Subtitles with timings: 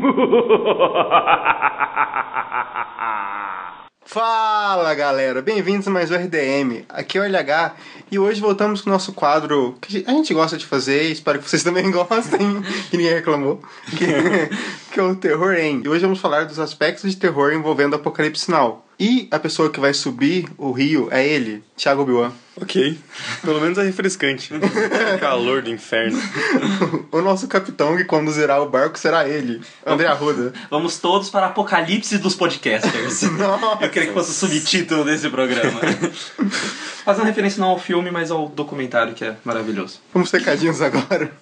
[4.06, 6.86] Fala galera, bem-vindos a mais um RDM.
[6.88, 7.74] Aqui é o LH
[8.10, 11.48] e hoje voltamos com o nosso quadro que a gente gosta de fazer, espero que
[11.48, 13.60] vocês também gostem, que ninguém reclamou,
[14.90, 15.82] que, é o Terror em.
[15.84, 18.84] E hoje vamos falar dos aspectos de terror envolvendo o Apocalipse Now.
[18.98, 22.32] E a pessoa que vai subir o rio é ele, Thiago Biwan.
[22.60, 22.98] Ok.
[23.42, 24.52] Pelo menos é refrescante.
[25.18, 26.20] Calor do inferno.
[27.10, 30.52] o nosso capitão que conduzirá o barco será ele, André Arruda.
[30.70, 33.22] Vamos todos para Apocalipse dos Podcasters.
[33.38, 33.84] Nossa.
[33.84, 35.80] Eu queria que fosse o subtítulo desse programa.
[37.02, 39.98] Fazendo referência não ao filme, mas ao documentário que é maravilhoso.
[40.12, 41.32] Vamos recadinhos agora.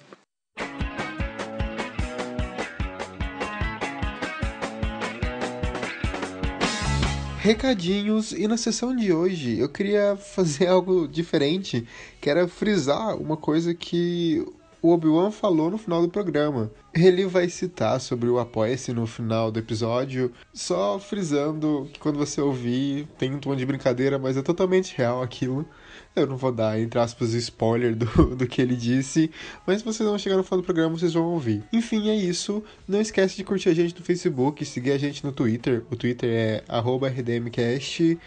[7.49, 11.83] Recadinhos, e na sessão de hoje eu queria fazer algo diferente,
[12.21, 14.45] que era frisar uma coisa que
[14.83, 16.71] o Obi-Wan falou no final do programa.
[16.93, 22.39] Ele vai citar sobre o Apoia-se no final do episódio, só frisando que quando você
[22.39, 25.65] ouvir tem um tom de brincadeira, mas é totalmente real aquilo.
[26.15, 29.31] Eu não vou dar, entre aspas, spoiler do, do que ele disse,
[29.65, 31.63] mas vocês vão chegar no final do programa, vocês vão ouvir.
[31.71, 32.63] Enfim, é isso.
[32.87, 35.83] Não esquece de curtir a gente no Facebook, seguir a gente no Twitter.
[35.89, 38.17] O Twitter é @rdmcast.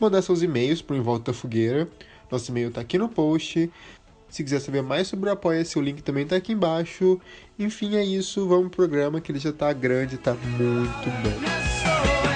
[0.00, 1.88] Mandar seus e-mails pro Em Volta da Fogueira.
[2.30, 3.70] Nosso e-mail tá aqui no post.
[4.28, 7.20] Se quiser saber mais sobre o Apoia-se, o link também tá aqui embaixo.
[7.56, 8.48] Enfim, é isso.
[8.48, 12.33] Vamos pro programa que ele já tá grande, tá muito bom.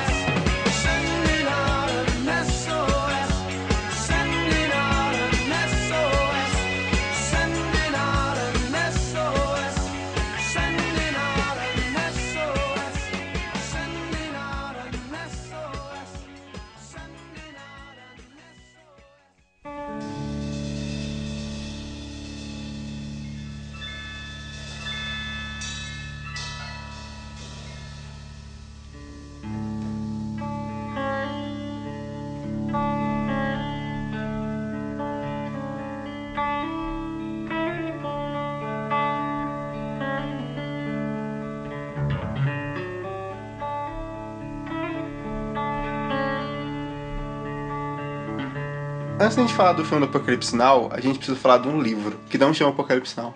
[49.29, 51.83] Antes da gente falar do filme do Apocalipse Now, a gente precisa falar de um
[51.83, 53.35] livro que não chama Apocalipse Now.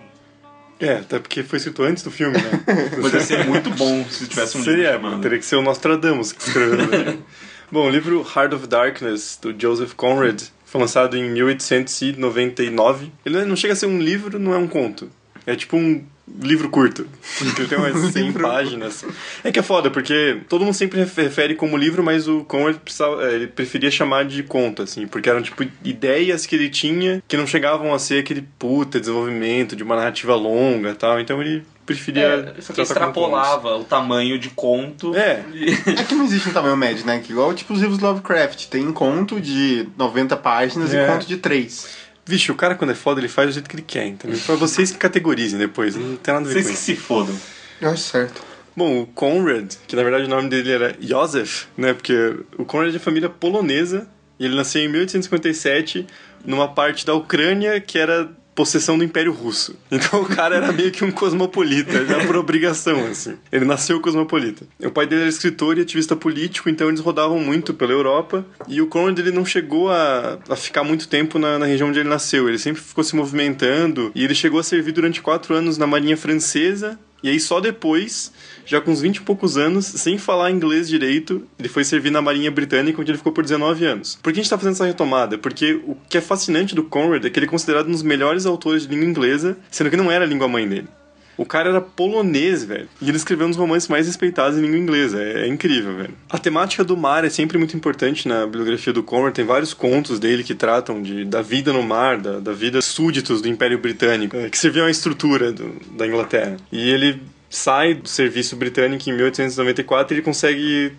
[0.80, 2.64] É, até porque foi escrito antes do filme, né?
[2.96, 5.20] Poderia ser muito bom se tivesse um Seria, livro chamando.
[5.20, 6.86] teria que ser o Nostradamus que escreveu.
[6.86, 7.18] né?
[7.70, 13.12] Bom, o livro Heart of Darkness, do Joseph Conrad, foi lançado em 1899.
[13.26, 15.10] Ele não chega a ser um livro, não é um conto.
[15.46, 16.02] É tipo um
[16.40, 17.06] livro curto.
[17.40, 19.04] Ele tem umas 100 Livro páginas.
[19.42, 22.76] É que é foda, porque todo mundo sempre ref- refere como livro, mas o Conrad
[22.76, 27.22] precisava, é, ele preferia chamar de conto, assim, porque eram tipo ideias que ele tinha
[27.26, 31.20] que não chegavam a ser aquele puta desenvolvimento de uma narrativa longa e tal.
[31.20, 32.54] Então ele preferia.
[32.56, 35.14] É, só que extrapolava o tamanho de conto.
[35.16, 35.42] É,
[35.98, 37.20] É que não existe um tamanho médio, né?
[37.24, 38.66] Que igual tipo os livros Lovecraft.
[38.68, 41.04] Tem conto de 90 páginas É.
[41.04, 42.01] e conto de 3.
[42.24, 44.38] Vixe, o cara quando é foda, ele faz do jeito que ele quer, entendeu?
[44.46, 46.84] Pra vocês que categorizem depois, não tem nada a ver Vocês com que isso.
[46.84, 47.36] se fodam.
[47.80, 48.42] Eu acho certo.
[48.76, 51.92] Bom, o Conrad, que na verdade o nome dele era Józef, né?
[51.92, 56.06] Porque o Conrad é de família polonesa e ele nasceu em 1857
[56.44, 59.76] numa parte da Ucrânia que era possessão do Império Russo.
[59.90, 63.36] Então o cara era meio que um cosmopolita, já por obrigação, assim.
[63.50, 64.66] Ele nasceu cosmopolita.
[64.80, 68.44] O pai dele era escritor e ativista político, então eles rodavam muito pela Europa.
[68.66, 72.00] E o Conrad, ele não chegou a, a ficar muito tempo na, na região onde
[72.00, 72.48] ele nasceu.
[72.48, 76.16] Ele sempre ficou se movimentando e ele chegou a servir durante quatro anos na Marinha
[76.16, 76.98] Francesa.
[77.22, 78.32] E aí só depois,
[78.66, 82.22] já com uns 20 e poucos anos, sem falar inglês direito, ele foi servir na
[82.22, 84.18] Marinha Britânica, onde ele ficou por 19 anos.
[84.22, 85.36] Por que a gente tá fazendo essa retomada?
[85.38, 88.46] Porque o que é fascinante do Conrad é que ele é considerado um dos melhores
[88.46, 90.88] autores de língua inglesa, sendo que não era a língua mãe dele.
[91.34, 92.86] O cara era polonês, velho.
[93.00, 95.20] E ele escreveu um dos romances mais respeitados em língua inglesa.
[95.20, 96.14] É, é incrível, velho.
[96.28, 99.32] A temática do mar é sempre muito importante na bibliografia do Conrad.
[99.34, 103.40] Tem vários contos dele que tratam de, da vida no mar, da, da vida súditos
[103.40, 106.58] do Império Britânico, é, que serviam à estrutura do- da Inglaterra.
[106.70, 107.20] E ele
[107.52, 110.92] sai do serviço britânico em 1894 e ele consegue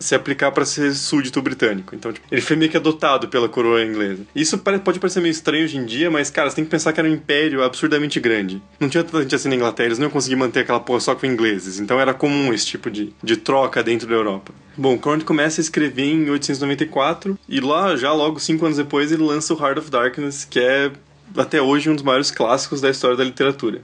[0.00, 1.94] se aplicar para ser súdito britânico.
[1.94, 4.22] Então, tipo, ele foi meio que adotado pela coroa inglesa.
[4.34, 7.00] Isso pode parecer meio estranho hoje em dia, mas, cara, você tem que pensar que
[7.00, 8.62] era um império absurdamente grande.
[8.80, 11.14] Não tinha tanta gente assim na Inglaterra, eles não iam conseguir manter aquela porra só
[11.14, 11.78] com ingleses.
[11.78, 14.54] Então era comum esse tipo de, de troca dentro da Europa.
[14.74, 19.22] Bom, Conrad começa a escrever em 1894 e lá, já logo cinco anos depois, ele
[19.22, 20.90] lança o Heart of Darkness, que é
[21.36, 23.82] até hoje um dos maiores clássicos da história da literatura.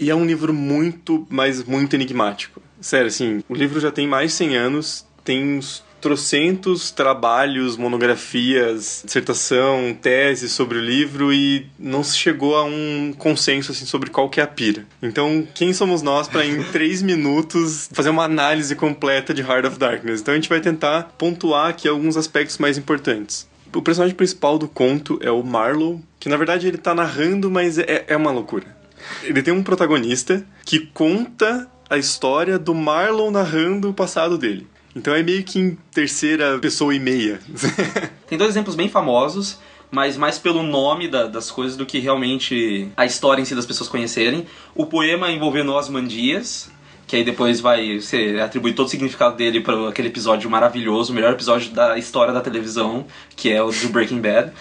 [0.00, 2.62] E é um livro muito, mas muito enigmático.
[2.80, 9.02] Sério, assim, o livro já tem mais de 100 anos, tem uns trocentos trabalhos, monografias,
[9.04, 14.30] dissertação, tese sobre o livro e não se chegou a um consenso assim sobre qual
[14.30, 14.86] que é a pira.
[15.02, 19.78] Então, quem somos nós para em três minutos fazer uma análise completa de Heart of
[19.78, 20.22] Darkness?
[20.22, 23.46] Então a gente vai tentar pontuar aqui alguns aspectos mais importantes.
[23.74, 27.78] O personagem principal do conto é o Marlowe, que na verdade ele tá narrando, mas
[27.78, 28.79] é, é uma loucura.
[29.22, 34.66] Ele tem um protagonista que conta a história do Marlon narrando o passado dele.
[34.94, 37.40] Então é meio que em terceira pessoa e meia.
[38.26, 39.58] Tem dois exemplos bem famosos,
[39.90, 43.66] mas mais pelo nome da, das coisas do que realmente a história em si das
[43.66, 44.46] pessoas conhecerem.
[44.74, 46.70] O poema envolvendo Osman Dias,
[47.06, 51.14] que aí depois vai ser atribuir todo o significado dele para aquele episódio maravilhoso, o
[51.14, 53.06] melhor episódio da história da televisão,
[53.36, 54.52] que é o do Breaking Bad.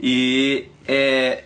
[0.00, 1.44] E é,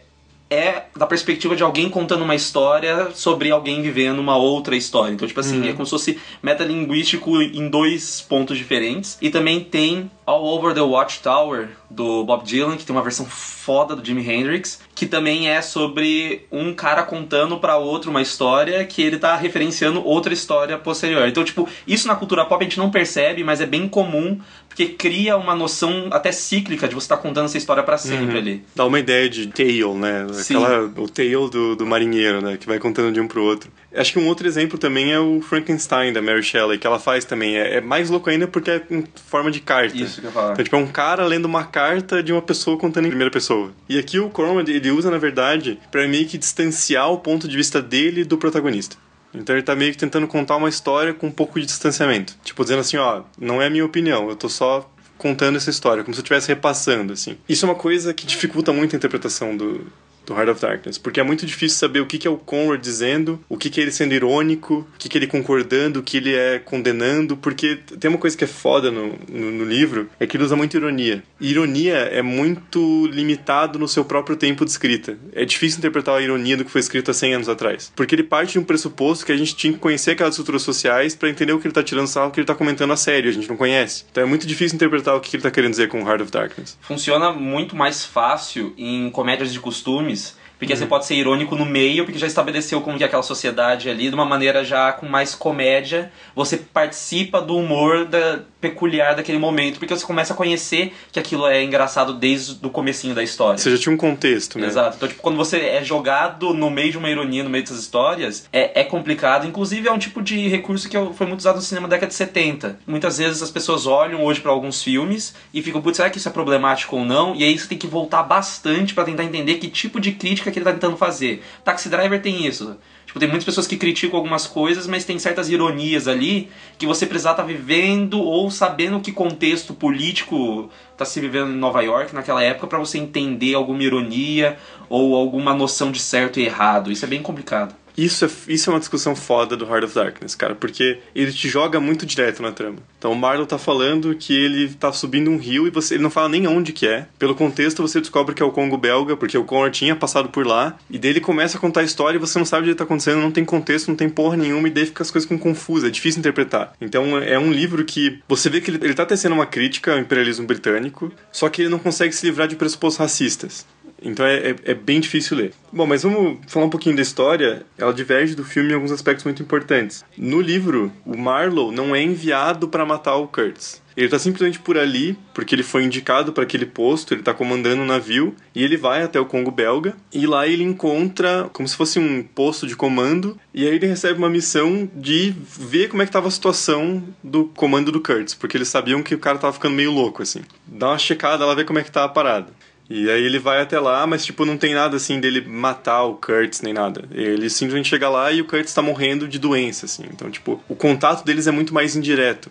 [0.51, 5.13] é da perspectiva de alguém contando uma história sobre alguém vivendo uma outra história.
[5.13, 9.17] Então, tipo assim, é como se fosse metalinguístico em dois pontos diferentes.
[9.23, 13.97] E também tem All Over the Watchtower, do Bob Dylan, que tem uma versão foda
[13.97, 19.03] do Jimi Hendrix, que também é sobre um cara contando para outro uma história que
[19.03, 21.27] ele tá referenciando outra história posterior.
[21.27, 24.39] Então, tipo, isso na cultura pop a gente não percebe, mas é bem comum,
[24.71, 28.39] porque cria uma noção até cíclica de você estar tá contando essa história para sempre
[28.39, 28.63] ali.
[28.75, 30.27] Dá uma ideia de tale, né?
[30.33, 30.57] Sim.
[30.57, 32.57] Aquela, o tale do, do marinheiro, né?
[32.57, 33.71] Que vai contando de um pro outro.
[33.93, 37.25] Acho que um outro exemplo também é o Frankenstein, da Mary Shelley, que ela faz
[37.25, 37.59] também.
[37.59, 39.97] É, é mais louco ainda porque é em forma de carta.
[39.97, 40.53] Isso que eu falar.
[40.53, 43.73] Então, tipo, é um cara lendo uma carta de uma pessoa contando em primeira pessoa.
[43.89, 47.57] E aqui o Corman, ele usa, na verdade, pra meio que distanciar o ponto de
[47.57, 48.97] vista dele do protagonista.
[49.33, 52.37] Então ele tá meio que tentando contar uma história com um pouco de distanciamento.
[52.45, 56.03] Tipo, dizendo assim, ó, não é a minha opinião, eu tô só contando essa história,
[56.03, 57.37] como se eu estivesse repassando, assim.
[57.49, 59.87] Isso é uma coisa que dificulta muito a interpretação do,
[60.31, 62.81] do Heart of Darkness, porque é muito difícil saber o que, que é o Conrad
[62.81, 66.03] dizendo, o que, que é ele sendo irônico, o que, que é ele concordando, o
[66.03, 70.09] que ele é condenando, porque tem uma coisa que é foda no, no, no livro,
[70.19, 71.23] é que ele usa muito ironia.
[71.41, 75.19] E ironia é muito limitado no seu próprio tempo de escrita.
[75.33, 78.23] É difícil interpretar a ironia do que foi escrito há 100 anos atrás, porque ele
[78.23, 81.53] parte de um pressuposto que a gente tinha que conhecer aquelas estruturas sociais para entender
[81.53, 83.49] o que ele tá tirando sarro, o que ele tá comentando a sério, a gente
[83.49, 84.05] não conhece.
[84.11, 86.31] Então é muito difícil interpretar o que, que ele tá querendo dizer com Heart of
[86.31, 86.79] Darkness.
[86.83, 90.20] Funciona muito mais fácil em comédias de costumes,
[90.61, 93.89] porque você pode ser irônico no meio, porque já estabeleceu como que é aquela sociedade
[93.89, 99.39] ali, de uma maneira já com mais comédia, você participa do humor da, peculiar daquele
[99.39, 103.59] momento, porque você começa a conhecer que aquilo é engraçado desde o comecinho da história.
[103.59, 104.67] Você já tinha um contexto, né?
[104.67, 104.97] Exato.
[104.97, 108.49] Então, tipo, quando você é jogado no meio de uma ironia, no meio dessas histórias,
[108.53, 109.47] é, é complicado.
[109.47, 112.15] Inclusive, é um tipo de recurso que foi muito usado no cinema da década de
[112.15, 112.79] 70.
[112.87, 116.29] Muitas vezes as pessoas olham hoje para alguns filmes e ficam, putz, será que isso
[116.29, 117.35] é problemático ou não?
[117.35, 120.59] E aí você tem que voltar bastante para tentar entender que tipo de crítica que
[120.59, 121.43] ele tá tentando fazer.
[121.65, 122.77] Taxi Driver tem isso.
[123.11, 126.49] Tipo, tem muitas pessoas que criticam algumas coisas, mas tem certas ironias ali
[126.79, 131.83] que você precisa estar vivendo ou sabendo que contexto político está se vivendo em Nova
[131.83, 134.57] York naquela época para você entender alguma ironia
[134.89, 136.93] ou alguma noção de certo e errado.
[136.93, 137.75] Isso é bem complicado.
[138.01, 141.51] Isso é, isso é uma discussão foda do Heart of Darkness, cara, porque ele te
[141.51, 142.79] joga muito direto na trama.
[142.99, 146.09] Então o Marlon tá falando que ele tá subindo um rio e você, ele não
[146.11, 147.07] fala nem onde que é.
[147.19, 150.47] Pelo contexto você descobre que é o Congo belga, porque o Connor tinha passado por
[150.47, 152.75] lá, e daí ele começa a contar a história e você não sabe o que
[152.75, 155.51] tá acontecendo, não tem contexto, não tem porra nenhuma, e daí fica as coisas com
[155.85, 156.73] é difícil interpretar.
[156.81, 159.99] Então é um livro que você vê que ele, ele tá tecendo uma crítica ao
[159.99, 163.67] imperialismo britânico, só que ele não consegue se livrar de pressupostos racistas.
[164.03, 165.53] Então é, é, é, bem difícil ler.
[165.73, 167.65] Bom, mas vamos falar um pouquinho da história.
[167.77, 170.05] Ela diverge do filme em alguns aspectos muito importantes.
[170.17, 173.81] No livro, o Marlowe não é enviado para matar o Kurtz.
[173.97, 177.83] Ele tá simplesmente por ali, porque ele foi indicado para aquele posto, ele tá comandando
[177.83, 181.77] um navio, e ele vai até o Congo belga, e lá ele encontra como se
[181.77, 186.07] fosse um posto de comando, e aí ele recebe uma missão de ver como é
[186.07, 189.53] que tava a situação do comando do Kurtz, porque eles sabiam que o cara tava
[189.53, 190.43] ficando meio louco, assim.
[190.67, 192.49] Dá uma checada lá, ver como é que tá a parada.
[192.93, 196.17] E aí ele vai até lá, mas tipo, não tem nada assim dele matar o
[196.17, 197.05] Kurtz nem nada.
[197.13, 200.03] Ele simplesmente chega lá e o Kurtz tá morrendo de doença, assim.
[200.13, 202.51] Então, tipo, o contato deles é muito mais indireto.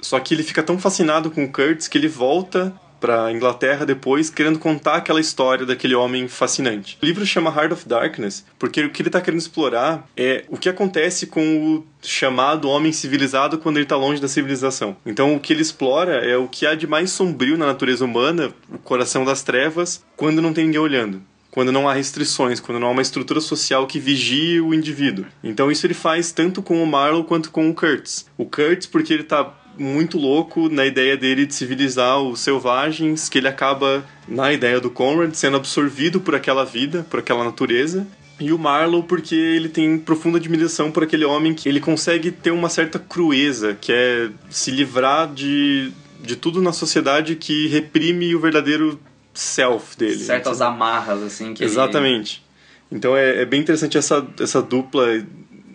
[0.00, 4.30] Só que ele fica tão fascinado com o Kurtz que ele volta para Inglaterra depois,
[4.30, 6.98] querendo contar aquela história daquele homem fascinante.
[7.02, 10.56] O livro chama Heart of Darkness porque o que ele está querendo explorar é o
[10.56, 14.96] que acontece com o chamado homem civilizado quando ele está longe da civilização.
[15.04, 18.52] Então, o que ele explora é o que há de mais sombrio na natureza humana,
[18.72, 22.86] o coração das trevas, quando não tem ninguém olhando quando não há restrições, quando não
[22.88, 25.26] há uma estrutura social que vigie o indivíduo.
[25.42, 28.26] Então isso ele faz tanto com o Marlowe quanto com o Kurtz.
[28.36, 33.38] O Kurtz porque ele está muito louco na ideia dele de civilizar os selvagens, que
[33.38, 38.06] ele acaba, na ideia do Conrad, sendo absorvido por aquela vida, por aquela natureza.
[38.40, 42.50] E o Marlowe porque ele tem profunda admiração por aquele homem que ele consegue ter
[42.50, 48.40] uma certa crueza, que é se livrar de, de tudo na sociedade que reprime o
[48.40, 49.00] verdadeiro
[49.34, 50.18] self dele.
[50.18, 50.74] Certas sabe?
[50.74, 51.52] amarras, assim.
[51.52, 52.42] Que Exatamente.
[52.90, 52.98] Ele...
[52.98, 55.06] Então é, é bem interessante essa, essa dupla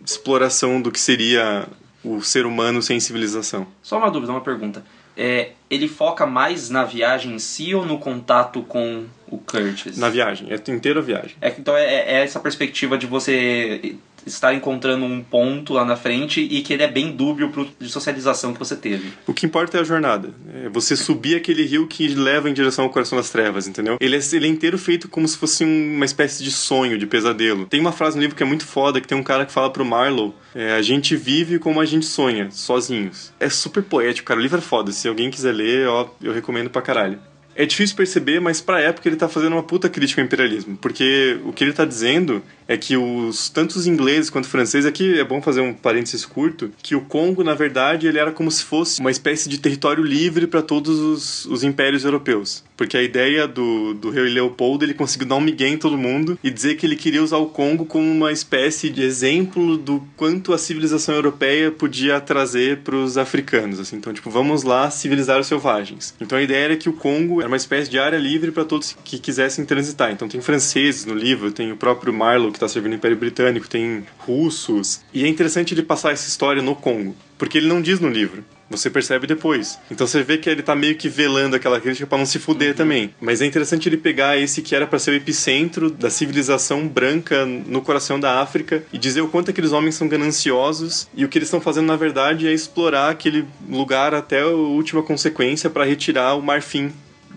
[0.06, 1.68] exploração do que seria
[2.04, 3.68] o ser humano sem civilização.
[3.82, 4.84] Só uma dúvida, uma pergunta.
[5.16, 9.98] É, ele foca mais na viagem em si ou no contato com o Curtis?
[9.98, 11.36] Na viagem, é inteira a viagem.
[11.40, 16.42] É, então é, é essa perspectiva de você estar encontrando um ponto lá na frente
[16.42, 19.14] e que ele é bem dúbio pro, de socialização que você teve.
[19.28, 20.34] O que importa é a jornada.
[20.54, 23.98] É você subir aquele rio que leva em direção ao coração das trevas, entendeu?
[24.00, 27.66] Ele é, ele é inteiro feito como se fosse uma espécie de sonho, de pesadelo.
[27.66, 29.70] Tem uma frase no livro que é muito foda, que tem um cara que fala
[29.70, 33.34] pro Marlowe, é, a gente vive como a gente sonha, sozinhos.
[33.40, 34.40] É super poético, cara.
[34.40, 34.92] O livro é foda.
[34.92, 37.20] Se alguém quiser ler, ó, eu recomendo pra caralho
[37.56, 40.78] é difícil perceber, mas pra época ele tá fazendo uma puta crítica ao imperialismo.
[40.78, 45.20] Porque o que ele tá dizendo é que os tanto os ingleses quanto franceses, aqui
[45.20, 48.64] é bom fazer um parênteses curto, que o Congo, na verdade, ele era como se
[48.64, 52.64] fosse uma espécie de território livre para todos os, os impérios europeus.
[52.76, 56.38] Porque a ideia do, do rei Leopoldo, ele conseguiu dar um migué em todo mundo
[56.44, 60.54] e dizer que ele queria usar o Congo como uma espécie de exemplo do quanto
[60.54, 63.80] a civilização europeia podia trazer para os africanos.
[63.80, 63.98] Assim.
[63.98, 66.16] Então, tipo, vamos lá civilizar os selvagens.
[66.20, 68.96] Então a ideia era que o Congo era uma espécie de área livre para todos
[69.04, 70.12] que quisessem transitar.
[70.14, 73.68] Então tem franceses no livro, tem o próprio Marlowe que está servindo o Império Britânico,
[73.68, 75.02] tem russos.
[75.14, 78.46] E é interessante ele passar essa história no Congo, porque ele não diz no livro.
[78.70, 79.78] Você percebe depois.
[79.92, 82.70] Então você vê que ele tá meio que velando aquela crítica para não se fuder
[82.70, 82.76] uhum.
[82.76, 83.14] também.
[83.20, 87.46] Mas é interessante ele pegar esse que era para ser o epicentro da civilização branca
[87.46, 91.38] no coração da África e dizer o quanto aqueles homens são gananciosos e o que
[91.38, 96.36] eles estão fazendo na verdade é explorar aquele lugar até a última consequência para retirar
[96.36, 96.94] o marfim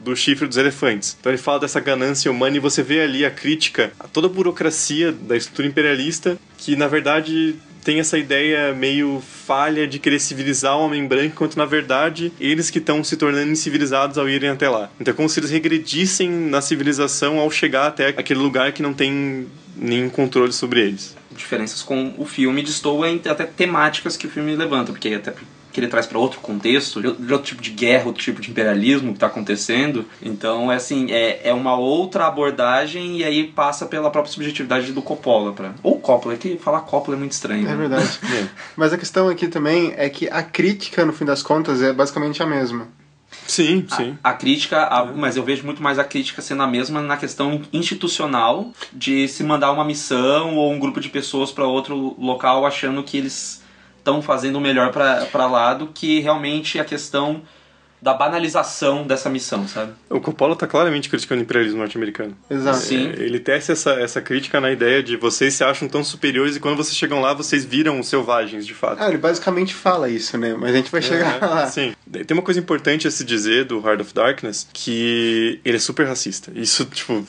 [0.07, 1.17] do chifre dos elefantes.
[1.19, 4.31] Então ele fala dessa ganância humana e você vê ali a crítica a toda a
[4.31, 10.77] burocracia da estrutura imperialista que na verdade tem essa ideia meio falha de querer civilizar
[10.77, 14.69] o homem branco, enquanto na verdade eles que estão se tornando incivilizados ao irem até
[14.69, 14.91] lá.
[15.01, 18.93] Então é como se eles regredissem na civilização ao chegar até aquele lugar que não
[18.93, 19.47] tem
[19.77, 21.17] nenhum controle sobre eles.
[21.31, 25.33] Diferenças com o filme destoam até temáticas que o filme levanta, porque até
[25.77, 29.09] que ele traz para outro contexto, de outro tipo de guerra, outro tipo de imperialismo
[29.09, 30.07] que está acontecendo.
[30.23, 35.03] Então, é assim, é, é uma outra abordagem e aí passa pela própria subjetividade do
[35.03, 35.53] Coppola.
[35.53, 35.75] Pra...
[35.83, 37.69] Ou Coppola, é que falar Coppola é muito estranho.
[37.69, 37.77] É né?
[37.77, 38.19] verdade.
[38.25, 38.49] é.
[38.75, 42.43] Mas a questão aqui também é que a crítica, no fim das contas, é basicamente
[42.43, 42.89] a mesma.
[43.47, 44.17] Sim, sim.
[44.25, 47.19] A, a crítica, a, mas eu vejo muito mais a crítica sendo a mesma na
[47.19, 52.65] questão institucional de se mandar uma missão ou um grupo de pessoas para outro local
[52.65, 53.66] achando que eles
[54.07, 57.43] estão fazendo o melhor para lá do que realmente a questão
[58.01, 59.93] da banalização dessa missão, sabe?
[60.09, 62.37] O Coppola está claramente criticando o imperialismo norte-americano.
[62.49, 62.79] Exato.
[62.79, 63.09] Sim.
[63.09, 66.61] É, ele tece essa, essa crítica na ideia de vocês se acham tão superiores e
[66.61, 69.03] quando vocês chegam lá, vocês viram os selvagens, de fato.
[69.03, 70.55] Ah, ele basicamente fala isso, né?
[70.55, 71.67] Mas a gente vai chegar é, lá.
[71.67, 71.95] Sim.
[72.13, 76.07] Tem uma coisa importante a se dizer do Heart of Darkness, que ele é super
[76.07, 76.53] racista.
[76.55, 77.27] Isso, tipo,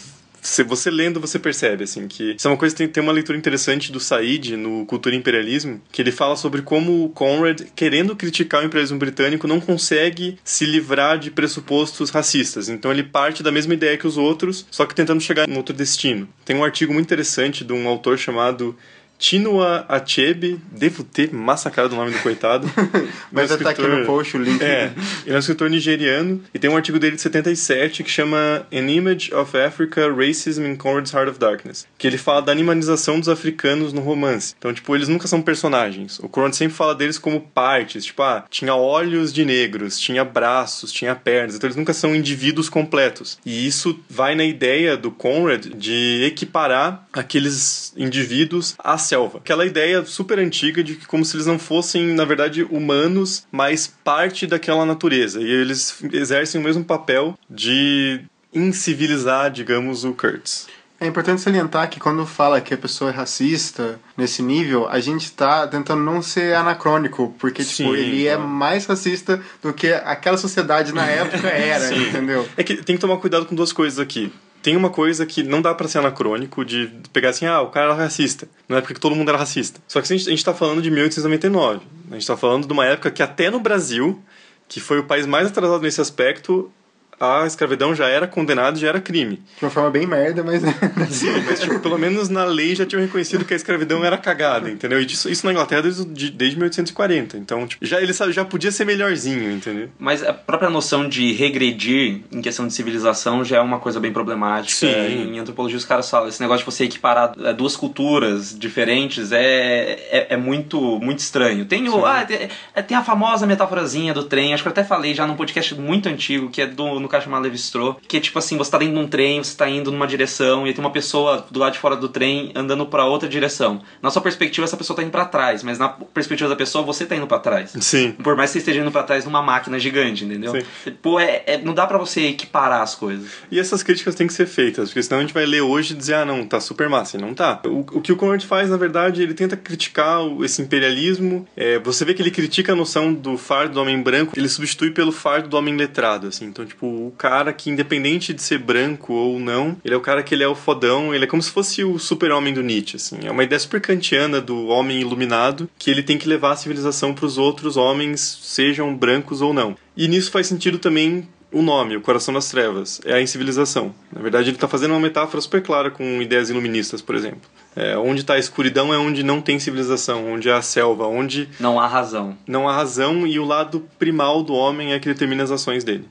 [0.47, 3.11] se você lendo, você percebe, assim, que isso é uma coisa que tem, tem uma
[3.11, 7.63] leitura interessante do Said no Cultura e Imperialismo, que ele fala sobre como o Conrad,
[7.75, 12.69] querendo criticar o imperialismo britânico, não consegue se livrar de pressupostos racistas.
[12.69, 15.75] Então ele parte da mesma ideia que os outros, só que tentando chegar em outro
[15.75, 16.27] destino.
[16.45, 18.75] Tem um artigo muito interessante de um autor chamado
[19.19, 22.69] Chinua Achebe, devo ter massacrado o nome do coitado.
[23.31, 24.61] Mas escritor, tá aqui no post o link.
[24.61, 24.91] É,
[25.25, 28.89] ele é um escritor nigeriano e tem um artigo dele de 77 que chama An
[28.89, 33.29] Image of Africa, Racism in Conrad's Heart of Darkness, que ele fala da animalização dos
[33.29, 34.53] africanos no romance.
[34.57, 36.19] Então, tipo, eles nunca são personagens.
[36.19, 40.91] O Conrad sempre fala deles como partes, tipo, ah, tinha olhos de negros, tinha braços,
[40.91, 43.39] tinha pernas, então eles nunca são indivíduos completos.
[43.45, 49.39] E isso vai na ideia do Conrad de equiparar aqueles indivíduos a selva.
[49.39, 53.87] Aquela ideia super antiga de que como se eles não fossem, na verdade, humanos, mas
[53.87, 55.41] parte daquela natureza.
[55.41, 58.21] E eles exercem o mesmo papel de
[58.53, 60.67] incivilizar, digamos, o Kurtz.
[60.99, 65.25] É importante salientar que quando fala que a pessoa é racista nesse nível, a gente
[65.25, 70.37] está tentando não ser anacrônico, porque tipo, Sim, ele é mais racista do que aquela
[70.37, 72.47] sociedade na época era, entendeu?
[72.57, 75.61] É que tem que tomar cuidado com duas coisas aqui tem uma coisa que não
[75.61, 78.47] dá para ser anacrônico de pegar assim, ah, o cara era racista.
[78.67, 79.79] Não é porque todo mundo era racista.
[79.87, 81.81] Só que a gente, a gente tá falando de 1899.
[82.11, 84.21] A gente tá falando de uma época que até no Brasil,
[84.67, 86.71] que foi o país mais atrasado nesse aspecto,
[87.19, 89.41] a escravidão já era condenada, já era crime.
[89.57, 90.61] De uma forma bem merda, mas.
[91.09, 94.69] Sim, mas tipo, pelo menos na lei já tinham reconhecido que a escravidão era cagada,
[94.69, 95.01] entendeu?
[95.01, 97.37] E isso, isso na Inglaterra desde, desde 1840.
[97.37, 99.89] Então, tipo, já, ele sabe, já podia ser melhorzinho, entendeu?
[99.97, 104.13] Mas a própria noção de regredir em questão de civilização já é uma coisa bem
[104.13, 104.87] problemática.
[104.87, 105.33] Sim.
[105.33, 109.99] Em antropologia, os caras falam, esse negócio de você equiparar é, duas culturas diferentes é,
[110.11, 111.65] é, é muito, muito estranho.
[111.65, 114.83] Tem, o, ah, tem, é, tem a famosa metáforazinha do trem, acho que eu até
[114.83, 118.19] falei já num podcast muito antigo, que é do, no caso chamado Levi-Strauss, que é
[118.19, 120.83] tipo assim, você tá dentro de um trem, você tá indo numa direção e tem
[120.83, 123.81] uma pessoa do lado de fora do trem andando para outra direção.
[124.01, 127.05] Na sua perspectiva, essa pessoa tá indo para trás, mas na perspectiva da pessoa, você
[127.05, 127.71] tá indo para trás.
[127.79, 128.11] Sim.
[128.11, 130.51] Por mais que você esteja indo pra trás numa máquina gigante, entendeu?
[130.51, 130.91] Sim.
[131.01, 133.29] Pô, é, é- não dá pra você equiparar as coisas.
[133.49, 135.97] E essas críticas têm que ser feitas, porque senão a gente vai ler hoje e
[135.97, 137.17] dizer, ah, não, tá super massa.
[137.17, 137.61] E não tá.
[137.65, 141.47] O, o que o Conrad faz, na verdade, ele tenta criticar esse imperialismo.
[141.55, 144.91] É, você vê que ele critica a noção do fardo do homem branco, ele substitui
[144.91, 146.45] pelo fardo do homem letrado, assim.
[146.45, 150.23] Então, tipo, o cara que, independente de ser branco ou não, ele é o cara
[150.23, 153.19] que ele é o fodão, ele é como se fosse o super-homem do Nietzsche, assim.
[153.23, 157.13] É uma ideia super kantiana do homem iluminado, que ele tem que levar a civilização
[157.13, 159.75] pros outros homens, sejam brancos ou não.
[159.95, 163.95] E nisso faz sentido também o nome, o coração das trevas, é a incivilização.
[164.11, 167.39] Na verdade, ele está fazendo uma metáfora super clara com ideias iluministas, por exemplo.
[167.73, 171.47] É, onde está a escuridão é onde não tem civilização, onde é a selva, onde
[171.59, 172.35] Não há razão.
[172.47, 176.05] não há razão e o lado primal do homem é que determina as ações dele.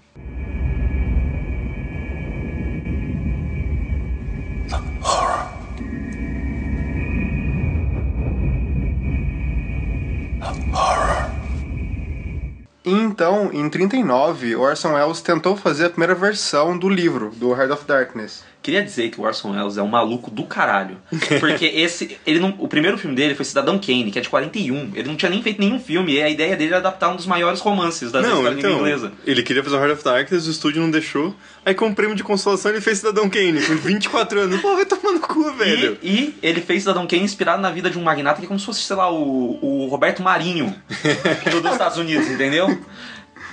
[12.88, 17.84] Então, em 39, Orson Welles tentou fazer a primeira versão do livro, do Heart of
[17.84, 18.44] Darkness.
[18.66, 20.98] Queria dizer que o Orson Welles é um maluco do caralho.
[21.38, 22.18] Porque esse.
[22.26, 24.90] Ele não, o primeiro filme dele foi Cidadão Kane, que é de 41.
[24.92, 27.26] Ele não tinha nem feito nenhum filme, e a ideia dele era adaptar um dos
[27.26, 29.12] maiores romances da não, história então, inglesa.
[29.24, 31.32] ele queria fazer Heart of Darkness, o estúdio não deixou.
[31.64, 34.60] Aí, com o prêmio de consolação, ele fez Cidadão Kane, com 24 anos.
[34.60, 35.96] Pô, vai tomar no cu, velho.
[36.02, 38.58] E, e ele fez Cidadão Kane inspirado na vida de um magnata que é como
[38.58, 40.74] se fosse, sei lá, o, o Roberto Marinho
[41.52, 42.76] do- dos Estados Unidos, entendeu?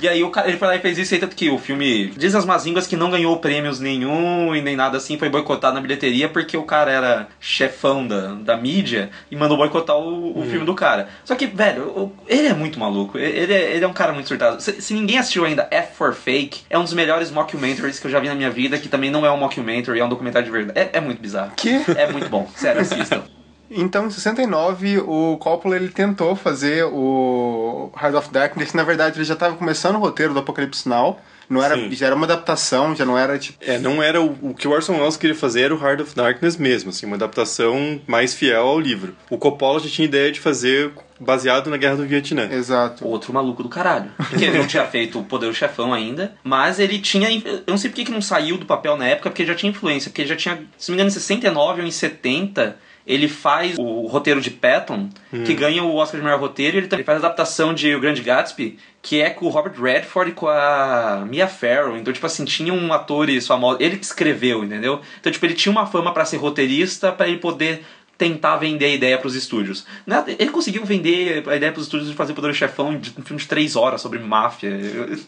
[0.04, 2.10] E aí o cara, ele foi lá e fez isso aí, tanto que o filme
[2.18, 5.76] diz as más línguas que não ganhou prêmios nenhum e nem nada assim, foi boicotado
[5.76, 10.44] na bilheteria porque o cara era chefão da, da mídia e mandou boicotar o, o
[10.44, 11.08] filme do cara.
[11.24, 14.28] Só que, velho, o- ele é muito maluco, ele é, ele é um cara muito
[14.28, 14.62] surtado.
[14.62, 18.12] Se, se ninguém assistiu ainda F for Fake, é um dos melhores mockumentaries que eu
[18.12, 20.52] já vi na minha vida, que também não é um mockumentary, é um documentário de
[20.52, 20.78] verdade.
[20.80, 21.54] É, é muito bizarro.
[21.56, 21.82] Que?
[21.96, 23.24] É muito bom, sério, assistam.
[23.70, 28.74] Então, em 69, o Coppola ele tentou fazer o Heart of Darkness.
[28.74, 31.20] Na verdade, ele já estava começando o roteiro do Apocalipse Now.
[31.50, 31.92] Não era, Sim.
[31.92, 33.58] já era uma adaptação, já não era tipo.
[33.62, 36.16] É, não era o, o que o Orson Welles queria fazer era o Heart of
[36.16, 39.16] Darkness mesmo, assim, uma adaptação mais fiel ao livro.
[39.30, 42.50] O Coppola já tinha ideia de fazer baseado na Guerra do Vietnã.
[42.52, 43.06] Exato.
[43.06, 44.12] Outro maluco do caralho.
[44.18, 47.30] Porque ele não tinha feito o Poder do Chefão ainda, mas ele tinha.
[47.30, 49.72] Eu não sei porque que não saiu do papel na época, porque ele já tinha
[49.72, 50.10] influência.
[50.10, 53.78] Porque ele já tinha, se não me engano, em 69 ou em 70, ele faz
[53.78, 55.10] o roteiro de Patton,
[55.46, 58.00] que ganha o Oscar de melhor roteiro, e ele também faz a adaptação de O
[58.00, 61.98] Grande Gatsby, que é com o Robert Redford e com a Mia Farrow.
[61.98, 63.82] Então, tipo assim, tinham atores famosos.
[63.82, 65.02] Ele que escreveu, entendeu?
[65.20, 67.84] Então, tipo, ele tinha uma fama pra ser roteirista, pra ele poder
[68.24, 69.86] tentar vender a ideia pros estúdios.
[70.08, 72.98] Né, Ele conseguiu vender a ideia pros estúdios de fazer o Poder do Chefão em
[72.98, 74.72] um filme de três horas sobre máfia.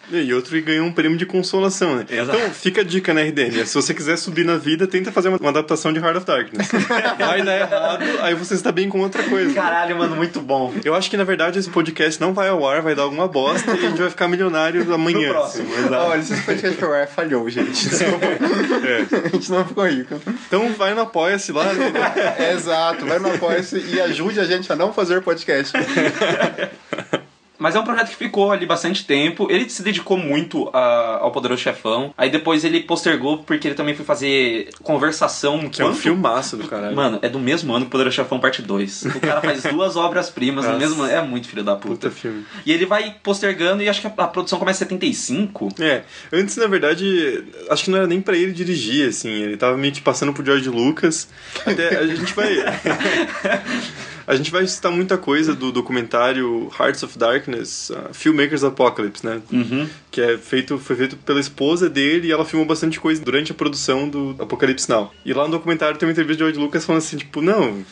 [0.10, 2.05] E outro ganhou um prêmio de consolação, né?
[2.10, 2.38] Exato.
[2.38, 3.65] Então, fica a dica, né, RDM?
[3.65, 6.69] Se você quiser subir na vida, tenta fazer uma, adaptação de Heart of Darkness.
[7.19, 9.53] Vai dar errado, aí você está bem com outra coisa.
[9.53, 10.73] Caralho, mano, muito bom.
[10.86, 13.71] Eu acho que, na verdade, esse podcast não vai ao ar, vai dar alguma bosta
[13.71, 15.27] e a gente vai ficar milionário amanhã.
[15.27, 15.86] No próximo, assim.
[15.86, 16.05] Exato.
[16.05, 17.89] Olha, esse podcast foi ao ar, falhou, gente.
[17.89, 18.25] Desculpa.
[18.86, 19.25] É.
[19.25, 20.21] A gente não ficou rico.
[20.47, 21.73] Então vai no Apoia-se lá.
[21.73, 21.91] né?
[22.38, 22.53] É,
[22.86, 25.74] exato, vai no Apoia-se e ajude a gente a não fazer podcast.
[27.58, 29.48] Mas é um projeto que ficou ali bastante tempo.
[29.50, 32.13] Ele se dedicou muito a- ao Poderoso Chefão.
[32.18, 35.70] Aí depois ele postergou porque ele também foi fazer conversação.
[35.70, 36.96] Que é um Quanto- filmaço do caralho.
[36.96, 39.06] Mano, é do mesmo ano que Poderoso Chefão Parte 2.
[39.06, 41.12] O cara faz duas obras-primas no mesmo ano.
[41.12, 41.96] É muito filho da puta.
[41.96, 42.46] Puta filme.
[42.65, 45.70] E ele vai postergando e acho que a, a produção começa em 75.
[45.80, 49.78] É, antes, na verdade, acho que não era nem pra ele dirigir, assim, ele tava
[49.78, 51.28] meio que passando pro George Lucas.
[51.65, 52.56] Até a gente vai.
[54.28, 59.42] A gente vai citar muita coisa do documentário Hearts of Darkness, uh, Filmmakers Apocalypse, né?
[59.52, 59.88] Uhum.
[60.15, 63.56] Que é feito, foi feito pela esposa dele e ela filmou bastante coisa durante a
[63.56, 65.13] produção do Apocalipse Now.
[65.25, 67.84] E lá no documentário tem uma entrevista de George Lucas falando assim, tipo, não,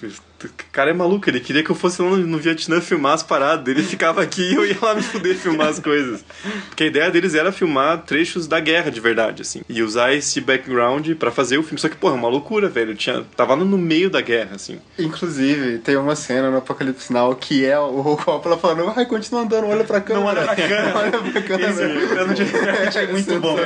[0.46, 3.24] o cara é maluco, ele queria que eu fosse lá no, no Vietnã filmar as
[3.24, 3.68] paradas.
[3.68, 6.24] Ele ficava aqui e eu ia lá me fuder filmar as coisas.
[6.68, 9.62] Porque a ideia deles era filmar trechos da guerra de verdade, assim.
[9.68, 11.80] E usar esse background pra fazer o filme.
[11.80, 12.96] Só que, porra, é uma loucura, velho.
[12.96, 14.80] Tinha, tava no meio da guerra, assim.
[14.98, 19.68] Inclusive, tem uma cena no Apocalipse Now que é o Coppola falando, vai, continua andando,
[19.68, 20.24] olha pra câmera.
[20.28, 20.98] olha pra câmera.
[20.98, 22.13] olha pra câmera.
[22.14, 23.58] Plano de repente é muito bom.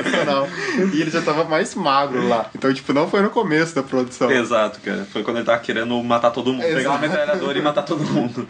[0.92, 2.50] E ele já tava mais magro lá.
[2.54, 4.30] Então, tipo, não foi no começo da produção.
[4.30, 5.06] Exato, cara.
[5.12, 6.62] Foi quando ele tava querendo matar todo mundo.
[6.62, 7.00] Pegar uma Exato.
[7.00, 8.48] metralhadora e matar todo mundo.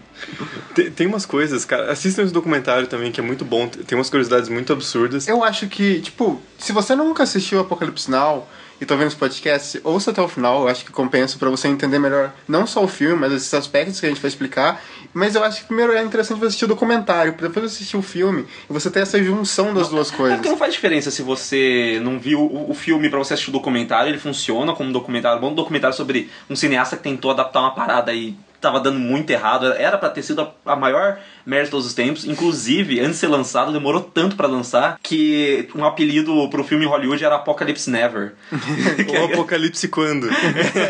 [0.75, 1.91] Tem, tem umas coisas, cara.
[1.91, 3.69] Assistam esse documentário também, que é muito bom.
[3.69, 5.27] Tem umas curiosidades muito absurdas.
[5.27, 8.47] Eu acho que, tipo, se você nunca assistiu Apocalipse Now
[8.81, 11.67] e tá vendo esse podcast, ouça até o final, eu acho que compensa pra você
[11.69, 14.81] entender melhor não só o filme, mas esses aspectos que a gente vai explicar.
[15.12, 18.47] Mas eu acho que primeiro é interessante você assistir o documentário, depois assistir o filme
[18.69, 20.37] e você ter essa junção das duas É coisas.
[20.37, 23.53] porque não faz diferença se você não viu o, o filme pra você assistir o
[23.53, 27.75] documentário, ele funciona como um documentário, bom documentário sobre um cineasta que tentou adaptar uma
[27.75, 29.73] parada e tava dando muito errado.
[29.73, 32.25] Era pra ter sido a, a maior merda de todos os tempos.
[32.25, 36.88] Inclusive, antes de ser lançado, demorou tanto pra lançar que um apelido pro filme em
[36.88, 38.35] Hollywood era Apocalypse Never.
[39.09, 40.29] O Apocalipse quando?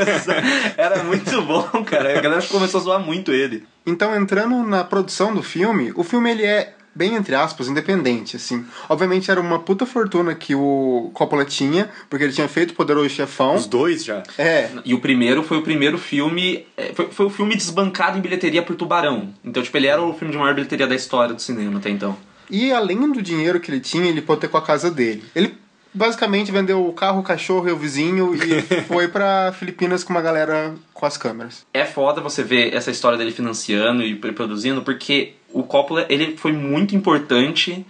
[0.76, 2.18] era muito bom, cara.
[2.18, 3.66] A galera começou a zoar muito ele.
[3.86, 8.66] Então, entrando na produção do filme, o filme ele é bem entre aspas independente, assim.
[8.88, 13.08] Obviamente era uma puta fortuna que o Coppola tinha, porque ele tinha feito o Poderoso
[13.08, 13.54] Chefão.
[13.54, 14.24] Os dois já.
[14.36, 16.66] É, E o primeiro foi o primeiro filme.
[16.76, 19.32] é, Foi, foi o filme desbancado em bilheteria por Tubarão.
[19.44, 22.16] Então, tipo, ele era o filme de maior bilheteria da história do cinema até então.
[22.50, 25.22] E além do dinheiro que ele tinha, ele hipotecou a casa dele.
[25.36, 25.54] Ele
[25.94, 30.20] basicamente vendeu o carro, o cachorro e o vizinho e foi pra Filipinas com uma
[30.22, 31.64] galera com as câmeras.
[31.72, 36.52] É foda você ver essa história dele financiando e produzindo, porque o Coppola ele foi
[36.52, 37.84] muito importante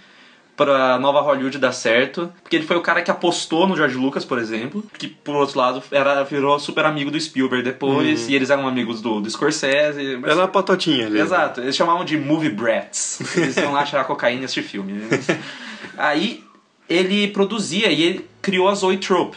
[0.56, 4.24] pra nova Hollywood dar certo, porque ele foi o cara que apostou no George Lucas,
[4.24, 8.50] por exemplo, que por outro lado era virou super amigo do Spielberg depois, e eles
[8.50, 10.16] eram amigos do, do Scorsese.
[10.16, 11.20] mas- Ela é a patotinha ali.
[11.20, 13.20] Exato, eles chamavam de movie brats.
[13.36, 15.00] Eles iam lá tirar cocaína e assistir filme.
[15.96, 16.42] Aí
[16.88, 19.36] ele produzia e ele criou a Zoe Trope.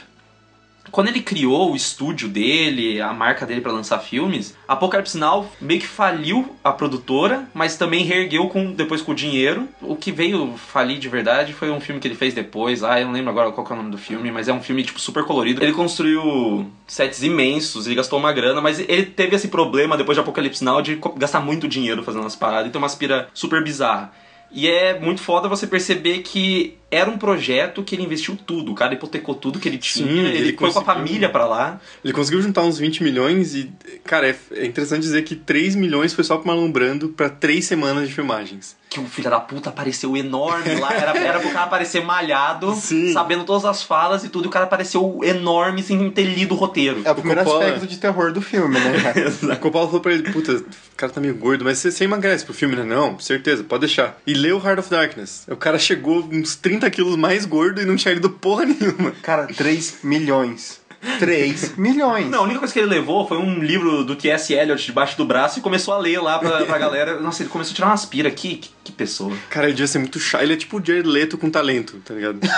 [0.89, 5.79] Quando ele criou o estúdio dele, a marca dele pra lançar filmes, Apocalypse Now meio
[5.79, 9.69] que faliu a produtora, mas também reergueu com, depois com o dinheiro.
[9.81, 13.05] O que veio falir de verdade foi um filme que ele fez depois, ah, eu
[13.05, 15.23] não lembro agora qual é o nome do filme, mas é um filme tipo super
[15.23, 15.63] colorido.
[15.63, 20.21] Ele construiu sets imensos, ele gastou uma grana, mas ele teve esse problema depois de
[20.21, 24.11] Apocalypse Now de gastar muito dinheiro fazendo as paradas e ter uma aspira super bizarra.
[24.53, 28.73] E é muito foda você perceber que era um projeto que ele investiu tudo.
[28.73, 30.05] O cara hipotecou tudo que ele tinha.
[30.11, 31.79] Sim, ele, ele foi com a família pra lá.
[32.03, 33.71] Ele conseguiu juntar uns 20 milhões e,
[34.03, 37.63] cara, é, é interessante dizer que 3 milhões foi só pro Marlon Brando pra 3
[37.63, 38.75] semanas de filmagens.
[38.89, 40.91] Que o filho da puta apareceu enorme lá.
[40.93, 43.13] Era, era pro cara aparecer malhado, Sim.
[43.13, 44.43] sabendo todas as falas e tudo.
[44.43, 47.01] E o cara apareceu enorme sem ter lido o roteiro.
[47.05, 49.31] É o primeiro Coppola- aspecto de terror do filme, né, cara?
[49.55, 50.65] O Coppola falou pra ele, puta, o
[50.97, 52.83] cara tá meio gordo, mas você, você emagrece pro filme, né?
[52.83, 54.19] Não, certeza, pode deixar.
[54.27, 55.43] E leu Heart of Darkness.
[55.47, 59.11] O cara chegou uns 30 quilos mais gordo e não tinha lido porra nenhuma.
[59.21, 60.80] Cara, 3 milhões.
[61.19, 62.29] 3 milhões.
[62.29, 64.53] Não, a única coisa que ele levou foi um livro do T.S.
[64.53, 67.19] Eliot debaixo do braço e começou a ler lá pra, pra galera.
[67.19, 68.29] Nossa, ele começou a tirar umas pira.
[68.31, 69.35] Que, que, que pessoa.
[69.49, 70.41] Cara, ele devia ser muito chato.
[70.43, 72.39] Ele é tipo o Jared Leto com talento, tá ligado?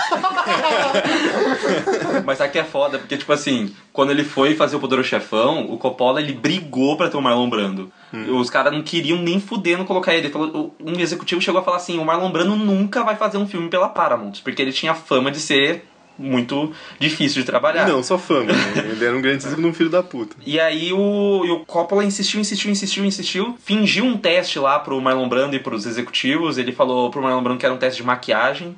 [2.26, 5.78] Mas aqui é foda, porque, tipo assim, quando ele foi fazer o Poderoso Chefão, o
[5.78, 7.92] Coppola, ele brigou pra ter o Marlon Brando.
[8.30, 10.28] Os caras não queriam nem fuder no colocar ele.
[10.28, 13.48] Ele falou- um executivo chegou a falar assim, o Marlon Brando nunca vai fazer um
[13.48, 15.86] filme pela Paramount, porque ele tinha fama de ser
[16.18, 17.88] muito difícil de trabalhar.
[17.88, 18.52] Não, só fama.
[18.54, 18.54] né?
[18.92, 20.36] Ele era um grandíssimo filho da puta.
[20.46, 23.58] E aí o, e o Coppola insistiu, insistiu, insistiu, insistiu.
[23.64, 26.58] Fingiu um teste lá pro Marlon Brando e pros executivos.
[26.58, 28.76] Ele falou pro Marlon Brando que era um teste de maquiagem.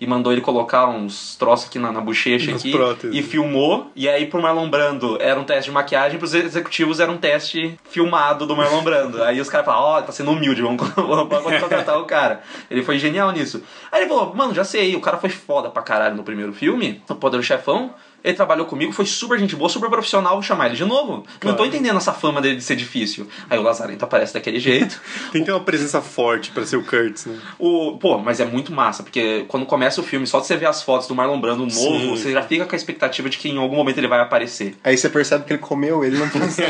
[0.00, 2.72] E mandou ele colocar uns troços aqui na, na bochecha aqui.
[2.72, 3.16] próteses.
[3.16, 3.90] E filmou.
[3.94, 6.18] E aí pro Marlon Brando era um teste de maquiagem.
[6.18, 9.22] Pros executivos era um teste filmado do Marlon Brando.
[9.22, 12.42] aí os caras falaram, ó, tá sendo humilde, vamos, vamos contratar o cara.
[12.70, 13.62] Ele foi genial nisso.
[13.90, 16.77] Aí ele falou, mano, já sei, o cara foi foda pra caralho no primeiro filme,
[17.08, 17.92] no Poder do Chefão.
[18.22, 21.24] Ele trabalhou comigo, foi super gente boa, super profissional, vou chamar ele de novo.
[21.42, 23.28] Não tô entendendo essa fama dele de ser difícil.
[23.48, 25.00] Aí o Lazarento aparece daquele jeito.
[25.30, 27.38] Tem que ter uma presença forte pra ser o Kurtz, né?
[27.60, 30.66] O, pô, mas é muito massa, porque quando começa o filme, só de você ver
[30.66, 32.10] as fotos do Marlon Brando novo, Sim.
[32.10, 34.76] você já fica com a expectativa de que em algum momento ele vai aparecer.
[34.82, 36.64] Aí você percebe que ele comeu ele não pensou.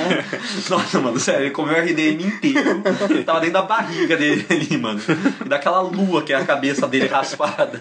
[0.68, 2.82] Nossa, mano, sério, ele comeu o RDM inteiro.
[3.24, 5.00] Tava dentro da barriga dele ali, mano.
[5.44, 7.80] E daquela lua que é a cabeça dele raspada.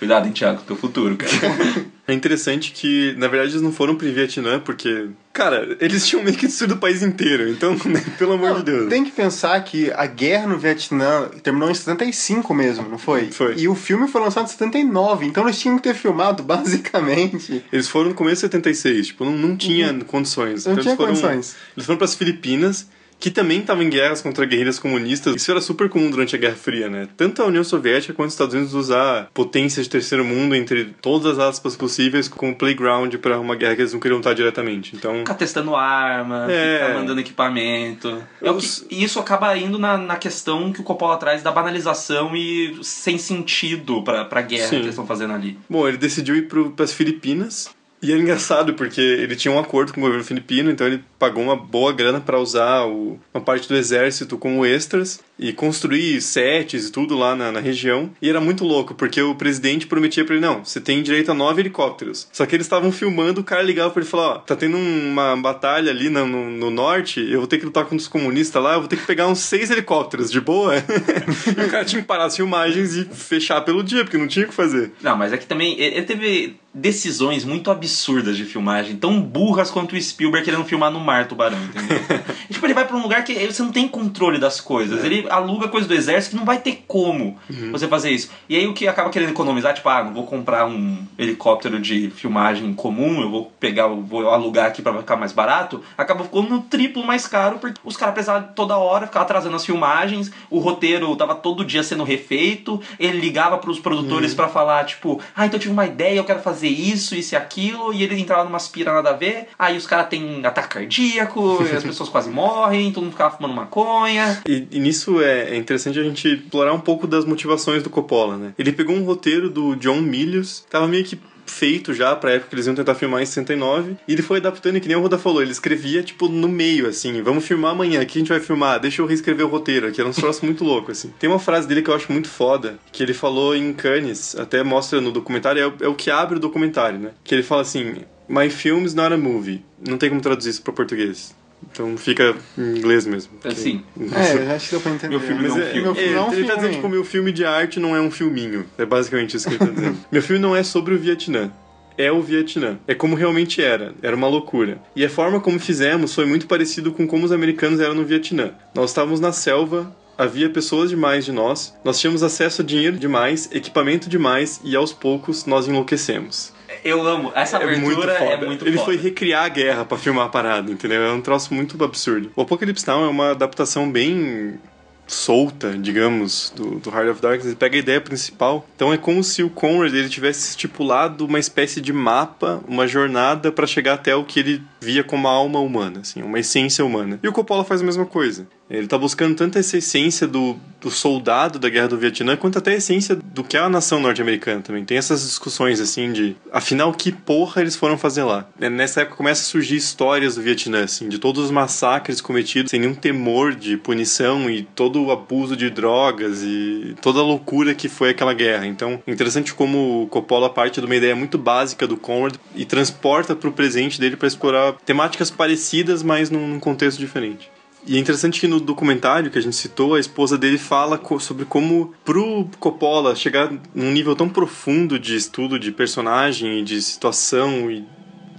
[0.00, 1.30] Cuidado, hein, Thiago, teu futuro, cara.
[2.08, 6.36] É interessante que, na verdade, eles não foram pro Vietnã porque, cara, eles tinham meio
[6.36, 7.48] que destruído o país inteiro.
[7.48, 8.88] Então, né, pelo amor de Deus.
[8.88, 13.30] Tem que pensar que a guerra no Vietnã terminou em 75 mesmo, não foi?
[13.30, 13.54] Foi.
[13.56, 17.64] E o filme foi lançado em 79, então eles tinham que ter filmado basicamente.
[17.72, 20.64] Eles foram no começo de 76, tipo, não, não tinha condições.
[20.64, 21.54] Não Então, tinha eles foram, condições.
[21.76, 22.88] Eles foram pras Filipinas
[23.20, 25.36] que também estava em guerras contra guerrilhas comunistas.
[25.36, 27.06] Isso era super comum durante a Guerra Fria, né?
[27.16, 31.38] Tanto a União Soviética quanto os Estados Unidos usar potências de terceiro mundo entre todas
[31.38, 34.96] as aspas possíveis como playground para uma guerra que eles não queriam lutar diretamente.
[34.96, 36.78] Então, Ficar testando arma, É.
[36.86, 38.22] ficar mandando equipamento.
[38.40, 41.52] É que- Os- e isso acaba indo na, na questão que o Coppola traz da
[41.52, 44.70] banalização e sem sentido pra, pra guerra Sim.
[44.70, 45.58] que eles estão fazendo ali.
[45.68, 47.68] Bom, ele decidiu ir para as Filipinas.
[48.02, 51.42] E é engraçado porque ele tinha um acordo com o governo filipino, então ele pagou
[51.42, 56.86] uma boa grana para usar o- uma parte do exército como extras e construir sets
[56.86, 58.10] e tudo lá na, na região.
[58.20, 61.34] E era muito louco, porque o presidente prometia pra ele: não, você tem direito a
[61.34, 62.28] nove helicópteros.
[62.30, 64.76] Só que eles estavam filmando, o cara ligava pra ele e falou: ó, tá tendo
[64.76, 68.62] uma batalha ali no, no, no norte, eu vou ter que lutar contra os comunistas
[68.62, 70.74] lá, eu vou ter que pegar uns seis helicópteros, de boa.
[71.56, 74.44] e o cara tinha que parar as filmagens e fechar pelo dia, porque não tinha
[74.44, 74.92] o que fazer.
[75.00, 79.96] Não, mas é que também ele teve decisões muito absurdas de filmagem, tão burras quanto
[79.96, 81.98] o Spielberg querendo filmar no mar tubarão, entendeu?
[82.50, 85.04] Tipo, ele vai pra um lugar que você não tem controle das coisas.
[85.04, 87.38] Ele aluga coisa do exército que não vai ter como
[87.70, 88.30] você fazer isso.
[88.48, 92.10] E aí o que acaba querendo economizar, tipo, ah, não vou comprar um helicóptero de
[92.10, 96.62] filmagem comum, eu vou pegar, vou alugar aqui pra ficar mais barato, acaba ficando no
[96.62, 101.14] triplo mais caro, porque os caras precisavam toda hora ficar atrasando as filmagens, o roteiro
[101.16, 105.60] tava todo dia sendo refeito, ele ligava pros produtores pra falar, tipo, ah, então eu
[105.60, 108.92] tive uma ideia, eu quero fazer isso, isso e aquilo, e ele entrava numa aspira
[108.92, 113.12] nada a ver, aí os caras têm ataque cardíaco, as pessoas quase morrem, todo mundo
[113.12, 114.40] ficava fumando maconha.
[114.46, 118.36] E, e nisso é, é interessante a gente explorar um pouco das motivações do Coppola,
[118.36, 118.54] né?
[118.58, 122.54] Ele pegou um roteiro do John Milius, tava meio que feito já pra época que
[122.54, 125.18] eles iam tentar filmar em 69, e ele foi adaptando, e que nem o Roda
[125.18, 128.40] falou, ele escrevia, tipo, no meio, assim, vamos filmar amanhã, o que a gente vai
[128.40, 128.78] filmar?
[128.78, 131.12] Deixa eu reescrever o roteiro, aqui era um troço muito louco, assim.
[131.18, 134.62] Tem uma frase dele que eu acho muito foda, que ele falou em Cannes, até
[134.62, 137.10] mostra no documentário, é o, é que abre o documentário, né?
[137.24, 137.96] Que ele fala assim,
[138.28, 139.64] My film is not a movie.
[139.84, 141.34] Não tem como traduzir isso pra português.
[141.72, 143.32] Então fica em inglês mesmo.
[143.44, 145.10] Assim, É, acho que deu pra entender.
[145.10, 146.00] Meu filme Mas não é um é, filme.
[146.00, 146.54] É, não é um ele tá filme.
[146.56, 148.66] dizendo, tipo, meu filme de arte não é um filminho.
[148.78, 149.96] É basicamente isso que ele tá dizendo.
[150.10, 151.50] meu filme não é sobre o Vietnã.
[151.98, 152.78] É o Vietnã.
[152.86, 153.94] É como realmente era.
[154.02, 154.80] Era uma loucura.
[154.96, 158.52] E a forma como fizemos foi muito parecido com como os americanos eram no Vietnã.
[158.74, 163.48] Nós estávamos na selva, havia pessoas demais de nós, nós tínhamos acesso a dinheiro demais,
[163.52, 166.52] equipamento demais e aos poucos nós enlouquecemos.
[166.84, 167.32] Eu amo.
[167.34, 168.30] Essa É muito abertura foda.
[168.32, 168.84] é muito Ele foda.
[168.84, 171.02] foi recriar a guerra pra filmar a parada, entendeu?
[171.02, 172.30] É um troço muito absurdo.
[172.36, 174.58] O Apocalypse Now é uma adaptação bem
[175.06, 177.46] solta, digamos, do, do Heart of Darkness.
[177.46, 178.64] Ele pega a ideia principal.
[178.76, 183.50] Então é como se o Conrad ele tivesse estipulado uma espécie de mapa, uma jornada
[183.50, 187.18] pra chegar até o que ele via como a alma humana, assim, uma essência humana.
[187.22, 188.46] E o Coppola faz a mesma coisa.
[188.70, 192.70] Ele tá buscando tanto essa essência do, do soldado da guerra do Vietnã, quanto até
[192.70, 194.84] a essência do que é a nação norte-americana também.
[194.84, 198.48] Tem essas discussões, assim, de afinal, que porra eles foram fazer lá?
[198.60, 202.70] É, Nessa época começa a surgir histórias do Vietnã, assim, de todos os massacres cometidos
[202.70, 207.74] sem nenhum temor de punição e todo o abuso de drogas e toda a loucura
[207.74, 208.66] que foi aquela guerra.
[208.66, 212.64] Então, é interessante como o Coppola parte de uma ideia muito básica do Conrad e
[212.64, 217.50] transporta pro presente dele para explorar temáticas parecidas, mas num contexto diferente.
[217.86, 221.18] E é interessante que no documentário que a gente citou, a esposa dele fala co-
[221.18, 227.70] sobre como pro Coppola chegar num nível tão profundo de estudo de personagem de situação
[227.70, 227.84] e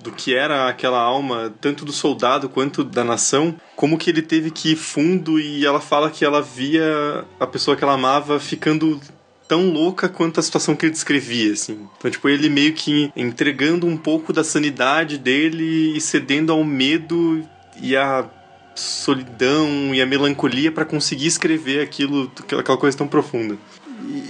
[0.04, 4.50] do que era aquela alma, tanto do soldado quanto da nação, como que ele teve
[4.50, 9.00] que ir fundo e ela fala que ela via a pessoa que ela amava ficando
[9.48, 11.88] tão louca quanto a situação que ele descrevia, assim.
[11.98, 17.44] Então, tipo, ele meio que entregando um pouco da sanidade dele e cedendo ao medo
[17.82, 18.28] e à
[18.76, 23.58] solidão e a melancolia para conseguir escrever aquilo, aquela coisa tão profunda.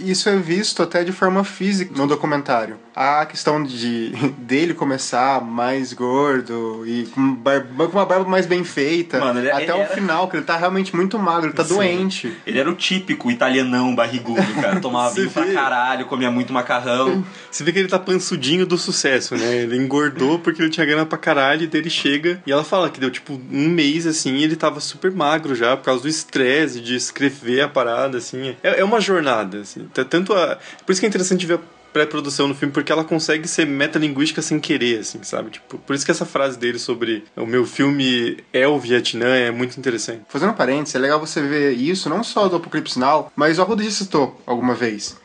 [0.04, 2.77] Isso é visto até de forma física no documentário.
[2.95, 8.63] A questão de dele começar mais gordo e com, barba, com uma barba mais bem
[8.63, 9.19] feita.
[9.19, 11.63] Mano, ele- até ele o era- final, que ele tá realmente muito magro, ele tá
[11.63, 11.75] Sim.
[11.75, 12.34] doente.
[12.45, 14.80] Ele era o típico italianão barrigudo, cara.
[14.82, 17.23] Tomava vinho pra caralho, comia muito macarrão.
[17.49, 19.56] Você vê que ele tá pansudinho do sucesso, né?
[19.58, 22.89] Ele engordou porque ele tinha grana pra caralho, e daí ele chega e ela fala
[22.89, 26.10] que deu tipo um mês assim e ele tava super magro já por causa do
[26.10, 28.56] estresse de escrever a parada, assim.
[28.62, 29.88] É, é uma jornada, assim.
[29.93, 30.58] Tá- Tanto a.
[30.86, 31.60] Por isso que é interessante ver a
[31.91, 35.51] pré-produção no filme, porque ela consegue ser metalinguística sem querer, assim, sabe?
[35.51, 39.51] Tipo, por isso que essa frase dele sobre o meu filme é o Vietnã é
[39.51, 40.21] muito interessante.
[40.27, 43.62] Fazendo um parênteses, é legal você ver isso, não só do Apocalipse Now, mas o
[43.62, 45.19] Arruda já citou alguma vez.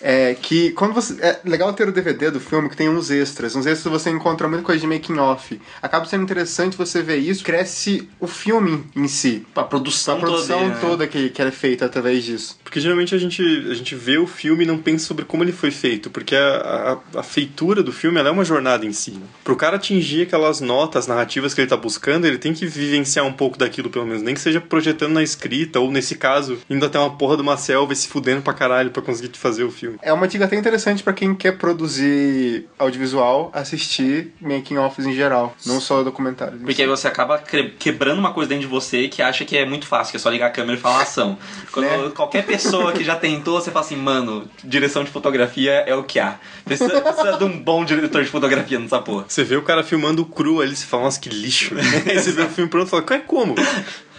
[0.00, 1.14] É que quando você.
[1.20, 3.54] É legal ter o DVD do filme que tem uns extras.
[3.56, 5.60] Uns extras você encontra muita coisa de making off.
[5.82, 9.46] Acaba sendo interessante você ver isso, cresce o filme em si.
[9.56, 10.78] A produção, A produção toda, né?
[10.80, 12.58] toda que, que é feita através disso.
[12.62, 15.52] Porque geralmente a gente, a gente vê o filme e não pensa sobre como ele
[15.52, 19.12] foi feito, porque a, a, a feitura do filme ela é uma jornada em si.
[19.12, 19.26] Né?
[19.42, 23.32] Pro cara atingir aquelas notas narrativas que ele tá buscando, ele tem que vivenciar um
[23.32, 24.22] pouco daquilo, pelo menos.
[24.22, 27.56] Nem que seja projetando na escrita, ou nesse caso, indo até uma porra de uma
[27.56, 29.87] selva e se fudendo pra caralho pra conseguir fazer o filme.
[30.02, 35.56] É uma dica até interessante pra quem quer produzir audiovisual, assistir making offs em geral,
[35.66, 36.60] não só documentários.
[36.60, 36.82] Porque si.
[36.82, 37.38] aí você acaba
[37.78, 40.30] quebrando uma coisa dentro de você que acha que é muito fácil, que é só
[40.30, 41.38] ligar a câmera e falar ação.
[41.72, 42.10] Quando Né?
[42.14, 46.18] qualquer pessoa que já tentou, você fala assim, mano, direção de fotografia é o que
[46.18, 46.38] há.
[46.64, 49.24] Precisa, precisa de um bom diretor de fotografia nessa porra.
[49.28, 51.74] Você vê o cara filmando cru ali, você fala, nossa, que lixo.
[52.06, 53.54] Aí você vê o filme pronto e fala, "Ué, como?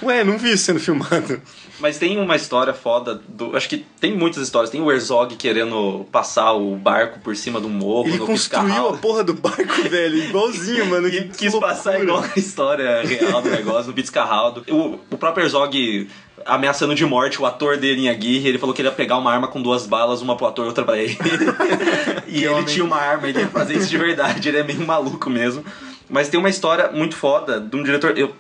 [0.02, 1.42] Ué, não vi isso sendo filmado.
[1.80, 3.56] Mas tem uma história foda do.
[3.56, 4.70] Acho que tem muitas histórias.
[4.70, 8.94] Tem o Herzog querendo passar o barco por cima do morro Ele no construiu Piscarral.
[8.94, 11.08] a porra do barco, velho, igualzinho, mano.
[11.08, 11.74] E que quis loucura.
[11.74, 14.64] passar igual a história real do negócio, no Fitzcarraldo.
[14.70, 16.08] O, o próprio Herzog
[16.46, 19.32] ameaçando de morte o ator dele em Aguirre, ele falou que ele ia pegar uma
[19.32, 21.18] arma com duas balas, uma pro ator e outra pra ele.
[22.28, 22.66] e ele homem.
[22.66, 25.64] tinha uma arma, ele ia fazer isso de verdade, ele é meio maluco mesmo.
[26.10, 28.18] Mas tem uma história muito foda de um diretor.
[28.18, 28.34] Eu,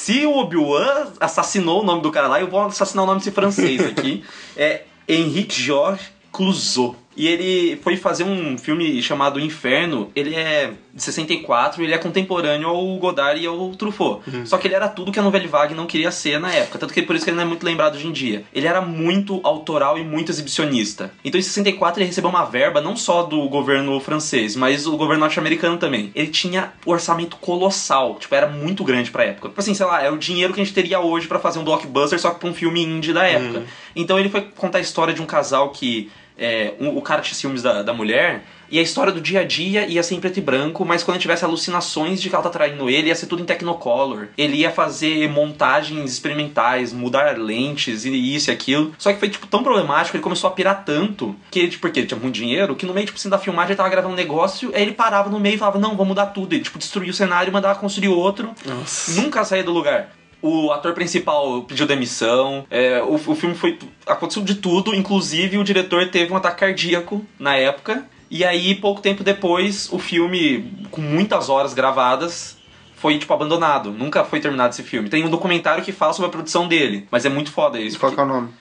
[0.00, 3.30] se o Obi-Wan assassinou o nome do cara lá, eu vou assassinar o nome desse
[3.30, 4.24] francês aqui.
[4.56, 6.96] É Henrique Georges Clouseau.
[7.16, 10.10] E ele foi fazer um filme chamado Inferno.
[10.14, 14.22] Ele é de 64, ele é contemporâneo ao Godard e ao Truffaut.
[14.44, 16.78] Só que ele era tudo que a Nouvelle Vague não queria ser na época.
[16.78, 18.44] Tanto que por isso que ele não é muito lembrado hoje em dia.
[18.54, 21.12] Ele era muito autoral e muito exibicionista.
[21.24, 25.20] Então em 64 ele recebeu uma verba não só do governo francês, mas o governo
[25.20, 26.10] norte-americano também.
[26.14, 28.16] Ele tinha um orçamento colossal.
[28.18, 29.48] Tipo, era muito grande pra época.
[29.48, 31.64] Tipo assim, sei lá, é o dinheiro que a gente teria hoje pra fazer um
[31.64, 33.64] blockbuster, só que pra um filme indie da época.
[33.94, 36.10] Então ele foi contar a história de um casal que
[36.40, 39.44] é, um- o cara tinha ciúmes da, da mulher, e a história do dia a
[39.44, 42.44] dia ia ser em preto e branco, mas quando ele tivesse alucinações de que ela
[42.44, 44.28] tá traindo ele, ia ser tudo em Technicolor.
[44.38, 48.94] Ele ia fazer montagens experimentais, mudar lentes e isso e aquilo.
[48.96, 51.98] Só que foi, tipo, tão problemático, ele começou a pirar tanto, que ele, tipo, porque
[52.00, 54.16] ele tinha muito dinheiro, que no meio, tipo, assim, da filmagem ele tava gravando um
[54.16, 56.52] negócio, aí ele parava no meio e falava, não, vamos mudar tudo.
[56.54, 58.54] Ele, tipo, destruía o cenário e mandava construir outro.
[58.64, 59.20] Nossa.
[59.20, 60.10] Nunca saía do lugar.
[60.42, 62.64] O ator principal pediu demissão.
[62.70, 63.78] é, o, o filme foi.
[64.06, 68.06] Aconteceu de tudo, inclusive o diretor teve um ataque cardíaco na época.
[68.30, 72.56] E aí, pouco tempo depois, o filme, com muitas horas gravadas,
[72.94, 73.90] foi, tipo, abandonado.
[73.90, 75.08] Nunca foi terminado esse filme.
[75.08, 77.98] Tem um documentário que fala sobre a produção dele, mas é muito foda isso.
[77.98, 78.52] Qual que porque é o nome?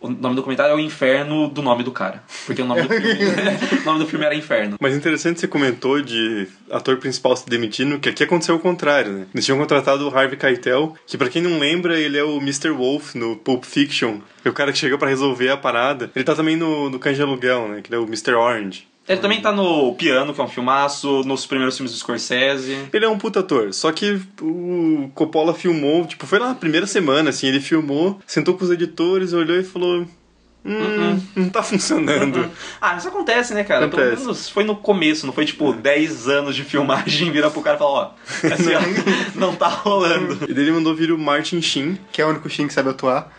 [0.00, 2.22] O nome do documentário é o Inferno do nome do cara.
[2.44, 3.14] Porque o nome do filme,
[3.80, 4.76] o nome do filme era Inferno.
[4.78, 9.26] Mas interessante você comentou de ator principal se demitindo, que aqui aconteceu o contrário, né?
[9.32, 12.70] Eles tinham contratado o Harvey Keitel, que pra quem não lembra, ele é o Mr.
[12.70, 14.20] Wolf no Pulp Fiction.
[14.44, 16.10] É o cara que chega pra resolver a parada.
[16.14, 17.80] Ele tá também no, no Cães de Aluguel, né?
[17.82, 18.34] Que ele é o Mr.
[18.34, 18.86] Orange.
[19.08, 22.88] Ele também tá no Piano, que é um filmaço, nos primeiros filmes do Scorsese.
[22.92, 26.86] Ele é um puta ator, só que o Coppola filmou, tipo, foi lá na primeira
[26.86, 30.06] semana, assim, ele filmou, sentou com os editores, olhou e falou...
[30.68, 32.50] Hum, não tá funcionando.
[32.82, 33.86] Ah, isso acontece, né, cara?
[33.86, 34.22] Pelo Acontece.
[34.22, 37.78] menos foi no começo, não foi tipo 10 anos de filmagem virar pro cara e
[37.78, 38.10] falar, ó,
[38.52, 38.80] assim, ó,
[39.38, 40.38] não tá rolando.
[40.48, 42.90] E daí ele mandou vir o Martin Sheen, Que é o único Shin que sabe
[42.90, 43.32] atuar.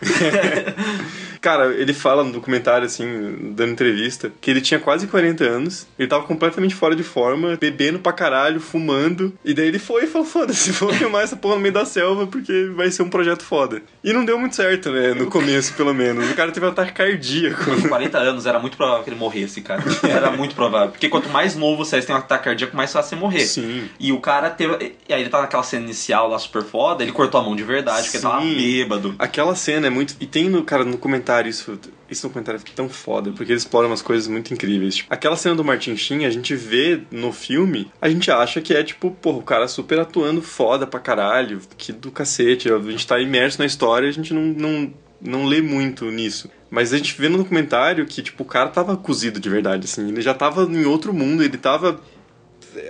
[1.40, 6.08] Cara, ele fala no documentário, assim, dando entrevista, que ele tinha quase 40 anos, ele
[6.08, 10.26] tava completamente fora de forma, bebendo pra caralho, fumando, e daí ele foi e falou,
[10.26, 13.82] foda-se, vou filmar essa porra no meio da selva porque vai ser um projeto foda.
[14.02, 16.30] E não deu muito certo, né, no começo, pelo menos.
[16.30, 17.64] O cara teve um ataque cardíaco.
[17.64, 19.82] Com 40 anos era muito provável que ele morresse, cara.
[20.02, 20.90] Era muito provável.
[20.90, 23.46] Porque quanto mais novo você é, tem um ataque cardíaco, mais fácil você morrer.
[23.46, 23.88] Sim.
[23.98, 24.94] E o cara teve.
[25.08, 27.62] E aí ele tá naquela cena inicial lá super foda, ele cortou a mão de
[27.62, 29.14] verdade, porque ele tava bêbado.
[29.18, 30.16] Aquela cena é muito.
[30.20, 31.78] E tem no, cara, no comentário isso.
[32.10, 34.96] Isso no comentário é tão foda, porque ele explora umas coisas muito incríveis.
[34.96, 38.72] Tipo, aquela cena do Martin Sheen, a gente vê no filme, a gente acha que
[38.72, 42.72] é tipo, porra, o cara super atuando foda pra caralho, que do cacete.
[42.72, 46.50] A gente tá imerso na história, a gente não, não, não lê muito nisso.
[46.70, 50.08] Mas a gente vê no documentário que, tipo, o cara tava cozido de verdade, assim.
[50.08, 52.00] Ele já tava em outro mundo, ele tava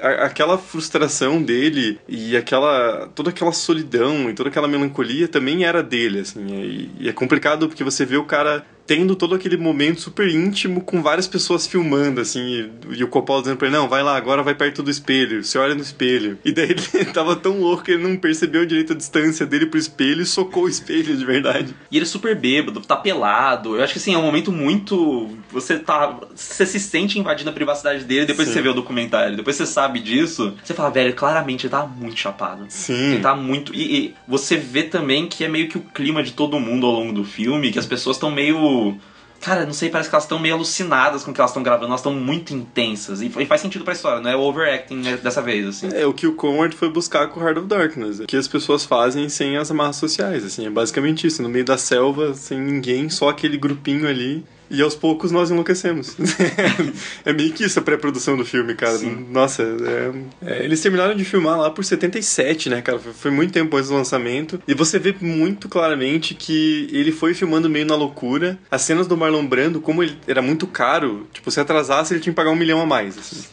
[0.00, 6.20] aquela frustração dele e aquela toda aquela solidão e toda aquela melancolia também era dele
[6.20, 10.28] assim e, e é complicado porque você vê o cara tendo todo aquele momento super
[10.28, 14.02] íntimo com várias pessoas filmando assim e, e o Coppola dizendo pra ele não vai
[14.02, 17.60] lá agora vai perto do espelho você olha no espelho e daí ele tava tão
[17.60, 21.16] louco que ele não percebeu direito a distância dele pro espelho e socou o espelho
[21.16, 23.76] de verdade E ele é super bêbado, tá pelado.
[23.76, 25.28] Eu acho que assim, é um momento muito.
[25.50, 26.18] Você tá.
[26.34, 28.54] Você se sente invadindo a privacidade dele depois Sim.
[28.54, 29.36] que você vê o documentário.
[29.36, 30.54] Depois você sabe disso.
[30.62, 32.66] Você fala, velho, claramente ele tá muito chapado.
[32.68, 33.74] sim Ele tá muito.
[33.74, 36.92] E, e você vê também que é meio que o clima de todo mundo ao
[36.92, 38.56] longo do filme, que as pessoas estão meio.
[39.40, 41.86] Cara, não sei, parece que elas estão meio alucinadas com o que elas estão gravando,
[41.86, 43.22] elas estão muito intensas.
[43.22, 45.88] E, faz sentido pra história, não é overacting né, dessa vez, assim.
[45.94, 48.20] É o que o Conrad foi buscar com Heart of Darkness.
[48.20, 50.66] O que as pessoas fazem sem as amarras sociais, assim.
[50.66, 51.40] É basicamente isso.
[51.40, 54.44] No meio da selva, sem ninguém, só aquele grupinho ali.
[54.70, 56.16] E aos poucos nós enlouquecemos.
[57.24, 58.98] é meio que isso a pré-produção do filme, cara.
[58.98, 59.26] Sim.
[59.30, 62.98] Nossa, é- é, eles terminaram de filmar lá por 77, né, cara?
[62.98, 64.60] Foi, muito tempo antes do lançamento.
[64.66, 68.58] E você vê muito claramente que ele foi filmando meio na loucura.
[68.70, 72.32] As cenas do Marlon Brando, como ele era muito caro, tipo, se atrasasse, ele tinha
[72.32, 73.16] que pagar um milhão a mais.
[73.18, 73.44] assim.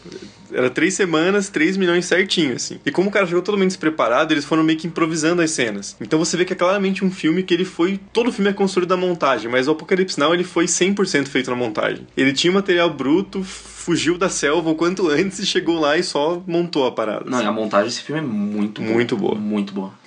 [0.54, 2.80] Era três semanas, três milhões certinho, assim.
[2.86, 5.98] E como o cara chegou totalmente despreparado, eles foram meio que improvisando as cenas.
[6.00, 8.00] Então você vê que é claramente um filme que ele foi.
[8.14, 10.96] Todo o filme é construído da montagem, mas o Apocalipse Now ele foi 100%
[11.30, 12.06] feito na montagem.
[12.16, 16.42] Ele tinha material bruto, fugiu da selva o quanto antes e chegou lá e só
[16.48, 17.30] montou a parada.
[17.30, 17.48] Não, e assim.
[17.48, 18.94] a montagem desse filme é muito boa.
[18.94, 19.36] Muito boa.
[19.36, 20.06] Muito boa.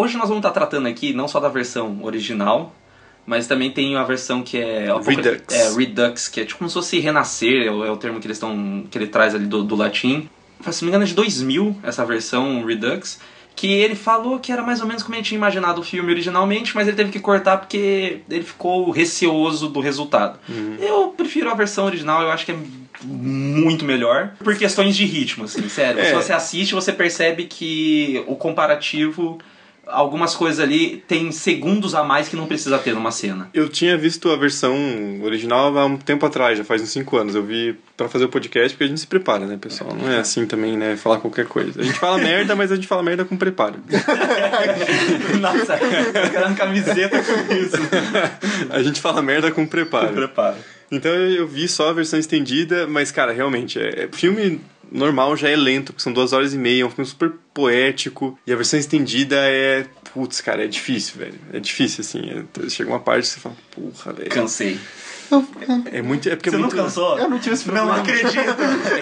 [0.00, 2.72] Hoje nós vamos estar tratando aqui não só da versão original,
[3.26, 5.52] mas também tem a versão que é Redux.
[5.52, 8.28] É, Redux, que é tipo como se fosse renascer, é o, é o termo que
[8.28, 10.30] eles estão que ele traz ali do, do latim.
[10.70, 13.18] Se não me engano é de 2000 essa versão Redux,
[13.56, 16.76] que ele falou que era mais ou menos como ele tinha imaginado o filme originalmente,
[16.76, 20.38] mas ele teve que cortar porque ele ficou receoso do resultado.
[20.78, 22.58] Eu prefiro a versão original, eu acho que é
[23.02, 26.00] muito melhor por questões de ritmo, assim, sério.
[26.00, 26.04] É.
[26.04, 29.40] Se você assiste, você percebe que o comparativo
[29.88, 33.48] algumas coisas ali tem segundos a mais que não precisa ter numa cena.
[33.52, 34.76] Eu tinha visto a versão
[35.22, 37.34] original há um tempo atrás, já faz uns 5 anos.
[37.34, 39.94] Eu vi pra fazer o podcast porque a gente se prepara, né, pessoal?
[39.94, 41.80] Não é assim também, né, falar qualquer coisa.
[41.80, 43.76] A gente fala merda, mas a gente fala merda com preparo.
[45.40, 45.78] Nossa,
[46.56, 47.76] camiseta com isso.
[48.70, 50.12] A gente fala merda com preparo.
[50.12, 50.56] Prepara.
[50.90, 54.60] Então eu vi só a versão estendida, mas, cara, realmente, é, é- filme
[54.90, 58.38] normal já é lento, porque são duas horas e meia, é um filme super poético,
[58.46, 59.86] e a versão estendida é.
[60.14, 61.34] Putz, cara, é difícil, velho.
[61.52, 62.20] É difícil, assim.
[62.64, 64.30] é- chega uma parte que você fala, porra, velho.
[64.30, 64.78] Cansei.
[65.92, 66.28] É muito.
[66.28, 67.18] É porque Você é não muito, cansou?
[67.18, 68.00] Eu não tive esse Não problema.
[68.00, 68.38] acredito.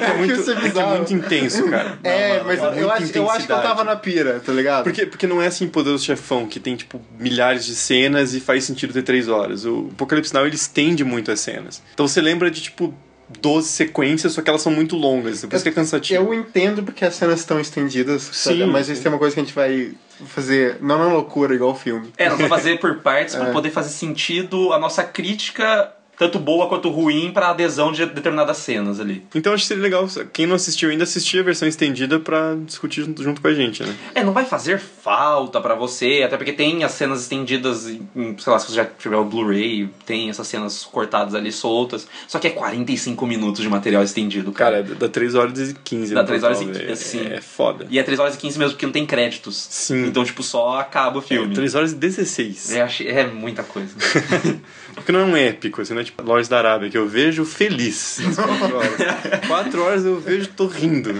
[0.03, 1.99] É, muito, Isso é é que é muito intenso, cara.
[2.03, 4.85] É, mas é eu, acho, eu acho que eu tava na pira, tá ligado?
[4.85, 8.64] Porque, porque não é assim Poderoso Chefão, que tem, tipo, milhares de cenas e faz
[8.64, 9.64] sentido ter três horas.
[9.64, 11.83] O Apocalipse Now, ele estende muito as cenas.
[11.95, 12.93] Então você lembra de, tipo,
[13.41, 15.45] 12 sequências, só que elas são muito longas.
[15.45, 16.22] Por isso que é cansativo.
[16.24, 18.59] Eu entendo porque as cenas estão estendidas, sabe?
[18.59, 18.93] Sim, mas sim.
[18.93, 19.93] isso é uma coisa que a gente vai
[20.27, 22.12] fazer, não na loucura, igual o filme.
[22.16, 23.53] É, nós vamos fazer por partes pra É.
[23.53, 29.00] poder fazer sentido a nossa crítica, tanto boa quanto ruim, pra adesão de determinadas cenas
[29.00, 29.22] ali.
[29.34, 33.02] Então acho que seria legal, quem não assistiu ainda, assistir a versão estendida pra discutir
[33.02, 33.94] junto, junto com a gente, né?
[34.14, 38.52] É, não vai fazer falta pra você, até porque tem as cenas estendidas, em, sei
[38.52, 42.06] lá, se você já tiver o Blu-ray, tem essas cenas cortadas ali soltas.
[42.26, 44.82] Só que é 45 minutos de material estendido, cara.
[44.82, 46.88] Cara, dá 3 horas e 15 Dá no três total, horas e velho.
[46.88, 47.26] 15, sim.
[47.26, 47.86] É foda.
[47.88, 49.56] E é 3 horas e 15 mesmo, porque não tem créditos.
[49.70, 50.06] Sim.
[50.06, 51.54] Então, tipo, só acaba o filme.
[51.54, 52.72] 3 horas e 16.
[52.72, 53.94] É, é muita coisa.
[54.97, 57.44] Porque não é um épico, assim, não é tipo Lords da Arábia, que eu vejo
[57.44, 58.18] feliz.
[58.34, 59.47] Quatro horas.
[59.47, 61.14] quatro horas eu vejo tô rindo.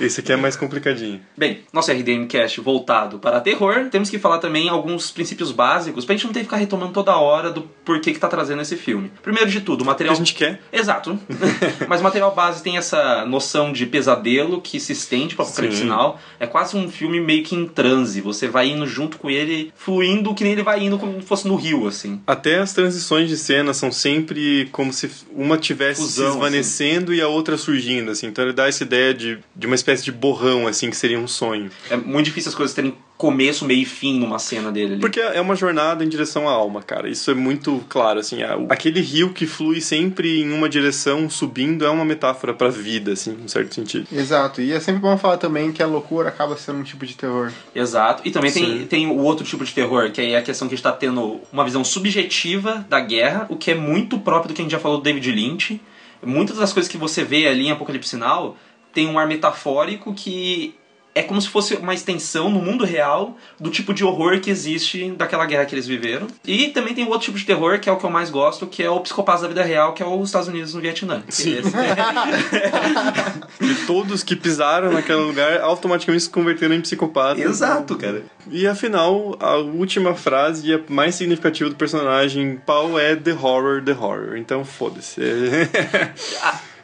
[0.00, 1.20] Esse aqui é mais complicadinho.
[1.36, 6.14] Bem, nosso RDM Cast voltado para terror, temos que falar também alguns princípios básicos pra
[6.14, 9.10] gente não ter que ficar retomando toda hora do porquê que tá trazendo esse filme.
[9.22, 10.14] Primeiro de tudo, o O que material.
[10.14, 10.60] a gente quer.
[10.72, 11.18] Exato.
[11.88, 15.80] Mas o material base tem essa noção de pesadelo que se estende para o apocalipse
[15.80, 15.86] Sim.
[15.86, 16.18] Now.
[16.38, 18.20] É quase um filme meio que em transe.
[18.20, 21.48] Você vai indo junto com ele, fluindo que nem ele vai indo como se fosse
[21.48, 22.20] no rio, assim.
[22.26, 26.32] Até as transições de cena são sempre como se uma tivesse Fusão, assim.
[26.32, 28.26] se esvanecendo e a outra surgindo, assim.
[28.26, 31.28] Então ele dá essa ideia de, de uma espécie de borrão, assim, que seria um
[31.28, 31.70] sonho.
[31.88, 35.00] É muito difícil as coisas terem começo, meio e fim numa cena dele ali.
[35.00, 37.10] Porque é uma jornada em direção à alma, cara.
[37.10, 38.42] Isso é muito claro, assim.
[38.44, 43.12] a- Aquele rio que flui sempre em uma direção, subindo, é uma metáfora pra vida,
[43.12, 44.06] assim, em certo sentido.
[44.12, 47.16] Exato, e é sempre bom falar também que a loucura acaba sendo um tipo de
[47.16, 47.50] terror.
[47.74, 48.22] Exato.
[48.24, 48.86] E também tem, Sim.
[48.86, 51.40] tem o outro tipo de terror, que é a questão que a gente tá tendo
[51.52, 54.78] uma visão subjetiva da guerra, o que é muito próprio do que a gente já
[54.78, 55.80] falou do David Lynch.
[56.24, 58.56] Muitas das coisas que você vê ali em Apocalipse Now
[58.92, 60.74] tem um ar metafórico que
[61.14, 65.10] é como se fosse uma extensão no mundo real do tipo de horror que existe
[65.12, 66.28] daquela guerra que eles viveram.
[66.46, 68.82] E também tem outro tipo de terror, que é o que eu mais gosto, que
[68.82, 71.22] é o psicopata da vida real, que é os Estados Unidos no Vietnã.
[71.28, 71.58] Sim.
[71.58, 71.72] Esse-
[73.60, 77.42] E todos que pisaram naquele lugar automaticamente se converteram em psicopatas.
[77.42, 78.22] Exato, cara.
[78.50, 83.82] E afinal, a última frase e a mais significativa do personagem, Paul é The Horror,
[83.82, 84.36] The Horror.
[84.36, 85.20] Então foda-se.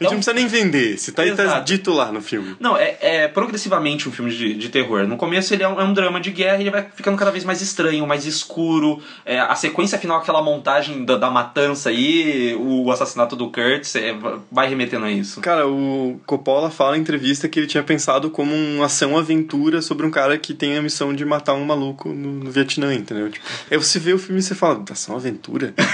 [0.01, 2.57] A gente não precisa nem vender, se tá, tá dito lá no filme.
[2.59, 5.07] Não, é, é progressivamente um filme de, de terror.
[5.07, 7.31] No começo ele é um, é um drama de guerra e ele vai ficando cada
[7.31, 9.01] vez mais estranho, mais escuro.
[9.25, 14.15] É, a sequência final, aquela montagem da, da matança aí, o assassinato do Kurtz, é,
[14.51, 15.41] vai remetendo a isso.
[15.41, 20.11] Cara, o Coppola fala em entrevista que ele tinha pensado como uma ação-aventura sobre um
[20.11, 23.31] cara que tem a missão de matar um maluco no, no Vietnã, entendeu?
[23.31, 25.75] Tipo, aí você vê o filme e você fala, ação-aventura?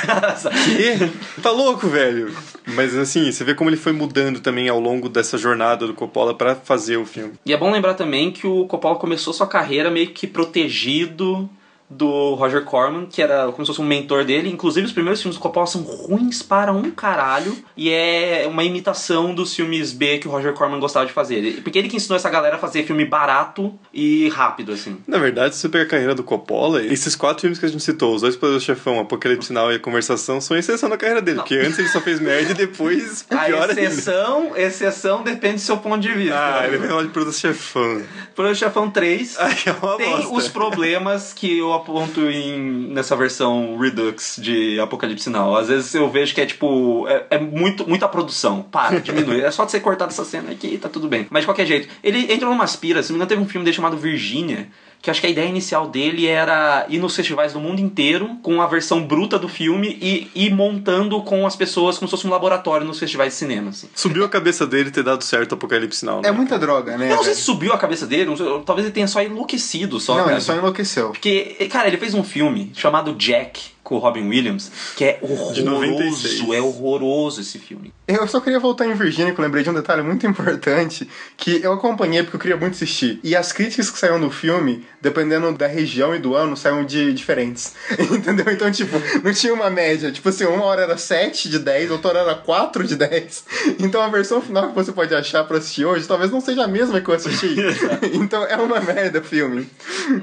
[1.42, 2.34] Tá louco, velho?
[2.66, 6.34] Mas assim, você vê como ele foi mudando também ao longo dessa jornada do Coppola
[6.34, 7.34] pra fazer o filme.
[7.45, 11.49] E é bom lembrar também que o Coppola começou sua carreira meio que protegido
[11.91, 14.49] do Roger Corman, que era como se fosse um mentor dele.
[14.49, 17.57] Inclusive, os primeiros filmes do Coppola são ruins para um caralho.
[17.76, 21.61] E é uma imitação dos filmes B que o Roger Corman gostava de fazer.
[21.62, 24.99] Porque ele que ensinou essa galera a fazer filme barato e rápido, assim.
[25.07, 27.82] Na verdade, se você pegar a carreira do Coppola, esses quatro filmes que a gente
[27.82, 31.38] citou, Os Dois Poderosos Chefão, Apocalipse Sinal e a Conversação, são exceção da carreira dele.
[31.38, 33.80] Porque antes ele só fez merda e depois A pior ainda.
[33.80, 36.36] exceção, exceção depende do seu ponto de vista.
[36.36, 38.03] Ah, ele vai falar de Produtos Chefão.
[38.34, 40.34] Pro Chefão 3 Ai, é tem bosta.
[40.34, 42.59] os problemas que eu aponto em,
[42.93, 45.57] nessa versão Redux de Apocalipse Now.
[45.57, 47.07] Às vezes eu vejo que é tipo.
[47.09, 48.62] É, é muito, muita produção.
[48.62, 49.41] Para, diminui.
[49.41, 51.26] É só de ser cortado essa cena aqui tá tudo bem.
[51.31, 53.03] Mas de qualquer jeito, ele entrou numa aspira.
[53.03, 54.68] Se não me engano, teve um filme dele chamado Virginia.
[55.03, 58.61] Que acho que a ideia inicial dele era ir nos festivais do mundo inteiro com
[58.61, 62.30] a versão bruta do filme e ir montando com as pessoas como se fosse um
[62.30, 63.70] laboratório nos festivais de cinema.
[63.70, 63.88] Assim.
[63.94, 66.20] Subiu a cabeça dele ter dado certo o Apocalipse Now.
[66.20, 66.28] né?
[66.28, 67.11] É muita droga, né?
[67.11, 68.30] Eu não sei se subiu a cabeça dele,
[68.66, 70.14] talvez ele tenha só enlouquecido só.
[70.14, 70.36] Não, cara.
[70.36, 71.11] ele só enlouqueceu.
[71.11, 75.18] Porque, cara, ele fez um filme chamado Jack com o Robin Williams, que é
[75.53, 76.43] De 96.
[76.43, 77.93] horroroso, é horroroso esse filme.
[78.07, 81.61] Eu só queria voltar em Virgínia, que eu lembrei de um detalhe muito importante, que
[81.61, 83.18] eu acompanhei porque eu queria muito assistir.
[83.24, 87.12] E as críticas que saíram do filme, dependendo da região e do ano, saíram de
[87.12, 87.74] diferentes.
[87.99, 88.47] Entendeu?
[88.53, 90.12] Então, tipo, não tinha uma média.
[90.12, 93.45] Tipo assim, uma hora era 7 de 10, outra hora era 4 de 10.
[93.80, 96.68] Então a versão final que você pode achar pra assistir hoje, talvez não seja a
[96.68, 97.57] mesma que eu assisti.
[98.14, 99.68] então é uma merda o filme.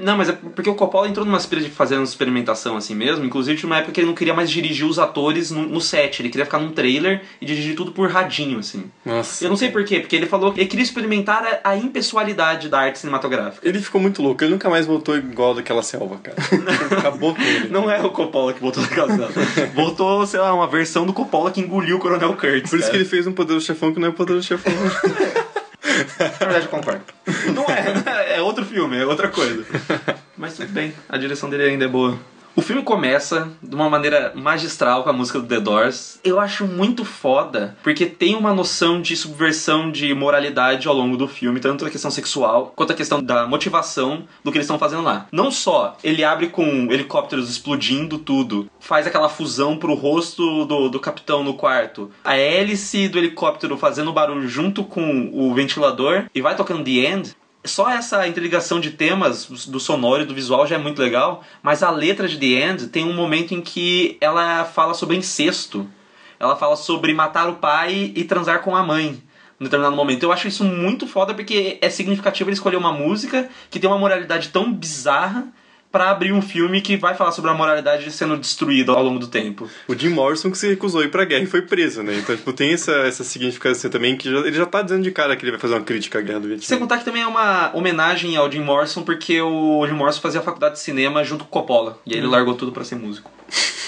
[0.00, 3.24] Não, mas é porque o Coppola entrou numa aspira de fazer uma experimentação assim mesmo.
[3.24, 6.20] Inclusive, tinha uma época que ele não queria mais dirigir os atores no, no set.
[6.20, 8.90] Ele queria ficar num trailer e dirigir tudo por radinho, assim.
[9.04, 9.44] Nossa.
[9.44, 12.80] Eu não sei porquê, porque ele falou que ele queria experimentar a, a impessoalidade da
[12.80, 13.68] arte cinematográfica.
[13.68, 16.36] Ele ficou muito louco, ele nunca mais voltou igual daquela selva, cara.
[16.98, 17.68] Acabou com ele.
[17.68, 19.28] Não é o Coppola que voltou da casa.
[19.74, 22.70] Voltou, sei lá, uma versão do Coppola que engoliu o Coronel Kurtz.
[22.70, 24.72] Por isso que ele fez um poderoso chefão que não é o poderoso chefão.
[26.18, 27.02] Na verdade, eu concordo.
[27.54, 29.64] Não é, é outro filme, é outra coisa.
[30.36, 32.18] Mas tudo bem, a direção dele ainda é boa.
[32.58, 36.18] O filme começa de uma maneira magistral com a música do The Doors.
[36.24, 41.28] Eu acho muito foda, porque tem uma noção de subversão de moralidade ao longo do
[41.28, 45.04] filme, tanto a questão sexual quanto a questão da motivação do que eles estão fazendo
[45.04, 45.28] lá.
[45.30, 50.98] Não só ele abre com helicópteros explodindo tudo, faz aquela fusão pro rosto do, do
[50.98, 56.56] capitão no quarto, a hélice do helicóptero fazendo barulho junto com o ventilador e vai
[56.56, 57.36] tocando The End.
[57.68, 61.82] Só essa interligação de temas do sonoro e do visual já é muito legal, mas
[61.82, 65.86] a letra de The End tem um momento em que ela fala sobre incesto.
[66.40, 69.22] Ela fala sobre matar o pai e transar com a mãe.
[69.60, 70.22] Em determinado momento.
[70.22, 73.98] Eu acho isso muito foda porque é significativo ele escolher uma música que tem uma
[73.98, 75.48] moralidade tão bizarra
[75.90, 79.26] pra abrir um filme que vai falar sobre a moralidade sendo destruída ao longo do
[79.26, 79.68] tempo.
[79.88, 82.16] O Jim Morrison que se recusou a ir pra guerra e foi preso, né?
[82.18, 85.34] Então, tipo, tem essa, essa significação também que já- ele já tá dizendo de cara
[85.36, 86.78] que ele vai fazer uma crítica à guerra do Sem Vietnã.
[86.78, 90.74] contar que também é uma homenagem ao Jim Morrison, porque o Jim Morrison fazia faculdade
[90.74, 91.98] de cinema junto com Coppola.
[92.06, 93.30] E aí ele largou tudo pra ser músico.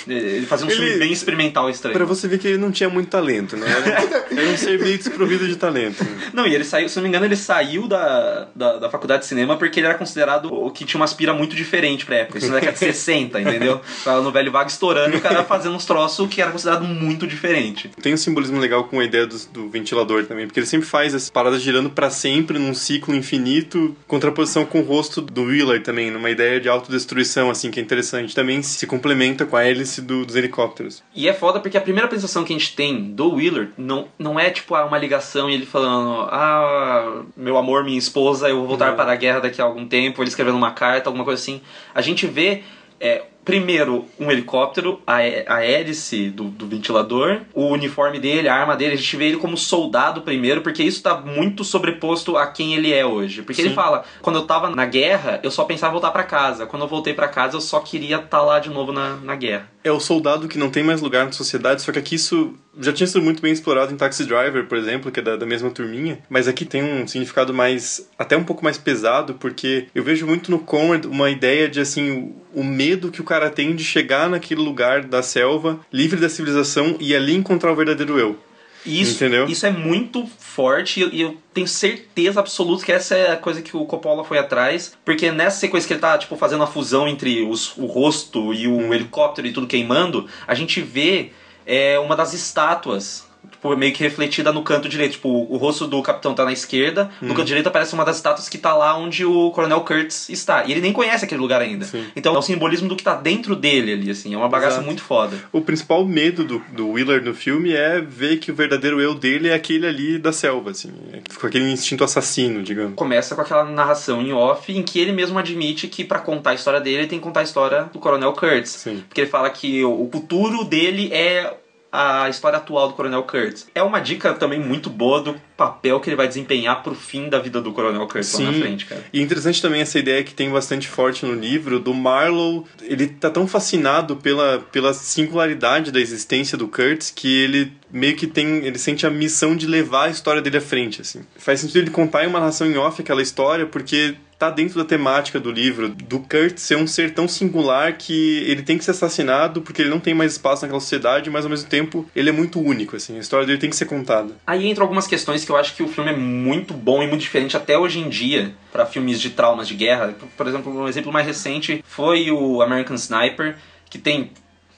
[0.08, 1.94] Ele fazia um Ele- filme bem experimental estranho.
[1.94, 3.66] Pra você ver que ele não tinha muito talento, né?
[3.68, 6.04] Era, um ser meio desprovido de talento.
[6.32, 9.28] Não, e ele saiu, se não me engano, ele saiu da, da, da faculdade de
[9.28, 12.38] cinema porque ele era considerado o que tinha uma aspira muito diferente pra época.
[12.38, 13.80] Isso na década de 60, entendeu?
[14.02, 17.26] Tava no velho vago estourando e o cara fazendo uns troços que era considerado muito
[17.26, 17.90] diferente.
[18.02, 21.14] Tem um simbolismo legal com a ideia do, do ventilador também, porque ele sempre faz
[21.14, 26.10] as paradas girando pra sempre num ciclo infinito, contraposição com o rosto do Wheeler também,
[26.10, 28.34] numa ideia de autodestruição, assim, que é interessante.
[28.34, 31.02] Também se complementa com a hélice do- dos helicópteros.
[31.14, 34.38] E é foda porque a primeira apresentação que a gente tem do Wheeler não, não
[34.40, 38.94] é tipo uma ligação e ele falando: Ah, meu amor, minha esposa, eu vou voltar
[38.96, 41.60] para a guerra daqui a algum tempo, ele escrevendo uma carta, alguma coisa assim.
[41.94, 42.62] A gente vê
[43.00, 48.76] é, primeiro, um helicóptero, a, a hélice do, do ventilador, o uniforme dele, a arma
[48.76, 52.74] dele, a gente vê ele como soldado primeiro, porque isso tá muito sobreposto a quem
[52.74, 53.42] ele é hoje.
[53.42, 53.74] Porque ele Sim.
[53.74, 56.66] fala, quando eu tava na guerra, eu só pensava em voltar pra casa.
[56.66, 59.68] Quando eu voltei pra casa, eu só queria estar lá de novo na, na guerra.
[59.82, 62.92] É o soldado que não tem mais lugar na sociedade, só que aqui isso já
[62.92, 65.70] tinha sido muito bem explorado em Taxi Driver, por exemplo, que é da, da mesma
[65.70, 70.26] turminha, mas aqui tem um significado mais, até um pouco mais pesado, porque eu vejo
[70.26, 73.84] muito no Conrad uma ideia de, assim, o, o medo que o cara tem de
[73.84, 78.36] chegar naquele lugar da selva, livre da civilização, e ali encontrar o verdadeiro eu.
[78.84, 79.46] Isso, Entendeu?
[79.46, 83.36] isso é muito forte e eu, e eu tenho certeza absoluta que essa é a
[83.36, 84.94] coisa que o Coppola foi atrás.
[85.04, 88.66] Porque nessa sequência que ele tá, tipo, fazendo a fusão entre os- o rosto e
[88.66, 88.92] o Hum.
[88.94, 91.30] helicóptero e tudo queimando, a gente vê
[91.66, 93.28] é, uma das estátuas.
[93.60, 95.12] Tipo, meio que refletida no canto direito.
[95.12, 97.28] Tipo, o rosto do capitão tá na esquerda, Hum.
[97.28, 100.64] no canto direito aparece uma das estátuas que tá lá onde o Coronel Kurtz está.
[100.64, 101.84] E ele nem conhece aquele lugar ainda.
[101.84, 102.06] Sim.
[102.16, 104.32] Então é o simbolismo do que tá dentro dele ali, assim.
[104.32, 104.86] É uma bagaça Exato.
[104.86, 105.36] muito foda.
[105.52, 109.48] O principal medo do, do Wheeler no filme é ver que o verdadeiro eu dele
[109.48, 112.94] é aquele ali da selva, assim, é, com aquele instinto assassino, digamos.
[112.96, 116.54] começa com aquela narração em off em que ele mesmo admite que pra contar a
[116.54, 118.70] história dele, ele tem que contar a história do Coronel Kurtz.
[118.70, 119.04] Sim.
[119.06, 121.52] Porque ele fala que o futuro dele é
[121.92, 123.66] a história atual do Coronel Kurtz.
[123.74, 127.38] É uma dica também muito boa do papel que ele vai desempenhar pro fim da
[127.38, 128.60] vida do Coronel Kurtz lá na Sim.
[128.60, 129.04] frente, cara.
[129.12, 132.64] E é interessante também essa ideia que tem bastante forte no livro do Marlowe.
[132.82, 138.26] Ele tá tão fascinado pela, pela singularidade da existência do Kurtz que ele meio que
[138.26, 138.64] tem.
[138.64, 141.22] Ele sente a missão de levar a história dele à frente, assim.
[141.36, 144.86] Faz sentido ele contar em uma narração em off aquela história porque tá dentro da
[144.86, 148.92] temática do livro, do Kurt ser um ser tão singular que ele tem que ser
[148.92, 152.32] assassinado porque ele não tem mais espaço naquela sociedade, mas ao mesmo tempo ele é
[152.32, 153.18] muito único, assim.
[153.18, 154.34] A história dele tem que ser contada.
[154.46, 157.20] Aí entram algumas questões que eu acho que o filme é muito bom e muito
[157.20, 160.16] diferente até hoje em dia pra filmes de traumas de guerra.
[160.34, 163.58] Por exemplo, um exemplo mais recente foi o American Sniper,
[163.90, 164.30] que tem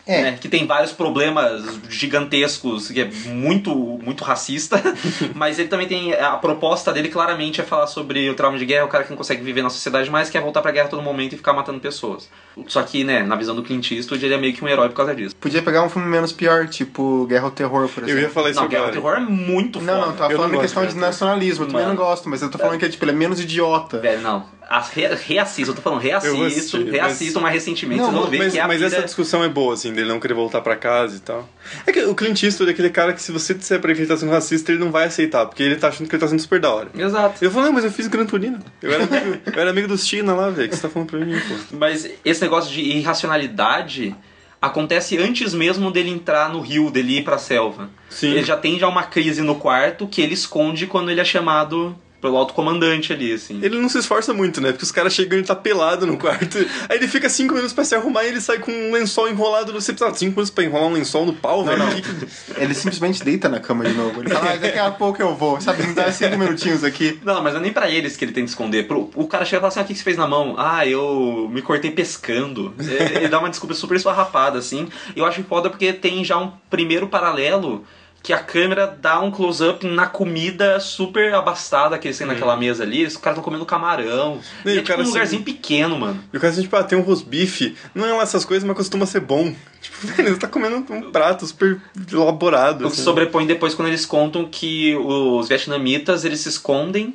[0.07, 0.23] É.
[0.23, 3.73] né, que tem vários problemas gigantescos, que é muito
[4.03, 4.83] muito racista,
[5.35, 8.85] mas ele também tem a proposta dele claramente é falar sobre o trauma de guerra,
[8.85, 11.03] o cara que não consegue viver na sociedade mais, quer voltar pra guerra a todo
[11.03, 12.29] momento e ficar matando pessoas.
[12.67, 14.97] Só que, né, na visão do Clint Eastwood, ele é meio que um herói por
[14.97, 15.35] causa disso.
[15.37, 18.23] Podia pegar um filme menos pior, tipo Guerra ao Terror, por Eu exemplo.
[18.25, 19.17] ia falar isso Não, Guerra ao agora.
[19.17, 20.17] Terror é muito Não, não, foda.
[20.17, 21.65] tava Eu falando não questão de nacionalismo.
[21.65, 23.99] Eu também não gosto, mas eu tô falando que tipo, ele é menos idiota.
[23.99, 24.45] Velho, não.
[24.69, 28.01] As re, reassisto, eu tô falando, reassisto, Eu assisti, mas- reassisto mais recentemente.
[28.01, 30.09] Não, vocês vão ver mas, que é a mas essa discussão é boa, assim, dele
[30.09, 31.49] não querer voltar pra casa e tal.
[31.87, 34.03] É que o Clint Eastwood é aquele cara que se você disser pra ele que
[34.03, 36.29] ele tá sendo racista, ele não vai aceitar, porque ele tá achando que ele tá
[36.29, 36.89] sendo super da hora.
[36.97, 37.45] Exato.
[37.45, 38.61] Eu falo, não, mas eu fiz Gran Turino.
[38.81, 41.19] Eu era amigo, eu era amigo dos China lá, velho, que você tá falando pra
[41.21, 41.77] mim, pô.
[41.77, 44.15] Mas esse negócio de irracionalidade
[44.61, 47.91] acontece antes mesmo dele entrar no rio, dele ir pra selva.
[48.09, 48.31] Sim.
[48.31, 51.97] Ele já tem já uma crise no quarto que ele esconde quando ele é chamado
[52.23, 53.59] pelo alto comandante ali, assim.
[53.63, 54.71] Ele não se esforça muito, né?
[54.71, 56.57] Porque os caras chegam e ele tá pelado no quarto.
[56.89, 59.73] Aí ele fica cinco minutos pra se arrumar e ele sai com um lençol enrolado.
[59.73, 61.83] no- Você precisa cinco minutos pra enrolar um lençol no pau, velho?
[62.57, 64.21] Ele simplesmente deita na cama de novo.
[64.21, 65.61] Ele fala, ah, daqui a pouco eu vou.
[65.61, 67.19] Sabe, me dá cinco minutinhos aqui.
[67.25, 68.87] Não, mas não é nem pra eles que ele tem que esconder.
[68.87, 70.55] Pro- o cara chega e fala assim: ah, o que você fez na mão?
[70.57, 72.73] Ah, eu me cortei pescando.
[72.79, 74.89] ele, ele dá uma desculpa super esfarrapada, assim.
[75.17, 77.85] E eu acho foda porque tem já um primeiro paralelo
[78.23, 82.85] que a câmera dá um close-up na comida super abastada que eles têm naquela mesa
[82.85, 83.05] ali.
[83.05, 84.39] Os caras estão comendo camarão.
[84.65, 86.23] E E é tipo um se- lugarzinho pequeno, mano.
[86.33, 87.77] E o cara assim, tipo, ah, tem um rosbife.
[87.95, 89.53] Não é lá essas coisas, mas costuma ser bom.
[89.83, 91.81] Tipo, você tá comendo um prato super
[92.13, 92.83] elaborado.
[92.85, 93.03] O que assim.
[93.03, 97.15] sobrepõe depois quando eles contam que os vietnamitas eles se escondem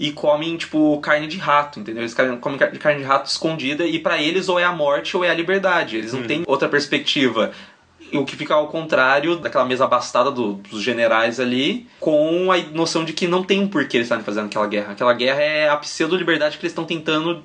[0.00, 2.02] e comem, tipo, carne de rato, entendeu?
[2.02, 5.22] Eles comem car- carne de rato escondida e pra eles ou é a morte ou
[5.24, 5.98] é a liberdade.
[5.98, 7.52] Eles não têm outra perspectiva.
[8.12, 13.04] O que fica ao contrário daquela mesa abastada do- dos generais ali, com a noção
[13.04, 14.92] de que não tem um porquê eles estarem fazendo aquela guerra.
[14.92, 17.42] Aquela guerra é a pseudo-liberdade que eles estão tentando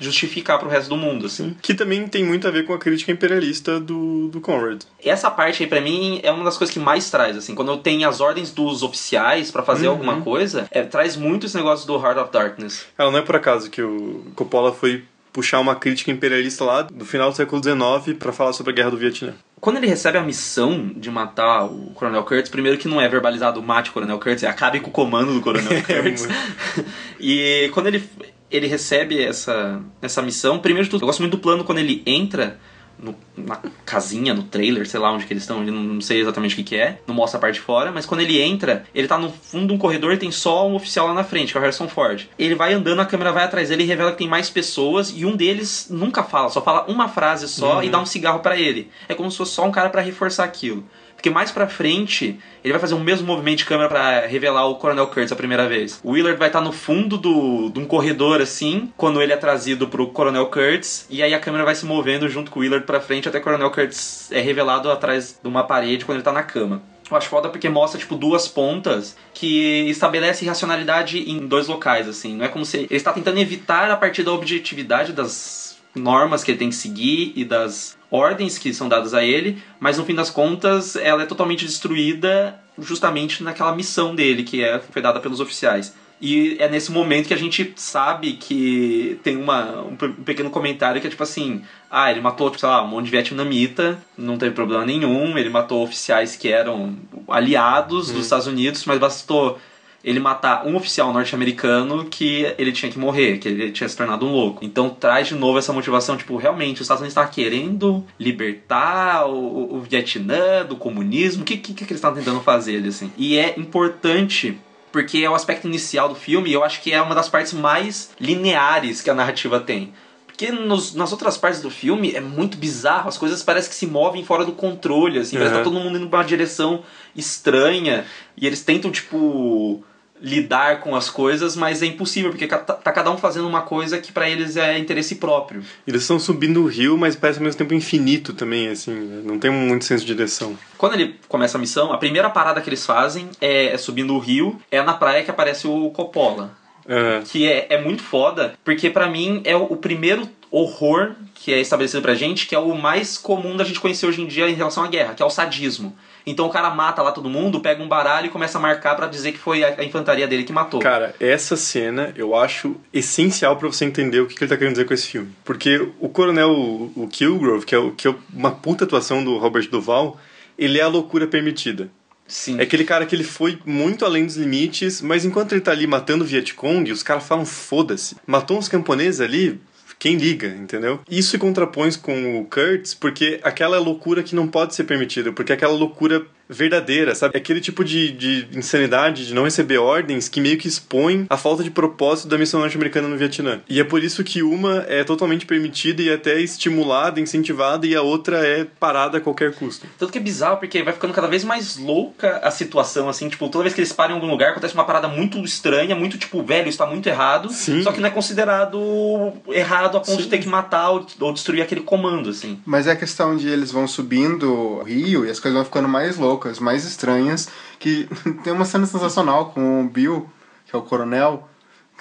[0.00, 1.54] justificar pro resto do mundo, assim.
[1.62, 4.82] Que também tem muito a ver com a crítica imperialista do, do Conrad.
[5.04, 7.76] Essa parte aí pra mim é uma das coisas que mais traz, assim, quando eu
[7.76, 9.92] tenho as ordens dos oficiais pra fazer Uhum.
[9.92, 12.86] alguma coisa, é, traz muito esse negócio do Heart of Darkness.
[12.98, 17.04] Ela não é por acaso que o Coppola foi puxar uma crítica imperialista lá do
[17.04, 19.34] final do século XIX pra falar sobre a guerra do Vietnã.
[19.60, 23.62] Quando ele recebe a missão de matar o Coronel Kurtz, primeiro que não é verbalizado
[23.62, 26.26] mate o Coronel Kurtz, é acabe com o comando do Coronel Kurtz.
[27.20, 28.02] e quando ele,
[28.50, 32.02] ele recebe essa, essa missão, primeiro de tudo, eu gosto muito do plano quando ele
[32.04, 32.58] entra
[33.02, 36.56] no- na casinha, no trailer, sei lá onde que eles estão, não, sei exatamente o
[36.56, 39.18] que, que é, não mostra a parte de fora, mas quando ele entra, ele tá
[39.18, 41.60] no fundo de um corredor e tem só um oficial lá na frente, que é
[41.60, 42.22] o Harrison Ford.
[42.38, 45.26] Ele vai andando, a câmera vai atrás dele e revela que tem mais pessoas e
[45.26, 48.90] um deles nunca fala, só fala uma frase só e dá um cigarro pra ele.
[49.08, 50.84] É como se fosse só um cara pra reforçar aquilo.
[51.22, 54.74] Porque mais pra frente, ele vai fazer o mesmo movimento de câmera pra revelar o
[54.74, 56.00] Coronel Kurtz a primeira vez.
[56.02, 59.86] O Willard vai estar no fundo do, de um corredor, assim, quando ele é trazido
[59.86, 63.00] pro Coronel Kurtz, e aí a câmera vai se movendo junto com o Willard pra
[63.00, 66.42] frente até o Coronel Kurtz é revelado atrás de uma parede quando ele tá na
[66.42, 66.82] cama.
[67.08, 72.34] Eu acho foda porque mostra, tipo, duas pontas que estabelece racionalidade em dois locais, assim.
[72.34, 75.61] Não é como se ele está tentando evitar a partir da objetividade das
[75.94, 79.98] normas que ele tem que seguir e das ordens que são dadas a ele, mas
[79.98, 85.02] no fim das contas ela é totalmente destruída justamente naquela missão dele, que é, foi
[85.02, 85.94] dada pelos oficiais.
[86.24, 91.00] E é nesse momento que a gente sabe que tem uma, um pe- pequeno comentário
[91.00, 94.38] que é tipo assim: ah, ele matou, tipo, sei lá, um monte de vietnamita, não
[94.38, 96.94] teve problema nenhum, ele matou oficiais que eram
[97.26, 99.58] aliados dos Estados Unidos, mas bastou
[100.04, 104.26] ele matar um oficial norte-americano que ele tinha que morrer, que ele tinha se tornado
[104.26, 104.64] um louco.
[104.64, 109.74] Então traz de novo essa motivação, tipo, realmente, os Estados Unidos estavam querendo libertar o,
[109.76, 113.12] o Vietnã do comunismo, o que, que, que eles estavam tentando fazer ali, assim.
[113.16, 114.58] E é importante
[114.90, 117.52] porque é o aspecto inicial do filme e eu acho que é uma das partes
[117.52, 119.92] mais lineares que a narrativa tem.
[120.26, 123.86] Porque nos- nas outras partes do filme é muito bizarro, as coisas parecem que se
[123.86, 125.74] movem fora do controle, assim, parece que tá Uhum.
[125.74, 126.82] todo mundo indo pra uma direção
[127.14, 128.04] estranha
[128.36, 129.82] e eles tentam, tipo,
[130.22, 133.98] lidar com as coisas, mas é impossível, porque ca- tá cada um fazendo uma coisa
[133.98, 135.62] que pra eles é interesse próprio.
[135.86, 138.92] Eles estão subindo o rio, mas parece ao mesmo tempo infinito também, assim.
[138.92, 139.22] né?
[139.24, 140.56] Não tem muito senso de direção.
[140.78, 144.18] Quando ele começa a missão, a primeira parada que eles fazem é, é subindo o
[144.18, 146.56] rio, é na praia que aparece o Coppola.
[146.86, 147.20] É.
[147.24, 151.60] que é, é muito foda, porque pra mim é o, o primeiro horror que é
[151.60, 154.54] estabelecido pra gente, que é o mais comum da gente conhecer hoje em dia em
[154.54, 155.96] relação à guerra, que é o sadismo.
[156.24, 159.08] Então o cara mata lá todo mundo, pega um baralho e começa a marcar pra
[159.08, 160.78] dizer que foi a, infantaria dele que matou.
[160.78, 164.74] Cara, essa cena eu acho essencial pra você entender o que, que ele tá querendo
[164.74, 165.32] dizer com esse filme.
[165.44, 169.36] Porque o coronel, o o Kilgrove, que é, o- que é uma puta atuação do
[169.38, 170.16] Robert Duval,
[170.56, 171.90] ele é a loucura permitida.
[172.26, 172.58] Sim.
[172.58, 175.86] É aquele cara que ele foi muito além dos limites, mas enquanto ele tá ali
[175.86, 178.16] matando o Vietcong, os caras falam foda-se.
[178.26, 179.60] Matou uns camponeses ali,
[179.98, 180.98] quem liga, entendeu?
[181.08, 185.52] Isso se contrapõe com o Kurtz, porque aquela loucura que não pode ser permitida, porque
[185.52, 187.34] aquela loucura verdadeira, sabe?
[187.34, 191.36] É aquele tipo de, de insanidade, de não receber ordens, que meio que expõe a
[191.36, 193.60] falta de propósito da missão norte-americana no Vietnã.
[193.68, 198.02] E é por isso que uma é totalmente permitida e até estimulada, incentivada, e a
[198.02, 199.86] outra é parada a qualquer custo.
[199.98, 203.48] Tanto que é bizarro, porque vai ficando cada vez mais louca a situação, assim, tipo,
[203.48, 206.42] toda vez que eles param em algum lugar, acontece uma parada muito estranha, muito tipo,
[206.42, 207.82] velho, isso tá muito errado, Sim.
[207.82, 210.22] só que não é considerado errado a ponto Sim.
[210.22, 212.60] de ter que matar ou, ou destruir aquele comando, assim.
[212.64, 215.88] Mas é a questão de eles vão subindo o rio e as coisas vão ficando
[215.88, 217.48] mais loucas, mais estranhas.
[217.78, 218.08] Que
[218.42, 220.28] tem uma cena sensacional com o Bill,
[220.66, 221.48] que é o coronel,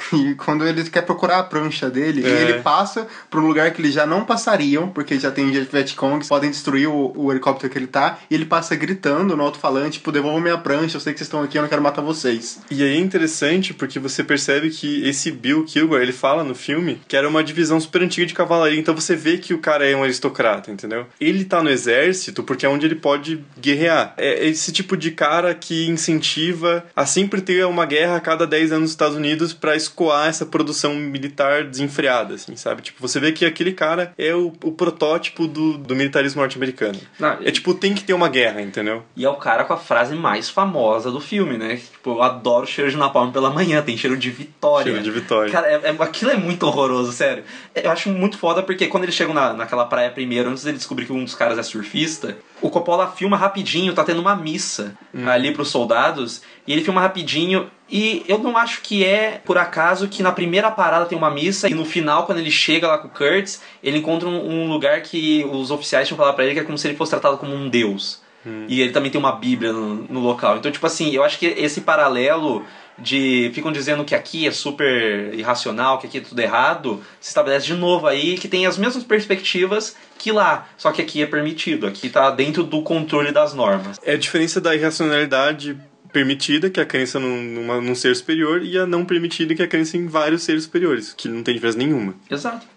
[0.14, 2.42] e quando ele quer procurar a prancha dele, É.
[2.42, 6.50] ele passa para um lugar que eles já não passariam, porque já tem Vietcongs, podem
[6.50, 10.40] destruir o, o helicóptero que ele tá, e ele passa gritando no alto-falante, tipo, devolvam
[10.40, 12.60] minha prancha, eu sei que vocês estão aqui, eu não quero matar vocês.
[12.70, 17.02] E aí é interessante porque você percebe que esse Bill Kilgore, ele fala no filme
[17.08, 19.96] que era uma divisão super antiga de cavalaria, então você vê que o cara é
[19.96, 21.06] um aristocrata, entendeu?
[21.20, 24.14] Ele tá no exército porque é onde ele pode guerrear.
[24.18, 28.72] É esse tipo de cara que incentiva a sempre ter uma guerra a cada 10
[28.72, 32.82] anos nos Estados Unidos pra escoar essa produção militar desenfreada, assim, sabe?
[32.82, 37.00] Tipo, você vê que aquele cara é o, o protótipo do, do militarismo norte-americano.
[37.44, 39.04] É tipo, tem que ter uma guerra, entendeu?
[39.16, 41.76] E é o cara com a frase mais famosa do filme, né?
[41.76, 44.86] Tipo, eu adoro cheiro de napalm pela manhã, tem cheiro de vitória.
[44.92, 45.52] Cheiro de vitória.
[45.52, 47.44] Cara, é- é- aquilo é muito horroroso, sério.
[47.76, 51.06] Eu acho muito foda porque quando eles chegam na, naquela praia primeiro, antes dele descobrir
[51.06, 54.94] que um dos caras é surfista, o Coppola filma rapidinho, tá tendo uma missa
[55.28, 57.70] ali pros soldados, e ele filma rapidinho.
[57.92, 61.70] E eu não acho que é por acaso que na primeira parada tem uma missa
[61.70, 65.02] e no final, quando ele chega lá com o Kurtz, ele encontra um, um lugar
[65.02, 67.54] que os oficiais tinham falado pra ele que é como se ele fosse tratado como
[67.54, 68.22] um deus.
[68.68, 70.58] E ele também tem uma bíblia no, no local.
[70.58, 72.66] Então, tipo assim, eu acho que esse paralelo
[72.98, 77.66] de ficam dizendo que aqui é super irracional, que aqui é tudo errado, se estabelece
[77.66, 81.88] de novo aí que tem as mesmas perspectivas que lá, só que aqui é permitido,
[81.88, 84.00] aqui tá dentro do controle das normas.
[84.04, 85.78] É a diferença da irracionalidade
[86.12, 89.62] permitida, que é a crença num, numa- num ser superior, e a não permitida, que
[89.62, 92.16] é a crença em vários seres superiores, que não tem diferença nenhuma.
[92.30, 92.68] Exato.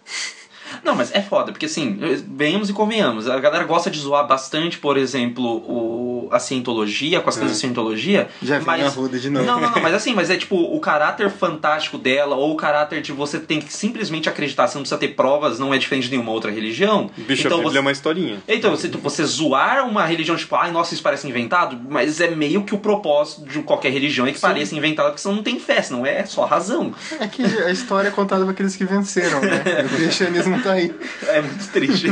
[0.84, 3.28] Não, mas é foda, porque assim, venhamos e convenhamos.
[3.28, 7.60] A galera gosta de zoar bastante, por exemplo, o, a cientologia, com as coisas da
[7.60, 8.28] cientologia.
[8.42, 8.82] Já vi mas...
[8.82, 9.46] na Ruda de novo.
[9.46, 13.00] Não, não, não, mas assim, mas é tipo o caráter fantástico dela, ou o caráter
[13.00, 16.10] de você tem que simplesmente acreditar, você não precisa ter provas, não é diferente de
[16.10, 17.10] nenhuma outra religião.
[17.16, 17.78] Bicho, então a Bíblia você...
[17.78, 18.42] é uma historinha.
[18.46, 22.62] Então, você, você zoar uma religião, tipo, ai, nossa, isso parece inventado, mas é meio
[22.64, 25.80] que o propósito de qualquer religião é que pareça inventado, porque senão não tem fé,
[25.80, 26.92] senão é só razão.
[27.18, 29.62] É que a história é contada para aqueles que venceram, né?
[29.84, 30.94] O cristianismo tá aí.
[31.28, 32.08] É muito triste.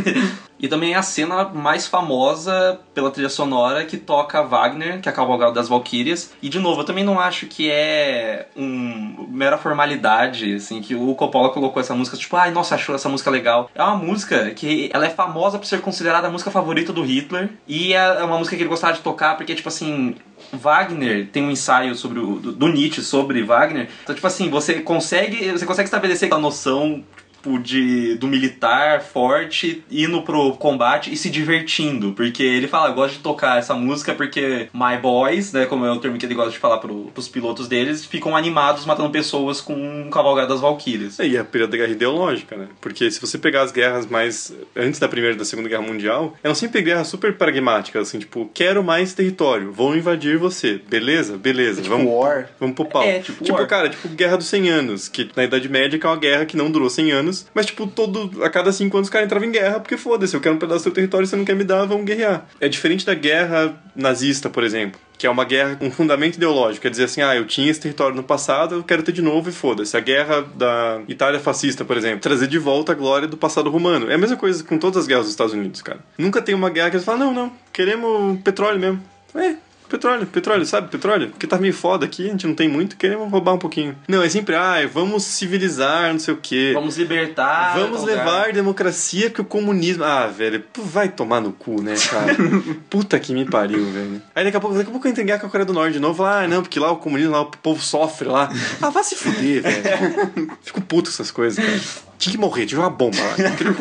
[0.63, 5.15] E também a cena mais famosa pela trilha sonora que toca Wagner, que é a
[5.15, 6.33] Cavalgada das Valquírias.
[6.41, 11.17] E de novo, eu também não acho que é um mera formalidade, assim, que o
[11.17, 13.69] Coppola colocou essa música, tipo, ai, nossa, achou essa música legal.
[13.75, 17.51] É uma música que ela é famosa por ser considerada a música favorita do Hitler.
[17.67, 20.15] E é uma música que ele gostava de tocar porque, tipo assim,
[20.53, 23.89] Wagner tem um ensaio sobre o, do, do Nietzsche sobre Wagner.
[24.05, 27.03] Então, tipo assim, você consegue, você consegue estabelecer a noção
[27.43, 32.12] tipo, de, do militar forte indo pro combate e se divertindo.
[32.12, 35.90] Porque ele fala, eu gosto de tocar essa música porque my boys, né, como é
[35.90, 39.61] o termo que ele gosta de falar pro, pros pilotos deles, ficam animados matando pessoas
[39.61, 41.18] com um cavalgado das valquírias.
[41.18, 42.68] E a período da guerra ideológica, né?
[42.80, 46.36] Porque se você pegar as guerras mais antes da Primeira e da Segunda Guerra Mundial,
[46.43, 50.80] eram sempre guerras super pragmáticas, assim, tipo, quero mais território, vou invadir você.
[50.88, 51.36] Beleza?
[51.36, 51.82] Beleza.
[51.82, 52.49] Tipo vamos, war.
[52.61, 53.03] vamos pro pau.
[53.03, 53.66] É, tipo tipo war.
[53.66, 56.70] cara, tipo Guerra dos 100 Anos, que na Idade Média é uma guerra que não
[56.70, 59.80] durou 100 anos, mas tipo, todo, a cada 5 anos os caras entravam em guerra,
[59.80, 62.05] porque foda-se, eu quero um pedaço do seu território, você não quer me dar, vamos
[62.05, 62.47] guerrear.
[62.61, 65.01] É diferente da guerra nazista, por exemplo.
[65.18, 66.83] Que é uma guerra com fundamento ideológico.
[66.83, 69.49] Quer dizer assim, ah, eu tinha esse território no passado, eu quero ter de novo
[69.49, 69.97] e foda-se.
[69.97, 72.20] A guerra da Itália fascista, por exemplo.
[72.20, 74.11] Trazer de volta a glória do passado romano.
[74.11, 76.01] É a mesma coisa com todas as guerras dos Estados Unidos, cara.
[76.18, 79.01] Nunca tem uma guerra que eles falam, não, não, queremos petróleo mesmo.
[79.35, 79.55] É,
[79.93, 80.88] Petróleo, petróleo, sabe?
[80.88, 81.28] Petróleo.
[81.28, 83.95] Porque tá meio foda aqui, a gente não tem muito, queremos roubar um pouquinho.
[84.09, 86.70] Não, é sempre, ah, vamos civilizar, não sei o quê.
[86.72, 87.76] Vamos libertar.
[87.78, 88.53] Vamos levar lugar.
[88.55, 90.03] democracia que o comunismo.
[90.03, 92.34] Ah, velho, vai tomar no cu, né, cara?
[92.88, 94.22] Puta que me pariu, velho.
[94.34, 96.01] Aí daqui a pouco, daqui a pouco eu guerra com a Coreia do Norte de
[96.01, 96.24] novo.
[96.24, 98.51] Ah, não, porque lá o comunismo, lá o povo sofre lá.
[98.80, 100.57] Ah, vai se fuder, velho.
[100.64, 102.12] Fico puto com essas coisas, cara.
[102.23, 103.33] Tinha que morrer, tinha que jogar bomba lá.
[103.51, 103.75] Aquele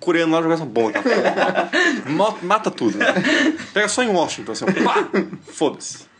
[0.00, 0.92] coreano lá jogar essa bomba.
[0.92, 1.70] Cara.
[2.06, 2.96] Mo- Mata tudo.
[3.74, 4.72] Pega só em Washington, assim, ó.
[4.82, 5.06] Pá!
[5.52, 6.10] Foda-se.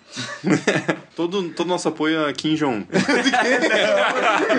[1.17, 2.87] todo, todo nosso apoio a Kim Jong.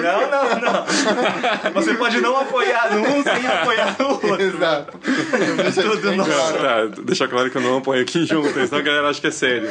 [0.02, 1.74] Não, não, não.
[1.76, 4.42] Você pode não apoiar num sem apoiar no outro.
[4.42, 4.98] Exato.
[5.00, 6.32] Tudo nosso.
[6.32, 6.90] claro.
[6.90, 9.32] Tá, deixar claro que eu não apoio Kim Jong, senão a galera acha que é
[9.32, 9.70] sério.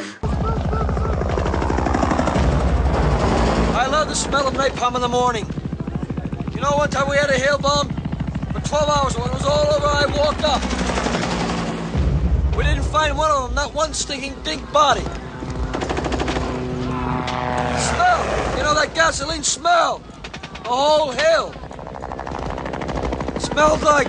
[3.75, 5.45] I love the smell of napalm in the morning.
[6.63, 9.17] Know, one time we had a hail bomb for 12 hours.
[9.17, 10.61] When it was all over, I walked up.
[12.55, 15.01] We didn't find one of them, not one stinking big body.
[15.01, 15.17] Smell!
[18.55, 20.01] You know that gasoline smell?
[20.63, 21.53] The whole hill.
[23.39, 24.07] Smelled like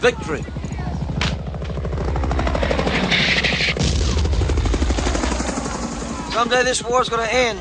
[0.00, 0.44] victory.
[6.32, 7.60] Someday this war's gonna end.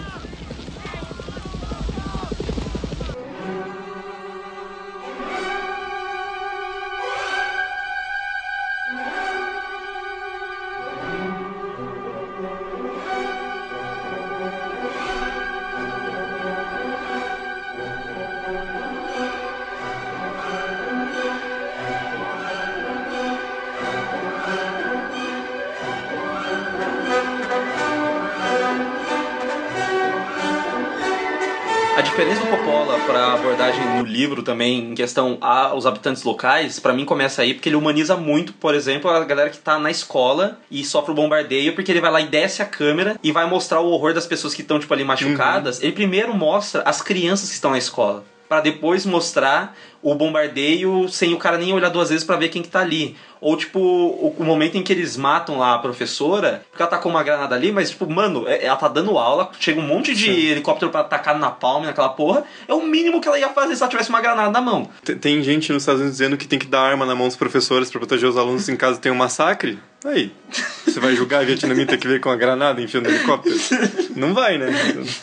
[34.14, 38.54] Livro também, em questão aos habitantes locais, pra mim começa aí porque ele humaniza muito,
[38.54, 42.12] por exemplo, a galera que tá na escola e sofre o bombardeio, porque ele vai
[42.12, 44.94] lá e desce a câmera e vai mostrar o horror das pessoas que estão, tipo,
[44.94, 45.82] ali machucadas.
[45.82, 48.24] Ele primeiro mostra as crianças que estão na escola.
[48.48, 52.62] Pra depois mostrar o bombardeio sem o cara nem olhar duas vezes pra ver quem
[52.62, 53.16] que tá ali.
[53.42, 56.98] Ou, tipo, o, o momento em que eles matam lá a professora, porque ela tá
[56.98, 60.14] com uma granada ali, mas, tipo, mano, é- ela tá dando aula, chega um monte
[60.16, 62.46] de helicóptero pra atacar na palma, naquela porra.
[62.70, 64.88] É o mínimo que ela ia fazer se ela tivesse uma granada na mão.
[65.04, 67.36] Tem- Tem gente nos Estados Unidos dizendo que tem que dar arma na mão dos
[67.36, 69.78] professores pra proteger os alunos em caso tenha um massacre.
[70.06, 70.32] Aí,
[70.86, 73.56] você vai julgar a vietnamita que veio com a granada enfiando no helicóptero?
[74.16, 74.68] Não vai, né?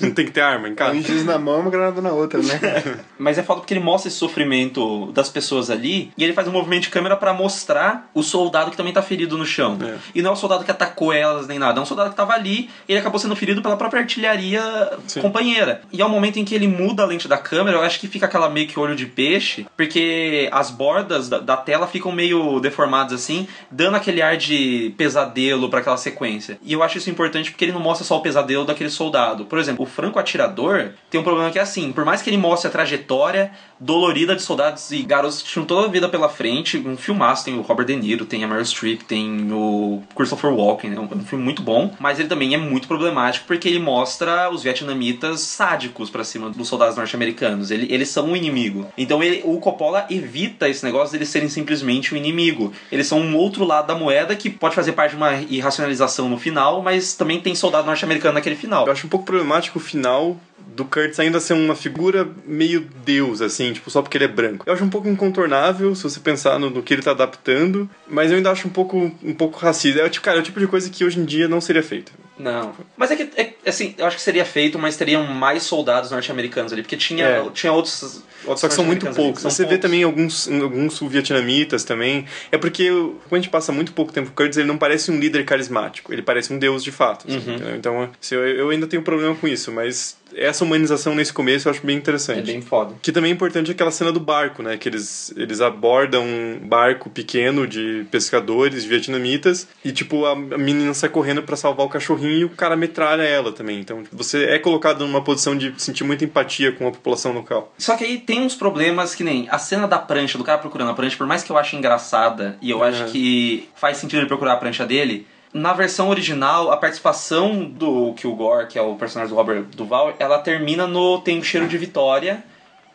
[0.00, 1.00] Não tem que ter arma em Um casa.
[1.02, 2.58] giz na mão e uma granada na outra, né?
[3.18, 4.69] Mas é foda porque ele mostra esse sofrimento
[5.12, 8.76] das pessoas ali e ele faz um movimento de câmera pra mostrar o soldado que
[8.76, 9.78] também tá ferido no chão.
[9.82, 9.96] É.
[10.14, 12.32] E não é o soldado que atacou elas nem nada, é um soldado que tava
[12.32, 14.62] ali e ele acabou sendo ferido pela própria artilharia
[15.06, 15.20] Sim.
[15.20, 15.82] companheira.
[15.92, 18.08] E é o momento em que ele muda a lente da câmera, eu acho que
[18.08, 22.60] fica aquela meio que olho de peixe, porque as bordas da, da tela ficam meio
[22.60, 26.58] deformadas assim, dando aquele ar de pesadelo pra aquela sequência.
[26.62, 29.44] E eu acho isso importante porque ele não mostra só o pesadelo daquele soldado.
[29.44, 32.36] Por exemplo, o franco atirador tem um problema que é assim, por mais que ele
[32.36, 36.76] mostre a trajetória dolorida de soldados e garotos que tinham toda a vida pela frente,
[36.78, 40.92] um filmaço, tem o Robert De Niro, tem a Meryl Streep, tem o Christopher Walken,
[40.94, 44.62] é um, filme muito bom, mas ele também é muito problemático porque ele mostra os
[44.62, 47.70] vietnamitas sádicos pra cima dos soldados norte-americanos.
[47.70, 48.86] Ele- eles são um inimigo.
[48.98, 52.72] Então ele- o Coppola evita esse negócio deles serem simplesmente um inimigo.
[52.92, 56.38] Eles são um outro lado da moeda que pode fazer parte de uma irracionalização no
[56.38, 58.86] final, mas também tem soldado norte-americano naquele final.
[58.86, 60.36] Eu acho um pouco problemático o final
[60.76, 64.64] do Kurtz ainda ser uma figura meio deus, assim, tipo, só porque ele é branco.
[64.66, 68.30] Eu acho um pouco incontornável se você pensar no, no que ele tá adaptando, mas
[68.30, 70.00] eu ainda acho um pouco, um pouco racista.
[70.00, 72.12] É, tipo, cara, é o tipo de coisa que hoje em dia não seria feita.
[72.38, 72.72] Não.
[72.96, 76.72] Mas é que, é, assim, eu acho que seria feito, mas teriam mais soldados norte-americanos
[76.72, 77.50] ali, porque tinha, É.
[77.52, 79.42] tinha outros, outros Só que são muito poucos.
[79.42, 79.82] são Você vê poucos.
[79.82, 82.24] também alguns, alguns sul-vietnamitas também.
[82.50, 82.88] É porque
[83.28, 85.44] quando a gente passa muito pouco tempo com o Kurtz, ele não parece um líder
[85.44, 86.12] carismático.
[86.12, 87.26] Ele parece um deus de fato.
[87.28, 87.74] assim, Uhum.
[87.76, 91.72] Então, assim, eu, eu ainda tenho problema com isso, mas essa humanização nesse começo eu
[91.72, 92.50] acho bem interessante.
[92.50, 92.94] É bem foda.
[93.02, 94.76] Que também é importante aquela cena do barco, né?
[94.76, 101.10] Que eles, eles abordam um barco pequeno de pescadores vietnamitas e, tipo, a, menina sai
[101.10, 103.80] correndo pra salvar o cachorrinho e o cara metralha ela também.
[103.80, 107.72] Então, tipo, você é colocado numa posição de sentir muita empatia com a população local.
[107.78, 110.90] Só que aí tem uns problemas que nem a cena da prancha, do cara procurando
[110.90, 114.26] a prancha, por mais que eu ache engraçada e eu acho que faz sentido ele
[114.26, 119.34] procurar a prancha dele, na versão original, a participação do Kilgore, que é o personagem
[119.34, 122.42] do Robert Duval, ela termina no Tem um cheiro de vitória.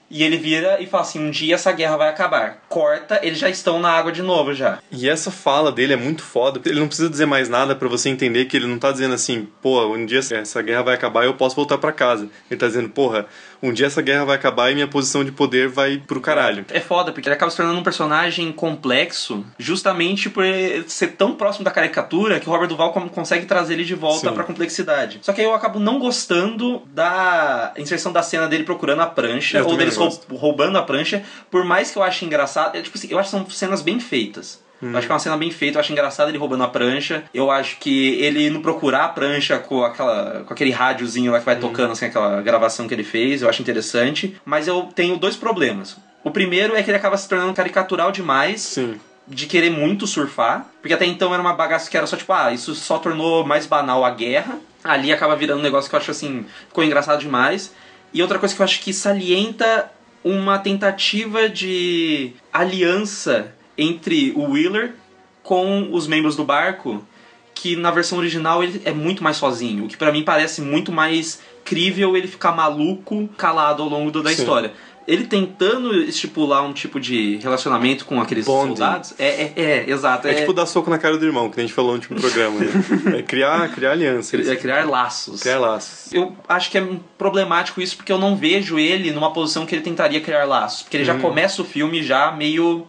[0.09, 2.61] E ele vira e fala assim: um dia essa guerra vai acabar.
[2.75, 4.79] Corta, eles já estão na água de novo já.
[4.91, 6.59] E essa fala dele é muito foda.
[6.65, 9.47] Ele não precisa dizer mais nada pra você entender que ele não tá dizendo assim,
[9.61, 12.27] pô, um dia essa guerra vai acabar e eu posso voltar pra casa.
[12.51, 13.27] Ele tá dizendo, porra,
[13.63, 16.65] um dia essa guerra vai acabar e minha posição de poder vai pro caralho.
[16.69, 20.43] É foda, porque ele acaba se tornando um personagem complexo justamente por
[20.87, 24.35] ser tão próximo da caricatura que o Robert Duval consegue trazer ele de volta Sim.
[24.35, 25.19] pra complexidade.
[25.21, 29.59] Só que aí eu acabo não gostando da inserção da cena dele procurando a prancha,
[29.59, 30.35] Eu ou deles gosto.
[30.35, 32.64] roubando a prancha, por mais que eu ache engraçado.
[32.73, 34.63] É, tipo assim, eu acho que são cenas bem feitas.
[34.81, 34.91] Hum.
[34.91, 37.23] Eu acho que é uma cena bem feita, eu acho engraçado ele roubando a prancha.
[37.33, 41.43] Eu acho que ele não procurar a prancha com, aquela, com aquele rádiozinho lá que
[41.43, 41.45] Hum.
[41.45, 44.35] vai tocando, assim, aquela gravação que ele fez, eu acho interessante.
[44.43, 45.95] Mas eu tenho dois problemas.
[46.23, 48.99] O primeiro é que ele acaba se tornando caricatural demais Sim.
[49.27, 52.51] de querer muito surfar, porque até então era uma bagaça que era só tipo, ah,
[52.51, 54.57] isso só tornou mais banal a guerra.
[54.83, 57.73] Ali acaba virando um negócio que eu acho assim, ficou engraçado demais.
[58.13, 59.89] E outra coisa que eu acho que salienta
[60.25, 64.95] uma tentativa de aliança entre o Wheeler
[65.43, 67.05] com os membros do barco,
[67.53, 70.91] que na versão original ele é muito mais sozinho, o que pra mim parece muito
[70.91, 74.41] mais crível ele ficar maluco, calado ao longo da Sim.
[74.41, 74.73] história.
[75.07, 78.75] Ele tentando estipular um tipo de relacionamento com aqueles Bonding.
[78.75, 79.13] soldados.
[79.19, 80.27] É, é, é, exato.
[80.27, 82.59] É, tipo dar soco na cara do irmão, que a gente falou no último programa.
[82.59, 82.67] Né?
[83.19, 84.47] É criar, criar alianças.
[84.47, 85.41] é criar laços.
[85.41, 86.11] Criar laços.
[86.11, 86.87] Eu acho que é
[87.17, 90.81] problemático isso porque eu não vejo ele numa posição que ele tentaria criar laços.
[90.83, 92.87] Porque ele já começa o filme já meio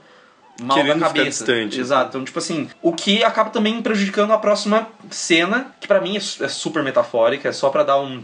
[0.60, 0.82] mal Uhum.
[0.82, 1.44] Querendo da ficar cabeça.
[1.44, 1.80] distante.
[1.80, 2.08] Exato.
[2.08, 6.44] Então, tipo assim, o que acaba também prejudicando a próxima cena, que pra mim é
[6.44, 8.22] é super metafórica, é só pra dar um,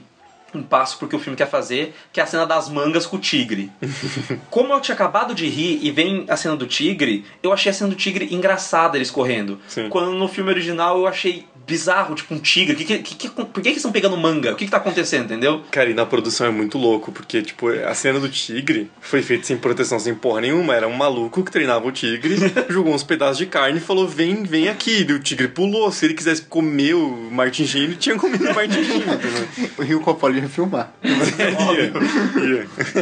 [0.55, 3.17] um passo pro que o filme quer fazer, que é a cena das mangas com
[3.17, 3.71] o tigre.
[4.51, 7.75] Como eu tinha acabado de rir e vem a cena do tigre, eu achei a
[7.75, 9.59] cena do tigre engraçada eles correndo.
[9.69, 9.89] Sim.
[9.89, 12.77] Quando no filme original eu achei bizarro, tipo um tigre.
[12.77, 14.53] Que, que, que, por que, que eles estão pegando manga?
[14.53, 15.63] O que, que tá acontecendo, entendeu?
[15.71, 19.45] Cara, e na produção é muito louco, porque, tipo, a cena do tigre foi feita
[19.45, 20.75] sem proteção, sem porra nenhuma.
[20.75, 22.37] Era um maluco que treinava o tigre,
[22.69, 25.07] jogou uns pedaços de carne e falou: vem, vem aqui.
[25.09, 25.91] E o tigre pulou.
[25.93, 29.03] Se ele quisesse comer o Martin Sheen, ele tinha comido o Martin Sheen.
[29.03, 29.71] entendeu?
[29.79, 30.93] O Rio Coppola ia filmar.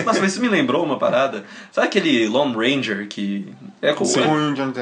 [0.04, 1.44] Nossa, mas isso me lembrou uma parada.
[1.72, 3.48] Sabe aquele Lone Ranger que.
[3.82, 4.18] É com o.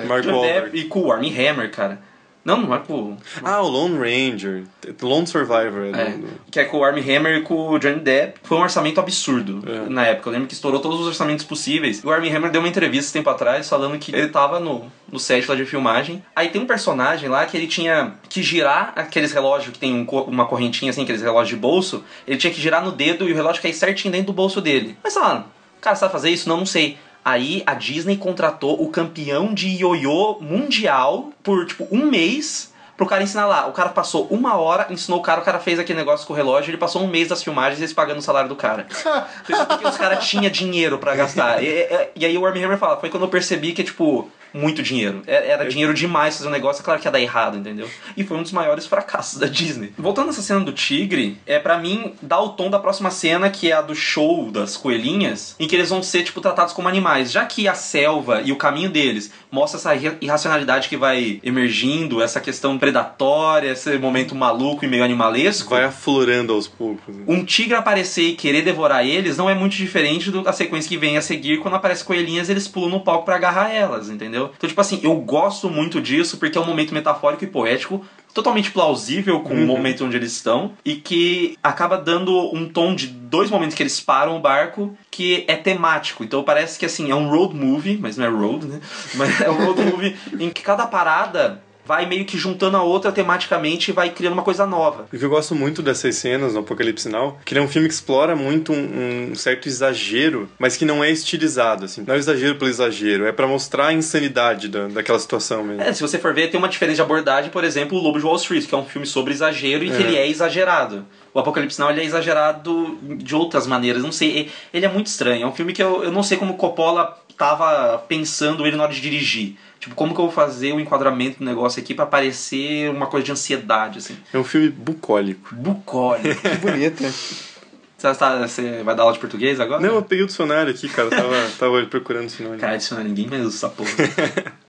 [0.06, 0.70] Mark Wahlberg.
[0.70, 2.07] Depp e com o Armie Hammer, cara.
[2.44, 3.16] Não, não é com.
[3.42, 4.64] Ah, o Lone Ranger.
[5.02, 5.90] Lone Survivor.
[5.94, 8.38] É, do- que é com o Armie Hammer e com o Johnny Depp.
[8.42, 9.88] Foi um orçamento absurdo É.
[9.90, 10.28] na época.
[10.28, 12.00] Eu lembro que estourou todos os orçamentos possíveis.
[12.02, 15.18] E o Armie Hammer deu uma entrevista tempo atrás falando que ele tava no, no
[15.18, 16.22] set lá de filmagem.
[16.34, 20.04] Aí tem um personagem lá que ele tinha que girar aqueles relógios que tem um
[20.26, 22.02] uma correntinha assim, aqueles relógios de bolso.
[22.26, 24.96] Ele tinha que girar no dedo e o relógio cair certinho dentro do bolso dele.
[25.04, 25.44] Mas falaram,
[25.82, 26.48] cara, você vai fazer isso?
[26.48, 26.96] Não, não sei.
[27.28, 33.22] Aí a Disney contratou o campeão de ioiô mundial por tipo um mês pro cara
[33.22, 33.66] ensinar lá.
[33.66, 36.36] O cara passou uma hora, ensinou o cara, o cara fez aquele negócio com o
[36.36, 38.86] relógio, ele passou um mês das filmagens e eles pagando o salário do cara.
[39.48, 41.62] Isso porque os caras tinham dinheiro pra gastar.
[41.62, 44.82] E, e- e aí o Armie Hammer fala, foi quando eu percebi que, tipo, muito
[44.82, 45.22] dinheiro.
[45.26, 47.88] É- Era dinheiro demais fazer um negócio, é claro que ia dar errado, entendeu?
[48.16, 49.92] E foi um dos maiores fracassos da Disney.
[49.98, 53.70] Voltando nessa cena do tigre, é para mim dar o tom da próxima cena, que
[53.70, 57.30] é a do show das coelhinhas, em que eles vão ser, tipo, tratados como animais.
[57.30, 62.22] Já que a selva e o caminho deles mostra essa irra- irracionalidade que vai emergindo,
[62.22, 65.70] essa questão predatória, esse momento maluco e meio animalesco.
[65.70, 67.14] Vai aflorando aos poucos.
[67.14, 67.24] né?
[67.26, 71.16] Um tigre aparecer e querer devorar eles não é muito diferente da sequência que vem
[71.16, 74.50] a seguir quando aparece coelhinhas eles pulam no palco pra agarrar elas, entendeu?
[74.56, 78.04] Então, tipo assim, eu gosto muito disso porque é um momento metafórico e poético
[78.38, 83.08] totalmente plausível com o momento onde eles estão e que acaba dando um tom de
[83.08, 86.22] dois momentos que eles param o barco que é temático.
[86.22, 88.80] Então parece que assim, é um road movie, mas não é road, né?
[89.14, 93.10] Mas é um road movie em que cada parada vai meio que juntando a outra
[93.10, 95.06] tematicamente e vai criando uma coisa nova.
[95.10, 97.88] O que eu gosto muito dessas cenas no Apocalipse Now, que ele é um filme
[97.88, 102.04] que explora muito um, um certo exagero, mas que não é estilizado, assim.
[102.06, 105.80] Não é exagero pelo exagero, é para mostrar a insanidade da, daquela situação mesmo.
[105.80, 108.26] É, se você for ver, tem uma diferença de abordagem, por exemplo, o Lobo de
[108.26, 110.00] Wall Street, que é um filme sobre exagero e que É.
[110.00, 111.06] ele é exagerado.
[111.32, 115.44] O Apocalipse Now ele é exagerado de outras maneiras, não sei, ele é muito estranho.
[115.44, 118.92] É um filme que eu, eu não sei como Coppola tava pensando ele na hora
[118.92, 119.56] de dirigir.
[119.80, 123.24] Tipo, como que eu vou fazer o enquadramento do negócio aqui pra parecer uma coisa
[123.26, 124.16] de ansiedade, assim.
[124.32, 125.54] É um filme bucólico.
[125.54, 126.40] Bucólico.
[126.40, 127.02] Que bonito.
[127.02, 129.80] você, tá- você vai dar aula de português agora?
[129.80, 131.10] Não, eu peguei o dicionário aqui, cara.
[131.10, 132.60] Tava, tava procurando o sinônimo.
[132.60, 133.90] Cara, é ninguém mais usa essa porra.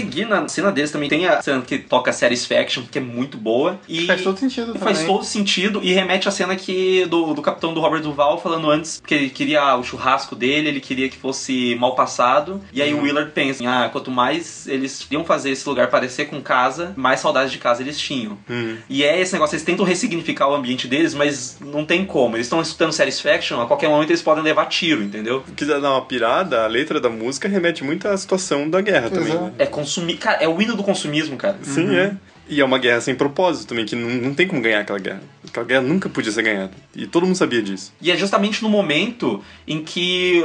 [0.00, 3.78] seguir na cena deles também tem a cena que toca Satisfaction, que é muito boa.
[3.88, 5.12] E Faz todo sentido e faz também.
[5.12, 9.02] todo sentido e remete à cena que do, do capitão do Robert Duval falando antes
[9.04, 12.60] que ele queria o churrasco dele, ele queria que fosse mal passado.
[12.72, 16.40] E aí o Willard pensa, ah, quanto mais eles iam fazer esse lugar parecer com
[16.40, 18.38] casa, mais saudades de casa eles tinham.
[18.48, 18.76] Hum.
[18.88, 22.36] E é esse negócio, eles tentam ressignificar o ambiente deles, mas não tem como.
[22.36, 25.42] Eles estão escutando Satisfaction, a qualquer momento eles podem levar tiro, entendeu?
[25.46, 29.10] Se quiser dar uma pirada, a letra da música remete muito à situação da guerra
[29.10, 29.34] também.
[29.34, 29.52] Né?
[29.58, 30.16] É consumir.
[30.16, 31.56] Cara, é o hino do consumismo, cara.
[31.62, 32.14] Sim, é.
[32.48, 35.22] E é uma guerra sem propósito também, que não, não tem como ganhar aquela guerra.
[35.46, 36.72] Aquela guerra nunca podia ser ganhada.
[36.94, 37.92] E todo mundo sabia disso.
[38.00, 40.42] E é justamente no momento em que,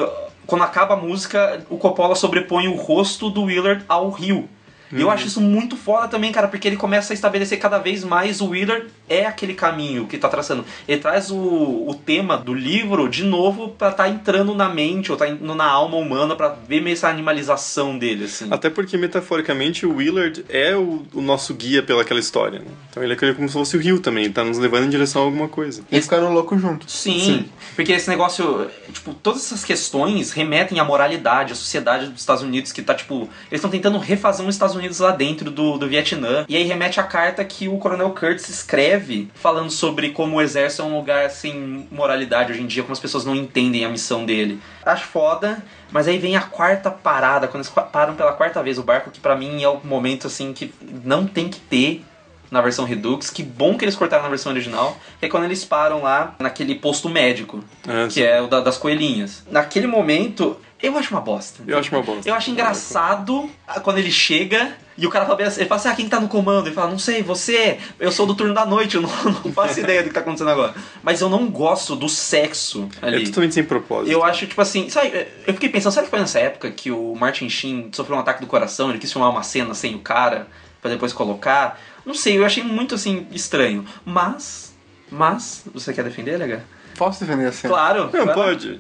[0.48, 4.50] quando acaba a música, o Coppola sobrepõe o rosto do Willard ao rio.
[4.92, 8.04] E eu acho isso muito foda também, cara, porque ele começa a estabelecer cada vez
[8.04, 10.66] mais o Willard é aquele caminho que tá traçando.
[10.88, 15.18] Ele traz o, o tema do livro de novo pra tá entrando na mente ou
[15.18, 18.48] tá indo na alma humana pra ver meio essa animalização dele, assim.
[18.52, 22.60] Até porque, metaforicamente, o Willard é o, o nosso guia pelaquela história.
[22.60, 22.66] Né?
[22.90, 24.90] Então ele é aquele como se fosse o rio também, ele tá nos levando em
[24.90, 25.84] direção a alguma coisa.
[25.92, 26.94] E ficaram loucos juntos.
[26.94, 32.44] Sim, porque esse negócio, tipo, todas essas questões remetem à moralidade, à sociedade dos Estados
[32.44, 35.88] Unidos que tá, tipo, eles estão tentando refazer os Estados Unidos lá dentro do, do
[35.88, 36.46] Vietnã.
[36.48, 40.82] E aí remete à carta que o Coronel Curtis escreve falando sobre como o exército
[40.82, 44.26] é um lugar sem moralidade hoje em dia, como as pessoas não entendem a missão
[44.26, 44.60] dele.
[44.86, 48.84] Acho foda, mas aí vem a quarta parada, quando eles param pela quarta vez o
[48.84, 50.74] barco, que pra mim é o momento assim que
[51.04, 52.04] não tem que ter
[52.50, 53.30] na versão Redux.
[53.30, 54.98] Que bom que eles cortaram na versão original.
[55.22, 58.24] Que é quando eles param lá naquele posto médico, Ah, que sim.
[58.24, 59.42] é o da- das coelhinhas.
[59.50, 61.64] Naquele momento, eu acho uma bosta.
[61.68, 62.28] Eu acho uma bosta.
[62.30, 63.50] Eu acho engraçado
[63.84, 66.28] quando ele chega e o cara fala, assim- ele fala assim, ah, quem tá no
[66.28, 66.68] comando?
[66.68, 69.10] Ele fala, não sei, você, eu sou do turno da noite, eu não,
[69.46, 70.74] não faço ideia do que tá acontecendo agora.
[71.02, 73.26] Mas eu não gosto do sexo É ali.
[73.26, 74.12] totalmente sem propósito.
[74.12, 77.16] Eu acho, tipo assim, sabe, eu fiquei pensando, será que foi nessa época que o
[77.16, 80.48] Martin Sheen sofreu um ataque do coração, ele quis filmar uma cena sem o cara,
[80.82, 81.80] pra depois colocar?
[82.06, 83.86] Não sei, eu achei muito, assim, estranho.
[84.04, 84.76] Mas,
[85.12, 86.64] mas, você quer defender, Lega?
[86.98, 87.74] Posso defender a cena?
[87.74, 88.10] Claro.
[88.14, 88.34] Não, lá.
[88.34, 88.80] pode.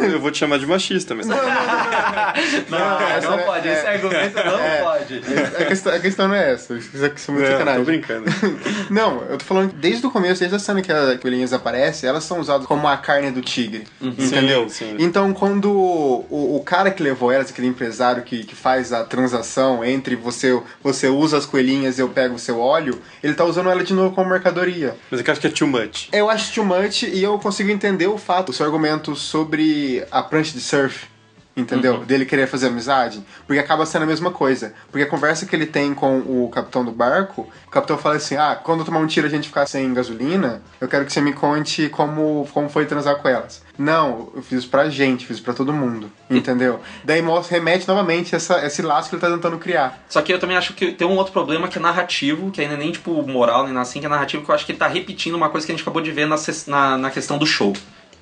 [0.00, 1.26] Eu vou te chamar de machista, mas.
[1.26, 1.36] Não,
[3.00, 4.82] essa não é- pode, é- esse argumento não é.
[4.82, 5.22] pode.
[5.58, 6.74] A questão, a questão não é essa.
[6.74, 7.80] Isso aqui são muito Não, sacanagem.
[7.80, 8.24] tô brincando.
[8.90, 12.08] Não, eu tô falando que desde o começo, desde a cena que as coelhinhas aparecem,
[12.08, 13.84] elas são usadas como a carne do tigre.
[14.00, 14.68] Entendeu?
[14.68, 14.96] Sim, sim.
[14.98, 19.84] Então, quando o, o cara que levou elas, aquele empresário que, que faz a transação
[19.84, 23.70] entre você, você usa as coelhinhas e eu pego o seu óleo, ele tá usando
[23.70, 24.96] ela de novo como mercadoria.
[25.10, 26.08] Mas eu acho que é too much.
[26.12, 30.22] Eu acho too much e eu consigo entender o fato, o seu argumento sobre a
[30.22, 31.06] prancha de surf.
[31.58, 32.04] Entendeu?
[32.04, 33.20] Dele querer fazer amizade.
[33.46, 34.72] Porque acaba sendo a mesma coisa.
[34.90, 38.36] Porque a conversa que ele tem com o capitão do barco, o capitão fala assim:
[38.36, 41.20] Ah, quando eu tomar um tiro a gente ficar sem gasolina, eu quero que você
[41.20, 43.66] me conte como, como foi transar com elas.
[43.76, 46.10] Não, eu fiz pra gente, fiz pra todo mundo.
[46.30, 46.80] Entendeu?
[47.04, 50.02] Daí mostra, remete novamente essa, esse laço que ele tá tentando criar.
[50.08, 52.76] Só que eu também acho que tem um outro problema que é narrativo, que ainda
[52.76, 55.34] nem tipo moral nem assim, que é narrativo, que eu acho que ele tá repetindo
[55.34, 56.36] uma coisa que a gente acabou de ver na,
[56.66, 57.72] na, na questão do show.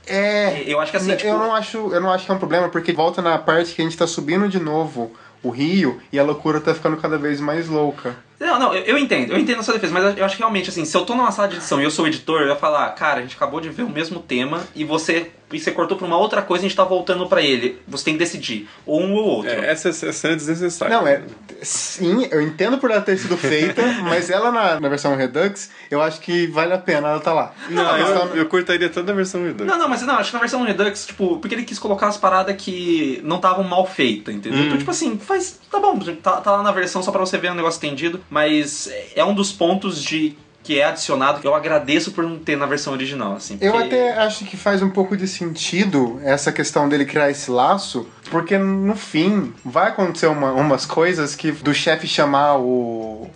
[0.06, 0.62] É.
[0.66, 2.68] Eu acho que assim, eu, tipo- não acho, eu não acho que é um problema,
[2.68, 6.22] porque volta na parte que a gente tá subindo de novo o rio e a
[6.24, 8.16] loucura tá ficando cada vez mais louca.
[8.38, 10.68] Não, não, eu, eu entendo, eu entendo a sua defesa, mas eu acho que realmente,
[10.68, 12.90] assim, se eu tô numa sala de edição e eu sou editor, eu ia falar,
[12.90, 16.06] cara, a gente acabou de ver o mesmo tema e você, e você cortou pra
[16.06, 17.80] uma outra coisa e a gente tá voltando pra ele.
[17.86, 19.50] Você tem que decidir, ou um ou outro.
[19.50, 20.96] É, essa, essa cena é desnecessária.
[20.96, 21.22] Não, é.
[21.62, 26.02] Sim, eu entendo por ela ter sido feita, mas ela na, na versão Redux, eu
[26.02, 27.54] acho que vale a pena ela tá lá.
[27.70, 29.66] Não, A eu, questão- eu cortaria toda a versão Redux.
[29.66, 32.16] Não, não, mas não, acho que na versão Redux, tipo, porque ele quis colocar as
[32.16, 34.64] paradas que não estavam mal feitas, entendeu?
[34.64, 35.58] Então, tipo assim, faz.
[35.70, 38.90] Tá bom, tá, tá lá na versão só pra você ver o negócio tendido, mas
[39.14, 40.36] é um dos pontos de
[40.66, 43.56] que é adicionado que eu agradeço por não ter na versão original, assim.
[43.60, 47.50] Eu porque- até acho que faz um pouco de sentido essa questão dele criar esse
[47.50, 53.30] laço, porque no fim vai acontecer uma- umas coisas que do chefe chamar o,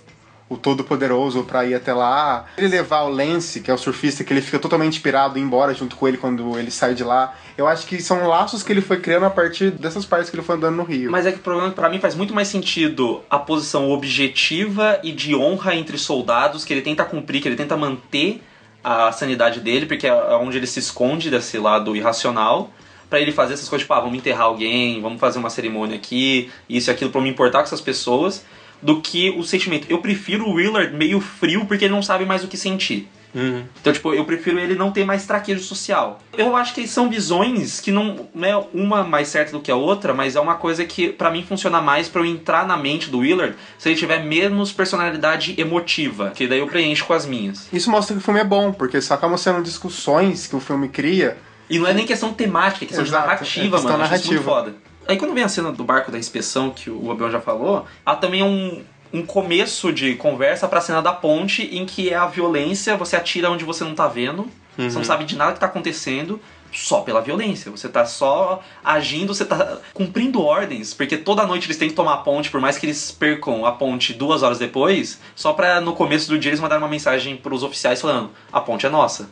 [0.51, 2.47] o Todo-Poderoso pra ir até lá.
[2.59, 5.45] Ele levar o Lance, que é o surfista, que ele fica totalmente inspirado e ir
[5.45, 7.37] embora junto com ele quando ele sai de lá.
[7.57, 10.43] Eu acho que são laços que ele foi criando a partir dessas partes que ele
[10.43, 11.09] foi andando no Rio.
[11.09, 15.13] Mas é que o problema, pra mim, faz muito mais sentido a posição objetiva e
[15.13, 18.43] de honra entre soldados que ele tenta cumprir, que ele tenta manter
[18.83, 22.73] a sanidade dele, porque é onde ele se esconde desse lado irracional.
[23.09, 26.51] Pra ele fazer essas coisas, tipo, ah, vamos enterrar alguém, vamos fazer uma cerimônia aqui,
[26.69, 28.45] isso e aquilo, eu me importar com essas pessoas,
[28.83, 29.87] do que o sentimento.
[29.89, 33.09] Eu prefiro o Willard meio frio porque ele não sabe mais o que sentir.
[33.35, 33.65] Uhum.
[33.81, 36.21] Então, tipo, eu prefiro ele não ter mais traquejo social.
[36.37, 39.77] Eu acho que são visões que não, não é uma mais certa do que a
[39.77, 43.09] outra, mas é uma coisa que pra mim funciona mais pra eu entrar na mente
[43.09, 47.69] do Willard se ele tiver menos personalidade emotiva, que daí eu preencho com as minhas.
[47.73, 50.89] Isso mostra que o filme é bom, porque só acaba sendo discussões que o filme
[50.89, 51.37] cria.
[51.69, 54.05] E não é nem questão temática, é questão Exato, de narrativa, é questão mano.
[54.05, 54.43] Isso muito narrativa.
[54.43, 54.90] foda.
[55.11, 58.15] Aí quando vem a cena do barco da inspeção, que o Abel já falou, há
[58.15, 62.97] também um, um começo de conversa pra cena da ponte, em que é a violência,
[62.97, 66.41] você atira onde você não tá vendo, você não sabe de nada que tá acontecendo,
[66.73, 67.71] só pela violência.
[67.71, 72.15] Você tá só agindo, você tá cumprindo ordens, porque toda noite eles têm que tomar
[72.15, 75.93] a ponte, por mais que eles percam a ponte duas horas depois, só pra no
[75.95, 79.31] começo do dia eles mandarem uma mensagem pros oficiais falando: a ponte é nossa.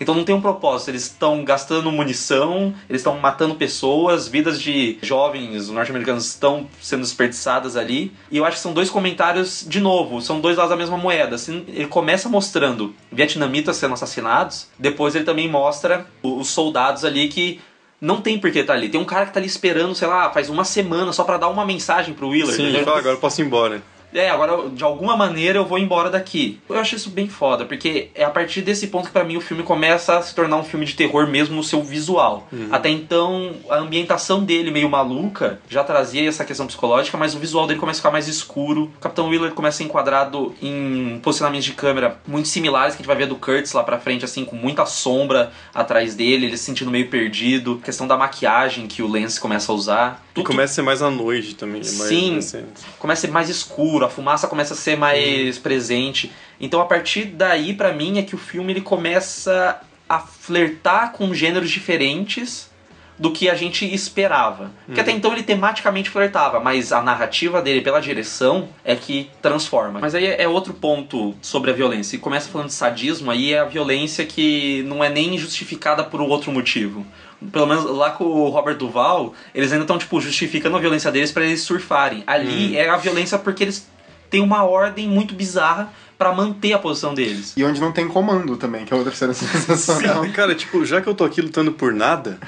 [0.00, 4.98] Então não tem um propósito, eles estão gastando munição, eles estão matando pessoas, vidas de
[5.02, 8.12] jovens norte-americanos estão sendo desperdiçadas ali.
[8.30, 11.36] E eu acho que são dois comentários, de novo, são dois lados da mesma moeda.
[11.36, 17.28] Assim, ele começa mostrando vietnamitas sendo assassinados, depois ele também mostra o- os soldados ali
[17.28, 17.60] que
[18.00, 18.88] não tem por que estar ali.
[18.88, 21.48] Tem um cara que tá ali esperando, sei lá, faz uma semana só pra dar
[21.48, 22.56] uma mensagem pro Willard.
[22.56, 22.84] Sim, entendeu?
[22.84, 23.82] fala, agora eu posso ir embora.
[24.14, 26.60] É, agora de alguma maneira eu vou embora daqui.
[26.68, 29.40] Eu acho isso bem foda, porque é a partir desse ponto que pra mim o
[29.40, 32.46] filme começa a se tornar um filme de terror mesmo no seu visual.
[32.70, 37.66] Até então, a ambientação dele meio maluca já trazia essa questão psicológica, mas o visual
[37.66, 38.90] dele começa a ficar mais escuro.
[38.96, 43.02] O Capitão Willard começa a ser enquadrado em posicionamentos de câmera muito similares que a
[43.02, 46.56] gente vai ver do Kurtz lá pra frente, assim, com muita sombra atrás dele, ele
[46.56, 47.78] se sentindo meio perdido.
[47.82, 50.24] A questão da maquiagem que o Lance começa a usar.
[50.34, 51.82] E começa a ser mais à noite também.
[51.82, 52.38] Sim.
[52.38, 52.64] assim.
[52.98, 56.32] começa a ser mais escuro, a fumaça começa a ser mais presente.
[56.60, 61.34] Então a partir daí, pra mim, é que o filme ele começa a flertar com
[61.34, 62.70] gêneros diferentes
[63.18, 64.70] do que a gente esperava.
[64.86, 70.00] Porque até então ele tematicamente flertava, mas a narrativa dele pela direção é que transforma.
[70.00, 72.16] Mas aí é outro ponto sobre a violência.
[72.16, 76.20] E começa falando de sadismo, aí é a violência que não é nem justificada por
[76.20, 77.06] outro motivo.
[77.50, 81.32] Pelo menos lá com o Robert Duval, eles ainda estão tipo justificando a violência deles
[81.32, 82.22] pra eles surfarem.
[82.26, 83.88] Ali é a violência porque eles
[84.30, 87.52] têm uma ordem muito bizarra pra manter a posição deles.
[87.56, 90.24] E onde não tem comando também, que é outra cena sensacional.
[90.24, 92.38] Sim, cara, tipo, já que eu tô aqui lutando por nada,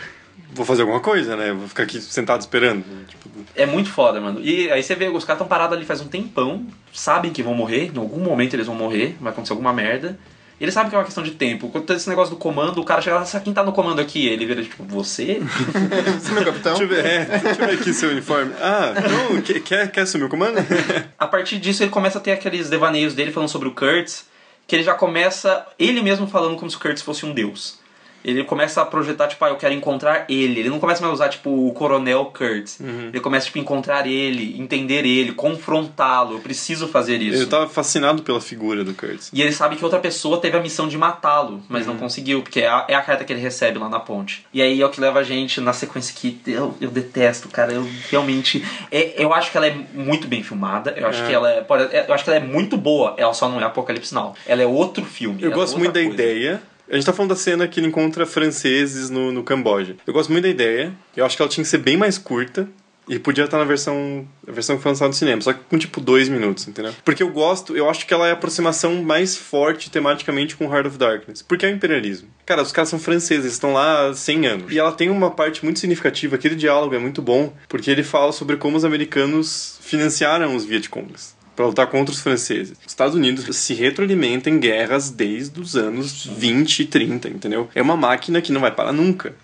[0.52, 1.52] vou fazer alguma coisa, né?
[1.52, 2.84] Vou ficar aqui sentado esperando.
[3.08, 4.40] Tipo, É muito foda, mano.
[4.40, 7.54] E aí você vê, os caras estão parados ali faz um tempão, sabem que vão
[7.54, 10.18] morrer, em algum momento eles vão morrer, vai acontecer alguma merda.
[10.64, 11.68] E eles sabem que é uma questão de tempo.
[11.68, 14.00] Quando tem esse negócio do comando, o cara chega lá, sabe quem tá no comando
[14.00, 14.26] aqui?
[14.26, 15.38] Ele vira tipo, você?
[16.18, 16.72] Você, meu capitão?
[16.78, 18.54] deixa eu ver, é, deixa eu ver aqui seu uniforme.
[18.58, 18.94] Ah,
[19.30, 20.56] não, que- quer, quer assumir o comando?
[21.18, 24.24] a partir disso ele começa a ter aqueles devaneios dele falando sobre o Kurtz,
[24.66, 27.78] que ele já começa ele mesmo falando como se o Kurtz fosse um deus.
[28.24, 30.60] Ele começa a projetar, tipo, ah, eu quero encontrar ele.
[30.60, 32.78] Ele não começa mais a usar, tipo, o coronel Kurtz.
[32.80, 36.34] Ele começa, tipo, a encontrar ele, entender ele, confrontá-lo.
[36.36, 37.42] Eu preciso fazer isso.
[37.42, 39.30] Eu tava fascinado pela figura do Kurtz.
[39.32, 42.60] E ele sabe que outra pessoa teve a missão de matá-lo, mas não conseguiu, porque
[42.60, 44.46] é a, é a carta que ele recebe lá na ponte.
[44.52, 47.72] E aí é o que leva a gente na sequência que eu, eu detesto, cara.
[47.72, 48.64] Eu realmente.
[48.90, 50.94] é- eu acho que ela é muito bem filmada.
[50.96, 51.26] Eu acho É.
[51.26, 53.14] que ela é, pode- é- Eu acho que ela é muito boa.
[53.16, 54.34] Ela só não é Apocalipse Now.
[54.46, 55.42] Ela é outro filme.
[55.42, 56.14] Eu é gosto muito da coisa.
[56.14, 56.62] ideia.
[56.88, 59.96] A gente tá falando da cena que ele encontra franceses no, no Camboja.
[60.06, 60.92] Eu gosto muito da ideia.
[61.16, 62.68] Eu acho que ela tinha que ser bem mais curta.
[63.06, 65.76] E podia estar na versão, a versão que foi lançada no cinema, só que com
[65.76, 66.94] tipo dois minutos, entendeu?
[67.04, 70.86] Porque eu gosto, eu acho que ela é a aproximação mais forte tematicamente com Heart
[70.86, 71.42] of Darkness.
[71.42, 72.28] Porque é o imperialismo.
[72.46, 74.72] Cara, os caras são franceses, estão lá há 100 anos.
[74.72, 78.32] E ela tem uma parte muito significativa, aquele diálogo é muito bom, porque ele fala
[78.32, 82.72] sobre como os americanos financiaram os Vietcongs para lutar contra os franceses.
[82.84, 87.68] Os Estados Unidos se retroalimenta em guerras desde os anos 20 e 30, entendeu?
[87.74, 89.34] É uma máquina que não vai parar nunca.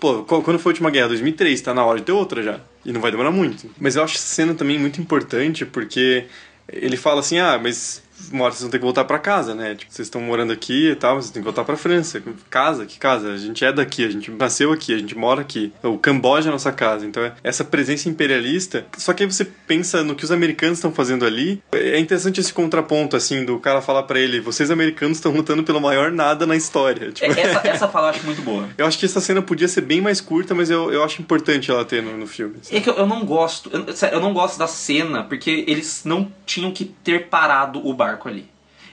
[0.00, 1.08] Pô, qu- quando foi a última guerra?
[1.08, 2.60] 2003, tá na hora de ter outra já.
[2.84, 3.70] E não vai demorar muito.
[3.80, 6.24] Mas eu acho essa cena também muito importante porque
[6.70, 9.74] ele fala assim: ah, mas uma hora vocês vão ter que voltar pra casa, né?
[9.74, 12.22] Tipo, vocês estão morando aqui e tal, vocês têm que voltar pra França.
[12.50, 12.86] Casa?
[12.86, 13.32] Que casa?
[13.32, 15.72] A gente é daqui, a gente nasceu aqui, a gente mora aqui.
[15.82, 17.06] O Camboja é a nossa casa.
[17.06, 18.86] Então, é essa presença imperialista.
[18.96, 21.62] Só que aí você pensa no que os americanos estão fazendo ali.
[21.72, 25.80] É interessante esse contraponto, assim, do cara falar pra ele: vocês americanos estão lutando pelo
[25.80, 27.12] maior nada na história.
[27.12, 28.68] Tipo, É, essa, essa fala eu acho muito boa.
[28.76, 31.70] eu acho que essa cena podia ser bem mais curta, mas eu, eu acho importante
[31.70, 32.56] ela ter no, no filme.
[32.70, 36.02] É que eu, eu não gosto, eu, sério, eu não gosto da cena porque eles
[36.04, 38.13] não tinham que ter parado o barco.
[38.28, 38.46] Ali.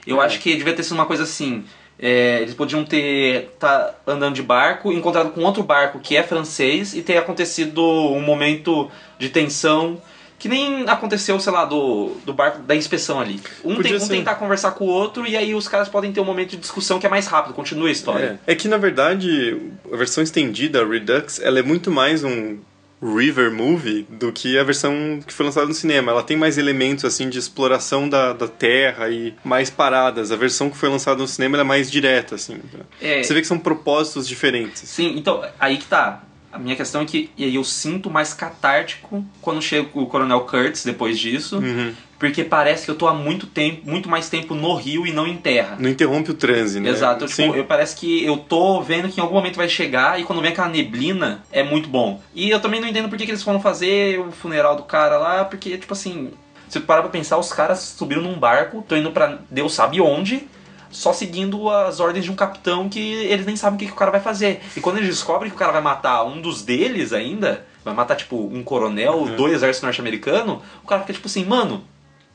[0.06, 1.64] Eu acho que devia ter sido uma coisa assim.
[1.98, 6.94] é, eles podiam ter tá andando de barco, encontrado com outro barco que é francês
[6.94, 10.00] e ter acontecido um momento de tensão
[10.42, 13.40] que nem aconteceu, sei lá, do, do barco da inspeção ali.
[13.64, 16.18] Um, Podia tem, um tentar conversar com o outro e aí os caras podem ter
[16.20, 18.40] um momento de discussão que é mais rápido, continua a história.
[18.44, 18.52] É.
[18.52, 19.56] É que na verdade
[19.92, 22.58] a versão estendida, a Redux, ela é muito mais um
[23.02, 26.12] river movie do que a versão que foi lançada no cinema.
[26.12, 30.30] Ela tem mais elementos assim de exploração da, da terra e mais paradas.
[30.30, 32.58] A versão que foi lançada no cinema é mais direta assim.
[33.00, 33.22] É.
[33.22, 34.82] Você vê que são propósitos diferentes.
[34.88, 36.22] Sim, então, aí que tá.
[36.52, 41.18] A minha questão é que eu sinto mais catártico quando chega o Coronel Kurtz depois
[41.18, 41.94] disso, Uhum.
[42.28, 45.26] Porque parece que eu tô há muito tempo, muito mais tempo no rio e não
[45.26, 45.76] em terra.
[45.76, 46.88] Não interrompe o transe, né?
[46.88, 47.52] Exato, tipo, Sim.
[47.56, 50.52] eu parece que eu tô vendo que em algum momento vai chegar e quando vem
[50.52, 52.22] aquela neblina é muito bom.
[52.32, 55.18] E eu também não entendo por que, que eles foram fazer o funeral do cara
[55.18, 56.30] lá, porque, tipo assim,
[56.68, 60.00] se tu parar pra pensar, os caras subiram num barco, estão indo pra Deus sabe
[60.00, 60.46] onde,
[60.92, 63.96] só seguindo as ordens de um capitão que eles nem sabem o que, que o
[63.96, 64.60] cara vai fazer.
[64.76, 68.14] E quando eles descobrem que o cara vai matar um dos deles ainda, vai matar,
[68.14, 69.34] tipo, um coronel É.
[69.34, 71.82] do exército norte-americano, o cara fica tipo assim, mano.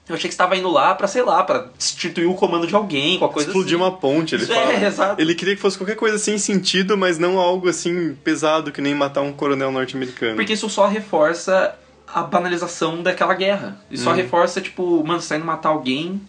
[0.09, 2.73] Eu achei que você tava indo lá pra, sei lá, pra destituir o comando de
[2.73, 3.83] alguém, qualquer coisa Explodir assim.
[3.83, 4.85] uma ponte, ele É, fala.
[4.85, 5.21] exato.
[5.21, 8.95] Ele queria que fosse qualquer coisa sem sentido, mas não algo assim pesado que nem
[8.95, 10.35] matar um coronel norte-americano.
[10.37, 11.75] Porque isso só reforça
[12.07, 13.77] a banalização daquela guerra.
[13.91, 14.03] E Uhum.
[14.03, 16.21] só reforça, tipo, mano, você tá indo matar alguém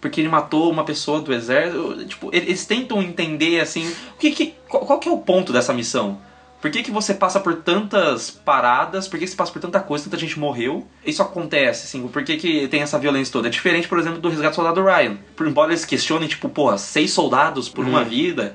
[0.00, 2.04] porque ele matou uma pessoa do exército.
[2.06, 5.72] Tipo, eles tentam entender, assim, o que que, qual, qual que é o ponto dessa
[5.72, 6.18] missão?
[6.60, 9.06] Por que, que você passa por tantas paradas?
[9.06, 10.04] Por que você passa por tanta coisa?
[10.04, 10.86] Tanta gente morreu?
[11.04, 13.48] Isso acontece, assim, por que, que tem essa violência toda?
[13.48, 15.16] É diferente, por exemplo, do resgate do soldado Ryan.
[15.36, 17.90] Por, embora eles questionem, tipo, porra, seis soldados por Uhum.
[17.90, 18.54] uma vida,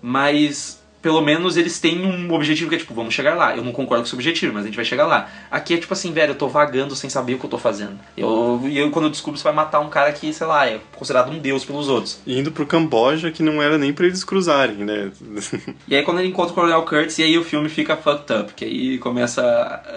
[0.00, 3.56] mas pelo menos eles têm um objetivo que é tipo, vamos chegar lá.
[3.56, 5.28] Eu não concordo com esse objetivo, mas a gente vai chegar lá.
[5.50, 7.98] Aqui é tipo assim, velho, eu tô vagando sem saber o que eu tô fazendo.
[8.16, 10.78] Eu, e eu, quando eu descubro, você vai matar um cara que, sei lá, é
[10.96, 12.20] considerado um deus pelos outros.
[12.26, 15.10] E indo pro Camboja, que não era nem pra eles cruzarem, né?
[15.88, 18.52] E aí quando ele encontra o Coronel Kurtz, e aí o filme fica fucked up.
[18.54, 19.42] Que aí começa.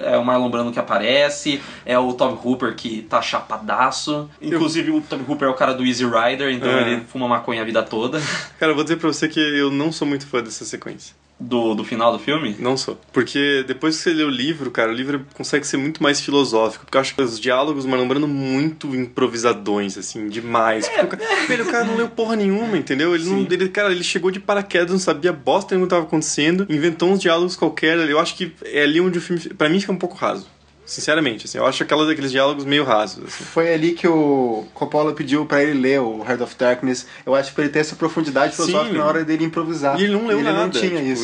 [0.04, 4.30] É o Marlon Brando que aparece, é o Tom Hooper que tá chapadaço.
[4.42, 6.82] Inclusive o Tom Hooper é o cara do Easy Rider, então É.
[6.82, 8.20] ele fuma maconha a vida toda.
[8.60, 10.93] Cara, eu vou dizer pra você que eu não sou muito fã dessa sequência.
[11.40, 12.56] Do, do final do filme.
[12.58, 12.98] Não sou.
[13.12, 16.86] Porque depois que você lê o livro, cara, o livro consegue ser muito mais filosófico.
[16.86, 20.88] Porque eu acho que os diálogos, mano, lembrando muito improvisadões, assim, demais.
[20.88, 23.14] Porque o cara, velho, o cara não leu porra nenhuma, entendeu?
[23.14, 23.40] Ele não.
[23.40, 27.20] Ele, cara, ele chegou de paraquedas, não sabia bosta nenhuma que tava acontecendo, inventou uns
[27.20, 27.98] diálogos qualquer.
[27.98, 30.48] Eu acho que é ali onde o filme, pra mim, fica um pouco raso.
[30.86, 33.44] Sinceramente, assim, eu acho aquela daqueles diálogos meio rasos, assim.
[33.44, 37.06] Foi ali que o Coppola pediu pra ele ler o Heart of Darkness.
[37.26, 38.98] Eu acho que pra ele ter essa profundidade filosófica Sim.
[38.98, 40.00] na hora dele improvisar.
[40.00, 40.64] E ele não leu ele nada.
[40.64, 41.02] não tinha tipo,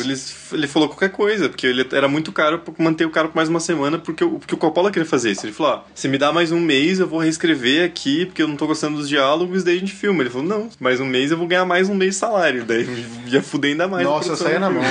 [0.54, 3.36] Ele, ele falou qualquer coisa, porque ele era muito caro pra manter o cara por
[3.36, 5.44] mais uma semana, porque, o- porque o Coppola queria fazer isso.
[5.44, 8.48] Ele falou: ó, se me dá mais um mês, eu vou reescrever aqui, porque eu
[8.48, 10.22] não tô gostando dos diálogos, daí a gente filma.
[10.22, 12.64] Ele falou: não, mais um mês eu vou ganhar mais um mês de salário.
[12.64, 12.86] Daí
[13.28, 14.06] ia fuder ainda mais.
[14.06, 14.82] Nossa, eu saía na mão,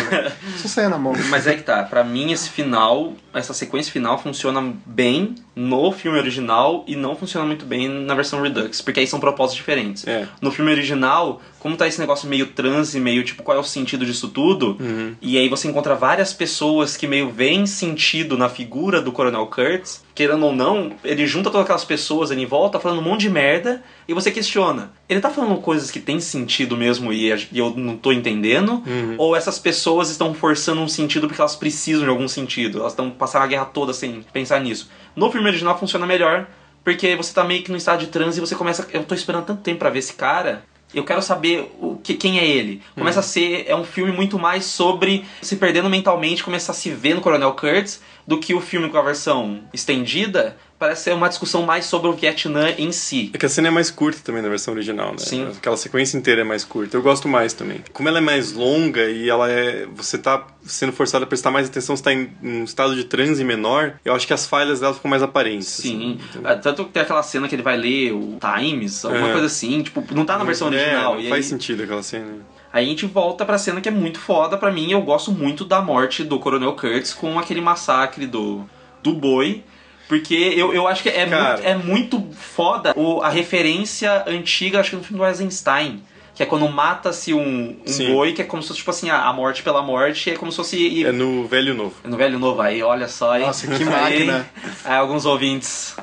[0.66, 1.14] saía na mão.
[1.30, 6.18] Mas é que tá, pra mim esse final, essa sequência final funciona bem no filme
[6.18, 10.08] original e não funciona muito bem na versão Redux, porque aí são propósitos diferentes.
[10.08, 10.26] É.
[10.42, 14.06] No filme original, como tá esse negócio meio transe, meio tipo, qual é o sentido
[14.06, 14.78] disso tudo?
[14.80, 15.16] Uhum.
[15.22, 20.02] E aí você encontra várias pessoas que meio veem sentido na figura do Coronel Kurtz,
[20.16, 23.30] querendo ou não, ele junta todas aquelas pessoas ali em volta falando um monte de
[23.30, 27.74] merda, e você questiona, ele tá falando coisas que tem sentido mesmo e, e eu
[27.76, 28.84] não tô entendendo?
[28.86, 29.16] Uhum.
[29.18, 32.80] Ou essas pessoas estão forçando um sentido porque elas precisam de algum sentido?
[32.80, 34.90] Elas estão passando a guerra toda sem pensar nisso.
[35.20, 36.48] No filme original funciona melhor,
[36.82, 38.88] porque você tá meio que no estado de transe e você começa.
[38.94, 40.64] Eu tô esperando tanto tempo pra ver esse cara.
[40.94, 42.82] Eu quero saber o que, quem é ele.
[42.96, 43.66] Começa a ser.
[43.68, 47.52] É um filme muito mais sobre se perdendo mentalmente, começar a se ver no Coronel
[47.52, 50.56] Kurtz, do que o filme com a versão estendida.
[50.80, 53.32] Parece ser uma discussão mais sobre o Vietnã em si.
[53.34, 55.18] É que a cena é mais curta também na versão original, né?
[55.18, 55.46] Sim.
[55.58, 56.96] Aquela sequência inteira é mais curta.
[56.96, 57.84] Eu gosto mais também.
[57.92, 59.86] Como ela é mais longa e ela é.
[59.96, 63.44] Você tá sendo forçado a prestar mais atenção, você tá em um estado de transe
[63.44, 65.68] menor, eu acho que as falhas dela ficam mais aparentes.
[65.68, 69.28] Sim, assim, Ah, tanto que tem aquela cena que ele vai ler o Times, alguma
[69.28, 69.32] É.
[69.34, 71.16] coisa assim, tipo, não tá na versão É, original.
[71.16, 72.38] não faz aí, sentido aquela cena.
[72.72, 74.92] aí a gente volta pra cena que é muito foda pra mim.
[74.92, 78.64] Eu gosto muito da morte do Coronel Kurtz com aquele massacre do,
[79.04, 79.62] do boi.
[80.10, 84.90] Porque eu, eu acho que é, muito, é muito foda o, a referência antiga, acho
[84.90, 86.04] que no filme do Eisenstein.
[86.36, 89.24] Que é quando mata-se um, um boi, que é como se fosse, tipo assim, a,
[89.26, 90.78] a morte pela morte, é como se fosse.
[90.78, 91.96] e- É no Velho Novo.
[92.06, 93.46] no Velho Novo aí, olha só, hein?
[93.46, 93.90] Nossa, que Aí,
[94.26, 94.50] máquina.
[94.86, 95.96] aí alguns ouvintes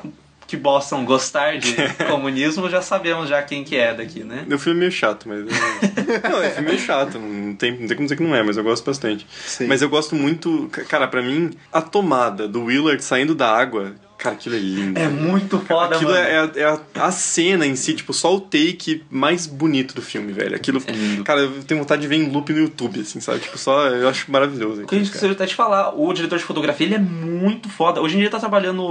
[0.47, 1.75] que possam gostar de
[2.09, 4.45] comunismo já sabemos já quem que é daqui, né?
[4.49, 5.39] O filme é meio chato, mas.
[6.23, 7.19] não, é filme meio chato.
[7.19, 9.27] Não tem, não tem como dizer que não é, mas eu gosto bastante.
[9.45, 9.67] Sim.
[9.67, 10.69] Mas eu gosto muito.
[10.71, 14.99] ca- Cara, pra mim, a tomada do Willard saindo da água Cara, aquilo é lindo.
[14.99, 16.23] É muito foda, Aquilo mano.
[16.23, 20.01] é, a, é a, a cena em si, tipo, só o take mais bonito do
[20.01, 20.55] filme, velho.
[20.55, 21.23] Aquilo, É lindo.
[21.23, 23.39] cara, eu tenho vontade de ver em loop no YouTube, assim, sabe?
[23.41, 24.81] Tipo, só, eu acho maravilhoso.
[24.83, 26.99] O que a gente aquilo, esqueceu até de falar, o diretor de fotografia, ele é
[26.99, 28.01] muito foda.
[28.01, 28.81] Hoje em dia ele tá trabalhando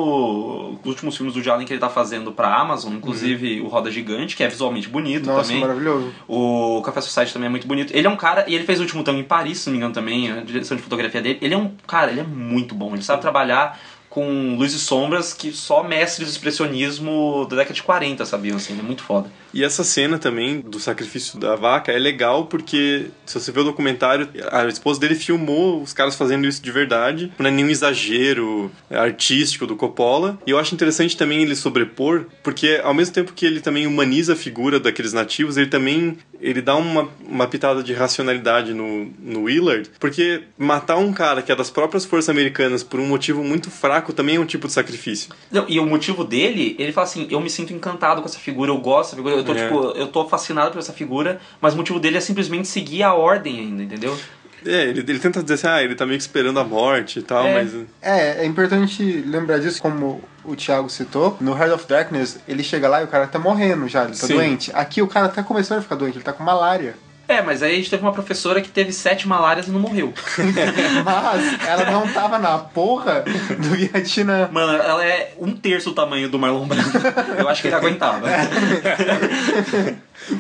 [0.80, 4.36] os últimos filmes do Jalen que ele tá fazendo pra Amazon, inclusive o Roda Gigante,
[4.36, 5.60] que é visualmente bonito Nossa, também.
[5.60, 6.12] maravilhoso.
[6.28, 7.92] O Café Society também é muito bonito.
[7.94, 9.78] Ele é um cara, e ele fez o último tango em Paris, se não me
[9.78, 11.38] engano também, a direção de fotografia dele.
[11.42, 12.92] Ele é um cara, ele é muito bom.
[12.94, 13.78] Ele sabe trabalhar
[14.16, 18.72] com luz e sombras que só mestres do expressionismo da década de 40 sabiam, assim.
[18.78, 19.30] É muito foda.
[19.52, 23.64] E essa cena também do sacrifício da vaca é legal porque, se você vê o
[23.64, 27.30] documentário, a esposa dele filmou os caras fazendo isso de verdade.
[27.38, 30.38] Não é nenhum exagero artístico do Coppola.
[30.47, 34.32] E eu acho interessante também ele sobrepor, porque ao mesmo tempo que ele também humaniza
[34.32, 39.44] a figura daqueles nativos, ele também ele dá uma, uma pitada de racionalidade no, no
[39.44, 39.90] Willard.
[39.98, 44.12] Porque matar um cara que é das próprias forças americanas por um motivo muito fraco
[44.12, 45.30] também é um tipo de sacrifício.
[45.50, 48.70] Não, e o motivo dele, ele fala assim, eu me sinto encantado com essa figura,
[48.70, 49.66] eu gosto dessa figura, eu tô, É.
[49.66, 53.14] tipo, eu tô fascinado por essa figura, mas o motivo dele é simplesmente seguir a
[53.14, 54.16] ordem ainda, entendeu?
[54.64, 57.22] É, ele, ele tenta dizer assim, ah, ele tá meio que esperando a morte e
[57.22, 57.54] tal, É.
[57.54, 57.72] mas.
[58.00, 61.36] É, é importante lembrar disso, como o Thiago citou.
[61.40, 64.26] No Heart of Darkness, ele chega lá e o cara tá morrendo já, ele tá
[64.26, 64.34] Sim.
[64.34, 64.70] doente.
[64.74, 66.94] Aqui o cara tá começando a ficar doente, ele tá com malária.
[67.28, 70.14] É, mas aí a gente teve uma professora que teve sete malárias e não morreu.
[71.04, 73.24] Mas ela não tava na porra
[73.58, 74.48] do Vietnã.
[74.52, 76.88] Mano, ela é um terço do tamanho do Marlon Brando.
[77.36, 78.28] Eu acho que ele aguentava.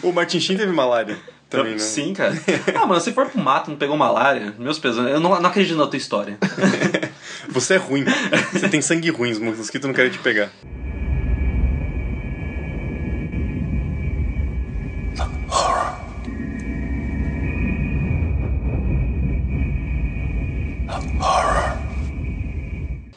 [0.02, 1.16] O Martin Sheen teve malária
[1.48, 1.78] também, né?
[1.78, 2.34] Sim, cara.
[2.74, 5.76] Ah, mano, se for pro mato não pegou malária, meus pesos, eu não, não acredito
[5.76, 6.38] na tua história.
[7.48, 8.04] Você é ruim.
[8.52, 10.50] Você tem sangue ruim, os mosquitos não querem te pegar.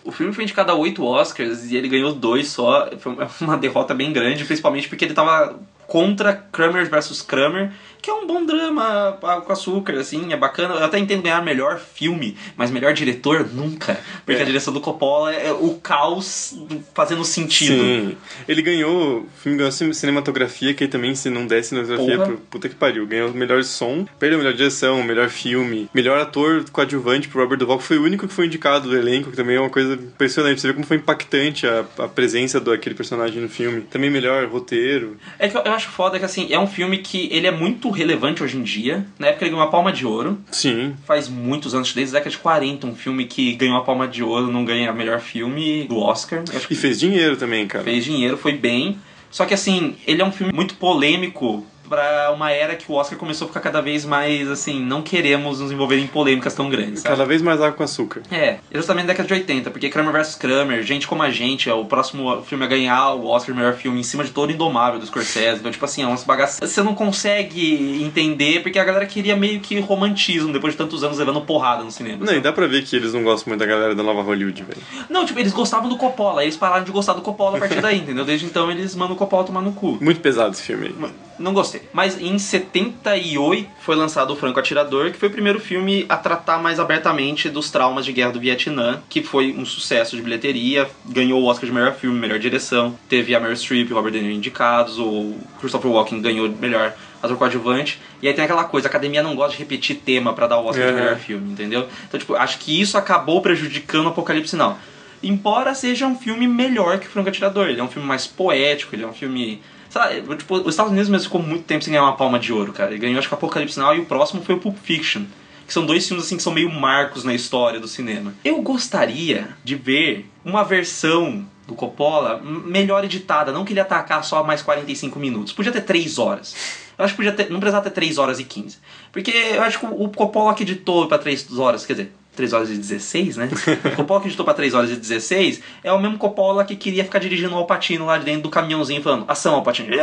[0.03, 2.89] O filme foi indicado a oito Oscars e ele ganhou dois só.
[2.99, 8.13] Foi uma derrota bem grande, principalmente porque ele tava contra Kramer vs Kramer, que é
[8.13, 10.76] um bom drama com açúcar, assim, é bacana.
[10.76, 13.99] Eu até entendo ganhar melhor filme, mas melhor diretor nunca.
[14.26, 14.43] Porque É.
[14.43, 16.57] a direção do Coppola é o caos
[16.93, 17.81] fazendo sentido.
[17.84, 18.17] Sim.
[18.47, 19.19] Ele ganhou.
[19.21, 22.38] O filme ganhou cin- cinematografia, que aí também, se não desse cinematografia, Porra.
[22.49, 23.05] puta que pariu.
[23.05, 27.84] Ganhou melhor som, perdeu melhor direção, melhor filme, melhor ator coadjuvante pro Robert Duvall, que
[27.84, 30.61] foi o único que foi indicado do elenco, que também é uma coisa impressionante.
[30.61, 33.81] Você vê como foi impactante a, a presença daquele personagem no filme.
[33.81, 35.17] Também melhor roteiro.
[35.38, 37.89] É que eu, eu acho foda que assim, é um filme que ele é muito
[37.91, 39.06] relevante hoje em dia.
[39.18, 40.40] Na época ele ganhou uma palma de ouro.
[40.52, 40.95] Sim.
[41.06, 44.24] Faz muitos anos, desde a década de 40, um filme que ganhou a palma de
[44.24, 46.44] ouro, não ganha melhor filme do Oscar.
[46.70, 47.84] E fez dinheiro também, cara.
[47.84, 48.98] fez dinheiro, foi bem.
[49.32, 53.18] Só que assim, ele é um filme muito polêmico pra uma era que o Oscar
[53.18, 57.02] começou a ficar cada vez mais assim, não queremos nos envolver em polêmicas tão grandes,
[57.02, 57.16] sabe?
[57.16, 58.22] Cada vez mais água com açúcar.
[58.32, 61.74] É, justamente na década de 80, porque Kramer vs Kramer, Gente Como a Gente, é
[61.74, 65.06] o próximo filme a ganhar o Oscar melhor filme em cima de todo Indomável do
[65.06, 65.60] Scorsese.
[65.60, 66.70] Então, tipo assim, é umas bagaças.
[66.70, 71.18] Você não consegue entender porque a galera queria meio que romantismo depois de tantos anos
[71.18, 72.26] levando porrada no cinema.
[72.26, 74.64] Não, e dá pra ver que eles não gostam muito da galera da nova Hollywood,
[74.64, 74.82] velho.
[75.10, 77.82] Não, tipo, eles gostavam do Coppola, aí eles pararam de gostar do Coppola a partir
[77.82, 78.26] daí, entendeu?
[78.26, 79.98] Desde então eles mandam o Coppola tomar no cu.
[80.02, 81.28] Muito pesado esse filme aí.
[81.40, 81.82] Não gostei.
[81.94, 86.60] Mas em 78 foi lançado o Franco Atirador, que foi o primeiro filme a tratar
[86.61, 91.41] mais abertamente dos traumas de guerra do Vietnã, que foi um sucesso de bilheteria, ganhou
[91.41, 94.34] o Oscar de melhor filme, melhor direção, teve a Meryl Streep e Robert De Niro
[94.34, 96.94] indicados, o Christopher Walken ganhou melhor
[97.24, 100.48] ator coadjuvante, e aí tem aquela coisa, a academia não gosta de repetir tema pra
[100.48, 101.88] dar o Oscar de melhor filme, entendeu?
[102.07, 104.78] Então, tipo, acho que isso acabou prejudicando o Apocalipse Now.
[105.22, 108.95] Embora seja um filme melhor que o Franco Atirador, ele é um filme mais poético,
[108.95, 109.61] ele é um filme
[109.94, 112.72] Lá, tipo, os Estados Unidos mesmo ficou muito tempo sem ganhar uma palma de ouro,
[112.74, 112.91] cara.
[112.91, 115.24] Ele ganhou acho que Apocalipse Now e o próximo foi o Pulp Fiction.
[115.66, 118.34] Que são dois filmes assim que são meio marcos na história do cinema.
[118.44, 124.44] Eu gostaria de ver uma versão do Coppola melhor editada, não que ele atacar só
[124.44, 125.53] mais 45 minutos.
[125.53, 126.56] Podia ter 3 horas.
[126.98, 128.78] Eu acho que podia ter, não precisava ter 3 horas e 15.
[129.11, 132.70] Porque eu acho que o Coppola que editou pra 3 horas, quer dizer, 3 horas
[132.70, 133.49] e 16, né?
[133.94, 137.03] O Coppola que editou pra 3 horas e 16 é o mesmo Coppola que queria
[137.03, 139.90] ficar dirigindo o Alpatino lá dentro do caminhãozinho falando, ação Alpatino.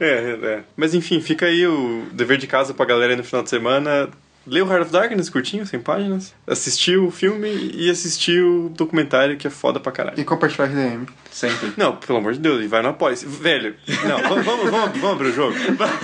[0.00, 0.60] É, é.
[0.76, 4.08] Mas enfim, fica aí o dever de casa pra galera aí no final de semana.
[4.46, 6.34] O Heart of Darkness, curtinho, 100 páginas.
[6.46, 10.18] Assistir o filme e assistir o documentário, que é foda pra caralho.
[10.18, 11.06] E compartilhar RDM.
[11.30, 11.72] Sempre.
[11.76, 13.16] Não, pelo amor de Deus, e vai no apoio.
[13.16, 13.74] Velho,
[14.06, 15.54] não, vamos, vamos, vamos, vamos abrir o jogo.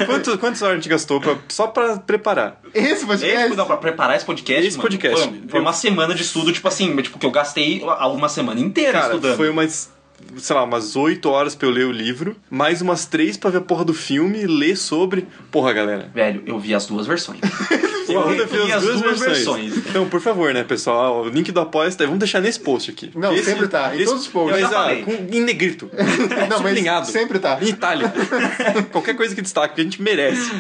[0.07, 2.61] Quanto, quantas horas a gente gastou pra, só pra preparar?
[2.73, 3.47] Esse podcast.
[3.47, 5.29] Esse, não, pra preparar esse podcast, Esse mano, podcast.
[5.29, 8.93] Foi, foi uma semana de estudo, tipo assim, tipo, que eu gastei uma semana inteira
[8.93, 9.37] Cara, estudando.
[9.37, 9.91] foi umas
[10.37, 13.59] sei lá, umas 8 horas pra eu ler o livro, mais umas 3 pra ver
[13.59, 15.27] a porra do filme, ler sobre.
[15.51, 16.11] Porra, galera.
[16.15, 17.41] Velho, eu vi as duas versões.
[18.09, 19.77] Eu vi as duas versões.
[19.77, 21.23] Então, por favor, né, pessoal?
[21.23, 23.11] O link do apoia tá, vamos deixar nesse post aqui.
[23.15, 24.63] Não, sempre tá, em todos os posts.
[24.63, 25.91] Mas, ah, com, em negrito.
[26.49, 27.59] Não, mas sempre tá.
[27.61, 28.13] Em itálico.
[28.91, 30.51] Qualquer coisa que destaque, que a gente merece.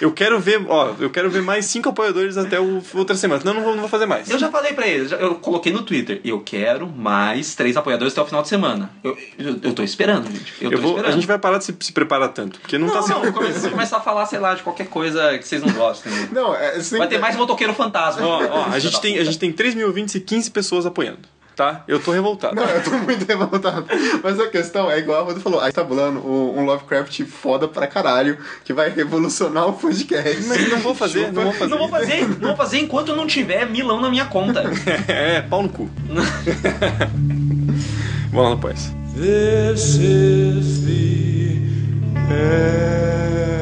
[0.00, 3.40] Eu quero ver, ó, eu quero ver mais cinco apoiadores até o, outra semana.
[3.40, 4.28] Senão eu não vou, não vou fazer mais.
[4.30, 8.22] Eu já falei pra eles, eu coloquei no Twitter, eu quero mais três apoiadores até
[8.22, 8.90] o final de semana.
[9.02, 10.52] Eu, eu, eu tô esperando, gente.
[10.60, 11.12] Eu, Eu tô vou, esperando.
[11.12, 13.20] a gente vai parar de se, se preparar tanto, porque não, Não, tá não, sendo.
[13.22, 16.12] vou come- vou começar a falar, sei lá, de qualquer coisa que vocês não gostem.
[16.32, 16.98] Não, é sempre...
[16.98, 18.26] Vai ter mais motoqueiro fantasma.
[18.26, 21.20] Ó, ó, a gente tem, a gente tem 3 mil ouvintes e 15 pessoas apoiando
[21.56, 21.82] tá?
[21.88, 22.54] Eu tô revoltado.
[22.54, 23.86] Não, eu tô muito revoltado.
[24.22, 27.86] Mas a questão é igual a você falou, aí tá bolando um Lovecraft foda pra
[27.86, 30.44] caralho, que vai revolucionar o podcast.
[30.46, 31.70] Mas não vou fazer, não vou fazer.
[31.70, 34.64] Não vou fazer, não vou fazer enquanto não tiver milão na minha conta.
[35.08, 35.90] é, pau no cu.
[38.30, 38.92] Vamos lá, rapaz.
[39.14, 41.56] This is the
[42.30, 43.55] end.